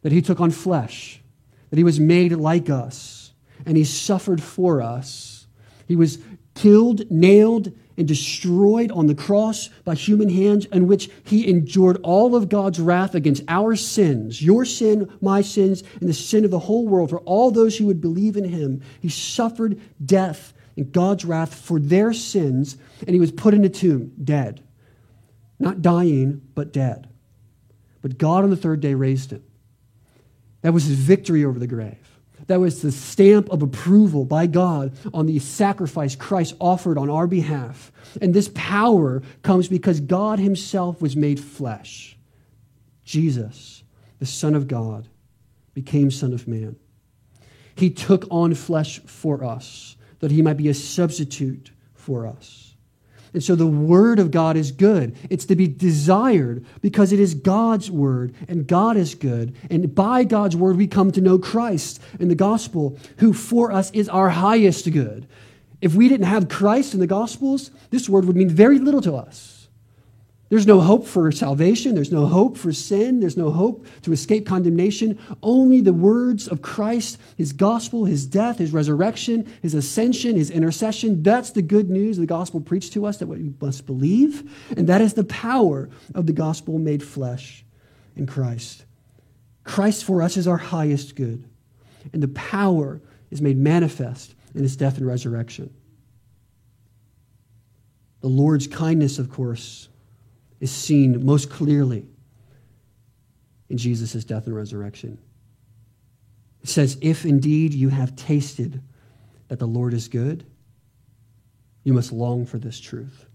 that 0.04 0.12
he 0.12 0.22
took 0.22 0.39
on 0.39 0.51
flesh, 0.51 1.22
that 1.70 1.78
he 1.78 1.84
was 1.84 1.99
made 1.99 2.32
like 2.34 2.70
us, 2.70 3.34
and 3.66 3.76
he 3.76 3.84
suffered 3.84 4.41
for 4.41 4.82
us. 4.82 5.47
He 5.88 5.95
was 5.95 6.20
killed, 6.54 7.10
nailed, 7.10 7.72
and 7.97 8.08
destroyed 8.08 8.91
on 8.91 9.08
the 9.08 9.16
cross 9.16 9.70
by 9.84 9.95
human 9.95 10.30
hands, 10.30 10.66
in 10.66 10.88
which 10.88 11.10
he 11.24 11.47
endured 11.47 11.97
all 12.04 12.36
of 12.36 12.49
God's 12.49 12.80
wrath 12.80 13.16
against 13.16 13.43
our 13.47 13.76
sins, 13.76 14.41
your 14.41 14.66
sin, 14.66 15.12
my 15.22 15.41
sins, 15.41 15.84
and 15.99 16.10
the 16.10 16.14
sin 16.14 16.43
of 16.45 16.51
the 16.51 16.60
whole 16.60 16.88
world, 16.88 17.10
for 17.10 17.20
all 17.20 17.51
those 17.51 17.78
who 17.78 17.86
would 17.86 18.01
believe 18.01 18.36
in 18.36 18.45
him. 18.45 18.82
He 18.99 19.10
suffered 19.10 19.80
death 20.04 20.54
and 20.76 20.91
God's 20.91 21.24
wrath 21.24 21.54
for 21.54 21.80
their 21.80 22.14
sins, 22.14 22.78
and 23.01 23.12
he 23.12 23.20
was 23.20 23.32
put 23.32 23.54
in 23.54 23.64
a 23.64 23.70
tomb, 23.70 24.12
dead. 24.24 24.64
Not 25.60 25.82
dying, 25.82 26.41
but 26.56 26.74
dead. 26.74 27.08
But 28.01 28.18
God 28.18 28.43
on 28.43 28.49
the 28.49 28.58
third 28.58 28.82
day 28.82 28.95
raised 28.95 29.32
him. 29.32 29.43
That 30.64 30.74
was 30.74 30.86
his 30.86 30.97
victory 30.97 31.45
over 31.45 31.59
the 31.59 31.68
grave. 31.68 32.14
That 32.47 32.59
was 32.59 32.82
the 32.82 32.91
stamp 32.91 33.49
of 33.49 33.61
approval 33.61 34.26
by 34.26 34.47
God 34.47 34.93
on 35.14 35.28
the 35.28 35.39
sacrifice 35.39 36.16
Christ 36.16 36.55
offered 36.59 36.97
on 36.97 37.09
our 37.09 37.28
behalf. 37.28 37.91
And 38.22 38.34
this 38.34 38.49
power 38.53 39.22
comes 39.43 39.68
because 39.68 39.99
God 39.99 40.39
Himself 40.39 41.01
was 41.01 41.16
made 41.16 41.39
flesh. 41.39 42.18
Jesus, 43.05 43.84
the 44.20 44.26
Son 44.26 44.55
of 44.55 44.68
God, 44.68 45.07
became 45.74 46.11
Son 46.11 46.34
of 46.34 46.47
Man. 46.47 46.76
He 47.76 47.89
took 47.89 48.26
on 48.30 48.53
flesh 48.53 48.99
for 48.99 49.43
us, 49.43 49.95
that 50.20 50.32
He 50.32 50.41
might 50.41 50.57
be 50.57 50.70
a 50.70 50.74
substitute 50.74 51.72
for 51.93 52.28
us. 52.28 52.73
And 53.34 53.44
so 53.44 53.56
the 53.56 53.68
Word 53.68 54.20
of 54.20 54.32
God 54.32 54.56
is 54.56 54.72
good. 54.72 55.16
It's 55.30 55.46
to 55.46 55.56
be 55.56 55.68
desired 55.68 56.66
because 56.82 57.12
it 57.12 57.20
is 57.20 57.34
God's 57.34 57.90
Word, 57.90 58.36
and 58.48 58.68
God 58.68 58.96
is 58.96 59.16
good. 59.16 59.56
And 59.70 59.94
by 59.94 60.24
God's 60.24 60.56
Word, 60.56 60.78
we 60.78 60.88
come 60.88 61.12
to 61.12 61.22
know 61.22 61.40
Christ 61.40 62.02
in 62.20 62.28
the 62.28 62.36
gospel, 62.36 62.98
who 63.18 63.34
for 63.34 63.72
us 63.72 63.90
is 63.92 64.08
our 64.08 64.30
highest 64.30 64.92
good. 64.92 65.28
If 65.82 65.96
we 65.96 66.08
didn't 66.08 66.28
have 66.28 66.48
Christ 66.48 66.94
in 66.94 67.00
the 67.00 67.08
Gospels, 67.08 67.72
this 67.90 68.08
Word 68.08 68.26
would 68.26 68.36
mean 68.38 68.50
very 68.50 68.80
little 68.80 69.02
to 69.02 69.16
us. 69.16 69.62
There's 70.54 70.68
no 70.68 70.82
hope 70.82 71.08
for 71.08 71.32
salvation. 71.32 71.95
There's 71.95 72.12
no 72.12 72.28
hope 72.28 72.58
for 72.58 72.72
sin. 72.72 73.20
There's 73.20 73.36
no 73.36 73.49
hope 73.49 73.88
to 74.04 74.14
escape 74.14 74.45
condemnation. 74.45 75.18
Only 75.41 75.82
the 75.82 75.93
words 75.93 76.47
of 76.47 76.62
Christ, 76.62 77.18
his 77.36 77.54
gospel, 77.54 78.06
his 78.06 78.28
death, 78.28 78.60
his 78.60 78.72
resurrection, 78.72 79.51
his 79.64 79.74
ascension, 79.74 80.36
his 80.36 80.51
intercession. 80.51 81.24
That's 81.24 81.49
the 81.49 81.64
good 81.64 81.89
news 81.89 82.18
the 82.18 82.28
gospel 82.28 82.62
preached 82.62 82.93
to 82.93 83.08
us 83.08 83.18
that 83.18 83.26
we 83.26 83.51
must 83.60 83.88
believe. 83.88 84.47
And 84.78 84.86
that 84.89 85.01
is 85.01 85.16
the 85.16 85.24
power 85.24 85.89
of 86.14 86.28
the 86.28 86.34
gospel 86.34 86.78
made 86.78 87.01
flesh 87.01 87.66
in 88.16 88.28
Christ. 88.28 88.86
Christ 89.64 90.04
for 90.04 90.22
us 90.22 90.38
is 90.38 90.47
our 90.47 90.58
highest 90.58 91.16
good. 91.16 91.49
And 92.14 92.22
the 92.22 92.28
power 92.28 93.01
is 93.32 93.41
made 93.41 93.58
manifest 93.58 94.36
in 94.54 94.62
his 94.62 94.76
death 94.76 94.99
and 94.99 95.08
resurrection. 95.08 95.74
The 98.22 98.28
Lord's 98.28 98.68
kindness, 98.68 99.18
of 99.18 99.32
course, 99.32 99.89
is 100.64 100.72
seen 100.72 101.26
most 101.26 101.49
clearly 101.49 102.07
in 103.68 103.78
Jesus' 103.78 104.24
death 104.24 104.45
and 104.47 104.55
resurrection. 104.55 105.18
It 106.61 106.70
says, 106.70 106.97
If 107.01 107.26
indeed 107.26 107.74
you 107.74 107.89
have 107.89 108.16
tasted 108.16 108.82
that 109.49 109.59
the 109.59 109.68
Lord 109.68 109.93
is 109.93 110.07
good, 110.07 110.45
you 111.84 111.91
must 111.91 112.14
long 112.14 112.45
for 112.45 112.59
this 112.59 112.80
truth. 112.80 113.26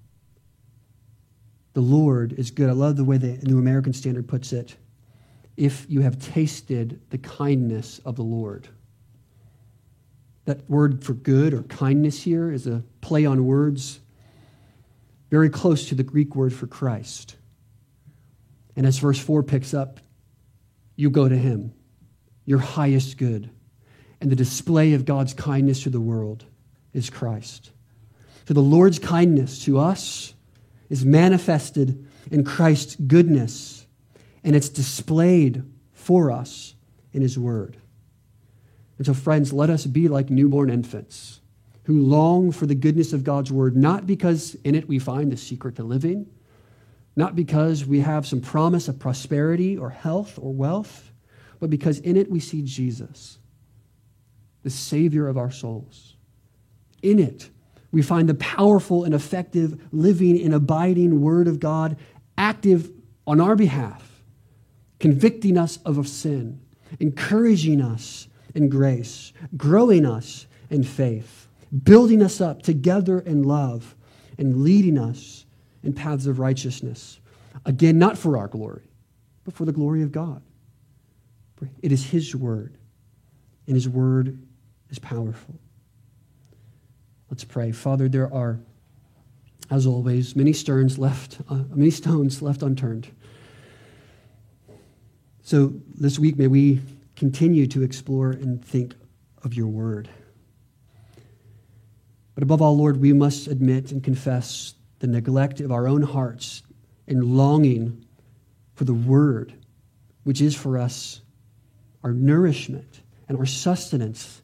The 1.74 1.82
Lord 1.82 2.32
is 2.32 2.50
good. 2.50 2.70
I 2.70 2.72
love 2.72 2.96
the 2.96 3.04
way 3.04 3.18
the 3.18 3.36
New 3.42 3.58
American 3.58 3.92
Standard 3.92 4.26
puts 4.26 4.54
it. 4.54 4.76
If 5.54 5.84
you 5.86 6.00
have 6.00 6.18
tasted 6.18 6.98
the 7.10 7.18
kindness 7.18 8.00
of 8.06 8.16
the 8.16 8.22
Lord. 8.22 8.68
That 10.46 10.66
word 10.70 11.04
for 11.04 11.12
good 11.12 11.52
or 11.52 11.64
kindness 11.64 12.22
here 12.22 12.50
is 12.50 12.66
a 12.66 12.82
play 13.02 13.26
on 13.26 13.44
words 13.44 14.00
very 15.30 15.50
close 15.50 15.88
to 15.88 15.94
the 15.94 16.02
Greek 16.02 16.34
word 16.34 16.52
for 16.52 16.66
Christ. 16.66 17.36
And 18.76 18.86
as 18.86 18.98
verse 18.98 19.18
4 19.18 19.42
picks 19.42 19.74
up, 19.74 20.00
you 20.96 21.10
go 21.10 21.28
to 21.28 21.36
him, 21.36 21.72
your 22.44 22.58
highest 22.58 23.18
good. 23.18 23.50
And 24.20 24.30
the 24.30 24.36
display 24.36 24.94
of 24.94 25.04
God's 25.04 25.34
kindness 25.34 25.82
to 25.84 25.90
the 25.90 26.00
world 26.00 26.44
is 26.92 27.10
Christ. 27.10 27.70
So 28.46 28.54
the 28.54 28.60
Lord's 28.60 28.98
kindness 28.98 29.64
to 29.64 29.78
us 29.78 30.34
is 30.88 31.04
manifested 31.04 32.06
in 32.30 32.44
Christ's 32.44 32.96
goodness, 32.96 33.86
and 34.42 34.56
it's 34.56 34.68
displayed 34.68 35.62
for 35.92 36.32
us 36.32 36.74
in 37.12 37.22
his 37.22 37.38
word. 37.38 37.76
And 38.96 39.06
so, 39.06 39.14
friends, 39.14 39.52
let 39.52 39.70
us 39.70 39.86
be 39.86 40.08
like 40.08 40.30
newborn 40.30 40.70
infants 40.70 41.40
who 41.88 42.02
long 42.02 42.52
for 42.52 42.66
the 42.66 42.74
goodness 42.74 43.14
of 43.14 43.24
God's 43.24 43.50
word, 43.50 43.74
not 43.74 44.06
because 44.06 44.54
in 44.56 44.74
it 44.74 44.86
we 44.86 44.98
find 44.98 45.32
the 45.32 45.38
secret 45.38 45.76
to 45.76 45.82
living, 45.82 46.26
not 47.16 47.34
because 47.34 47.86
we 47.86 48.00
have 48.00 48.26
some 48.26 48.42
promise 48.42 48.88
of 48.88 48.98
prosperity 48.98 49.78
or 49.78 49.88
health 49.88 50.38
or 50.38 50.52
wealth, 50.52 51.10
but 51.58 51.70
because 51.70 51.98
in 52.00 52.18
it 52.18 52.30
we 52.30 52.40
see 52.40 52.60
Jesus, 52.60 53.38
the 54.64 54.68
Savior 54.68 55.28
of 55.28 55.38
our 55.38 55.50
souls. 55.50 56.16
In 57.00 57.18
it, 57.18 57.48
we 57.90 58.02
find 58.02 58.28
the 58.28 58.34
powerful 58.34 59.04
and 59.04 59.14
effective 59.14 59.80
living 59.90 60.38
and 60.42 60.52
abiding 60.52 61.22
Word 61.22 61.48
of 61.48 61.58
God 61.58 61.96
active 62.36 62.90
on 63.26 63.40
our 63.40 63.56
behalf, 63.56 64.22
convicting 65.00 65.56
us 65.56 65.78
of 65.86 66.06
sin, 66.06 66.60
encouraging 67.00 67.80
us 67.80 68.28
in 68.54 68.68
grace, 68.68 69.32
growing 69.56 70.04
us 70.04 70.46
in 70.68 70.84
faith 70.84 71.47
building 71.82 72.22
us 72.22 72.40
up 72.40 72.62
together 72.62 73.18
in 73.20 73.42
love 73.42 73.94
and 74.38 74.62
leading 74.62 74.98
us 74.98 75.44
in 75.82 75.92
paths 75.92 76.26
of 76.26 76.38
righteousness. 76.38 77.20
Again, 77.64 77.98
not 77.98 78.16
for 78.16 78.36
our 78.36 78.48
glory, 78.48 78.88
but 79.44 79.54
for 79.54 79.64
the 79.64 79.72
glory 79.72 80.02
of 80.02 80.12
God. 80.12 80.42
It 81.82 81.92
is 81.92 82.06
His 82.06 82.34
word, 82.34 82.78
and 83.66 83.74
His 83.74 83.88
word 83.88 84.38
is 84.90 84.98
powerful. 84.98 85.58
Let's 87.30 87.44
pray. 87.44 87.72
Father, 87.72 88.08
there 88.08 88.32
are, 88.32 88.60
as 89.70 89.86
always, 89.86 90.36
many 90.36 90.52
stones 90.52 90.98
left, 90.98 91.38
uh, 91.48 91.64
many 91.74 91.90
stones 91.90 92.40
left 92.40 92.62
unturned. 92.62 93.08
So 95.42 95.72
this 95.94 96.18
week, 96.18 96.38
may 96.38 96.46
we 96.46 96.80
continue 97.16 97.66
to 97.68 97.82
explore 97.82 98.30
and 98.30 98.64
think 98.64 98.94
of 99.42 99.54
your 99.54 99.66
word. 99.66 100.08
But 102.38 102.44
above 102.44 102.62
all, 102.62 102.76
Lord, 102.76 103.00
we 103.00 103.12
must 103.12 103.48
admit 103.48 103.90
and 103.90 104.00
confess 104.00 104.74
the 105.00 105.08
neglect 105.08 105.58
of 105.58 105.72
our 105.72 105.88
own 105.88 106.02
hearts 106.02 106.62
and 107.08 107.36
longing 107.36 108.04
for 108.74 108.84
the 108.84 108.94
Word, 108.94 109.54
which 110.22 110.40
is 110.40 110.54
for 110.54 110.78
us 110.78 111.20
our 112.04 112.12
nourishment 112.12 113.00
and 113.28 113.36
our 113.36 113.44
sustenance 113.44 114.42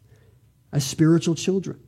as 0.72 0.84
spiritual 0.84 1.36
children. 1.36 1.78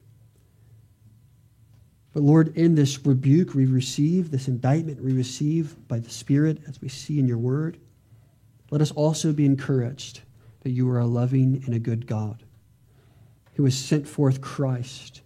But 2.13 2.23
Lord, 2.23 2.57
in 2.57 2.77
this 2.77 3.05
rebuke 3.05 3.55
we 3.55 3.67
receive, 3.67 4.31
this 4.31 4.47
indictment 4.47 5.03
we 5.03 5.13
receive 5.13 5.75
by 5.89 5.99
the 5.99 6.11
Spirit 6.11 6.63
as 6.69 6.81
we 6.81 6.89
see 6.89 7.19
in 7.19 7.27
your 7.27 7.39
Word, 7.39 7.79
let 8.71 8.81
us 8.81 8.93
also 8.93 9.33
be 9.33 9.45
encouraged 9.45 10.21
that 10.61 10.71
you 10.71 10.89
are 10.89 11.01
a 11.01 11.07
loving 11.07 11.65
and 11.67 11.75
a 11.75 11.81
good 11.81 12.07
God 12.07 12.45
who 13.55 13.65
has 13.65 13.77
sent 13.77 14.07
forth 14.07 14.41
Christ 14.41 15.23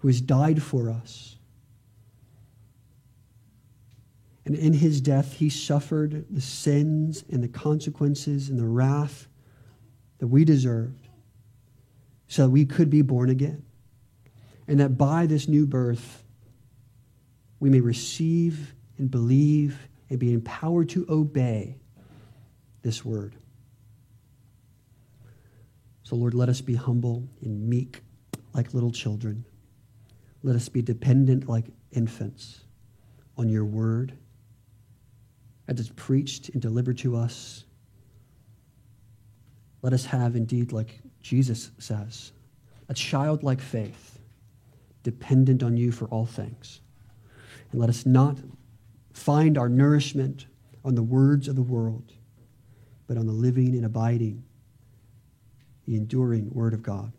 who 0.00 0.08
has 0.08 0.20
died 0.20 0.62
for 0.62 0.90
us. 0.90 1.36
And 4.44 4.54
in 4.54 4.72
his 4.72 5.00
death, 5.00 5.34
he 5.34 5.48
suffered 5.48 6.26
the 6.30 6.40
sins 6.40 7.24
and 7.30 7.42
the 7.42 7.48
consequences 7.48 8.48
and 8.48 8.58
the 8.58 8.66
wrath 8.66 9.28
that 10.18 10.26
we 10.26 10.44
deserved 10.44 11.08
so 12.26 12.42
that 12.44 12.50
we 12.50 12.64
could 12.64 12.90
be 12.90 13.02
born 13.02 13.30
again. 13.30 13.62
And 14.66 14.80
that 14.80 14.96
by 14.96 15.26
this 15.26 15.48
new 15.48 15.66
birth, 15.66 16.24
we 17.58 17.70
may 17.70 17.80
receive 17.80 18.74
and 18.98 19.10
believe 19.10 19.78
and 20.08 20.18
be 20.18 20.32
empowered 20.32 20.88
to 20.90 21.06
obey 21.08 21.76
this 22.82 23.04
word. 23.04 23.36
So, 26.02 26.16
Lord, 26.16 26.34
let 26.34 26.48
us 26.48 26.60
be 26.60 26.74
humble 26.74 27.28
and 27.42 27.68
meek 27.68 28.00
like 28.54 28.74
little 28.74 28.90
children. 28.90 29.44
Let 30.42 30.56
us 30.56 30.68
be 30.68 30.82
dependent 30.82 31.48
like 31.48 31.66
infants 31.92 32.60
on 33.36 33.48
your 33.48 33.64
word 33.64 34.16
as 35.68 35.78
it's 35.78 35.92
preached 35.94 36.48
and 36.50 36.60
delivered 36.60 36.98
to 36.98 37.16
us. 37.16 37.64
Let 39.82 39.92
us 39.92 40.04
have, 40.06 40.36
indeed, 40.36 40.72
like 40.72 41.00
Jesus 41.22 41.70
says, 41.78 42.32
a 42.88 42.94
childlike 42.94 43.60
faith, 43.60 44.18
dependent 45.02 45.62
on 45.62 45.76
you 45.76 45.92
for 45.92 46.06
all 46.06 46.26
things. 46.26 46.80
And 47.70 47.80
let 47.80 47.88
us 47.88 48.04
not 48.04 48.36
find 49.12 49.56
our 49.56 49.68
nourishment 49.68 50.46
on 50.84 50.94
the 50.94 51.02
words 51.02 51.48
of 51.48 51.56
the 51.56 51.62
world, 51.62 52.12
but 53.06 53.16
on 53.16 53.26
the 53.26 53.32
living 53.32 53.74
and 53.76 53.84
abiding, 53.84 54.42
the 55.86 55.96
enduring 55.96 56.50
Word 56.50 56.74
of 56.74 56.82
God. 56.82 57.12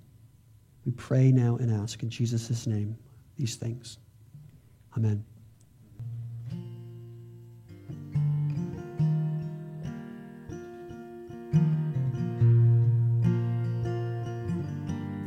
We 0.85 0.91
pray 0.93 1.31
now 1.31 1.57
and 1.57 1.71
ask 1.71 2.01
in 2.03 2.09
Jesus' 2.09 2.67
name 2.67 2.97
these 3.41 3.55
things. 3.55 3.97
Amen. 4.95 5.25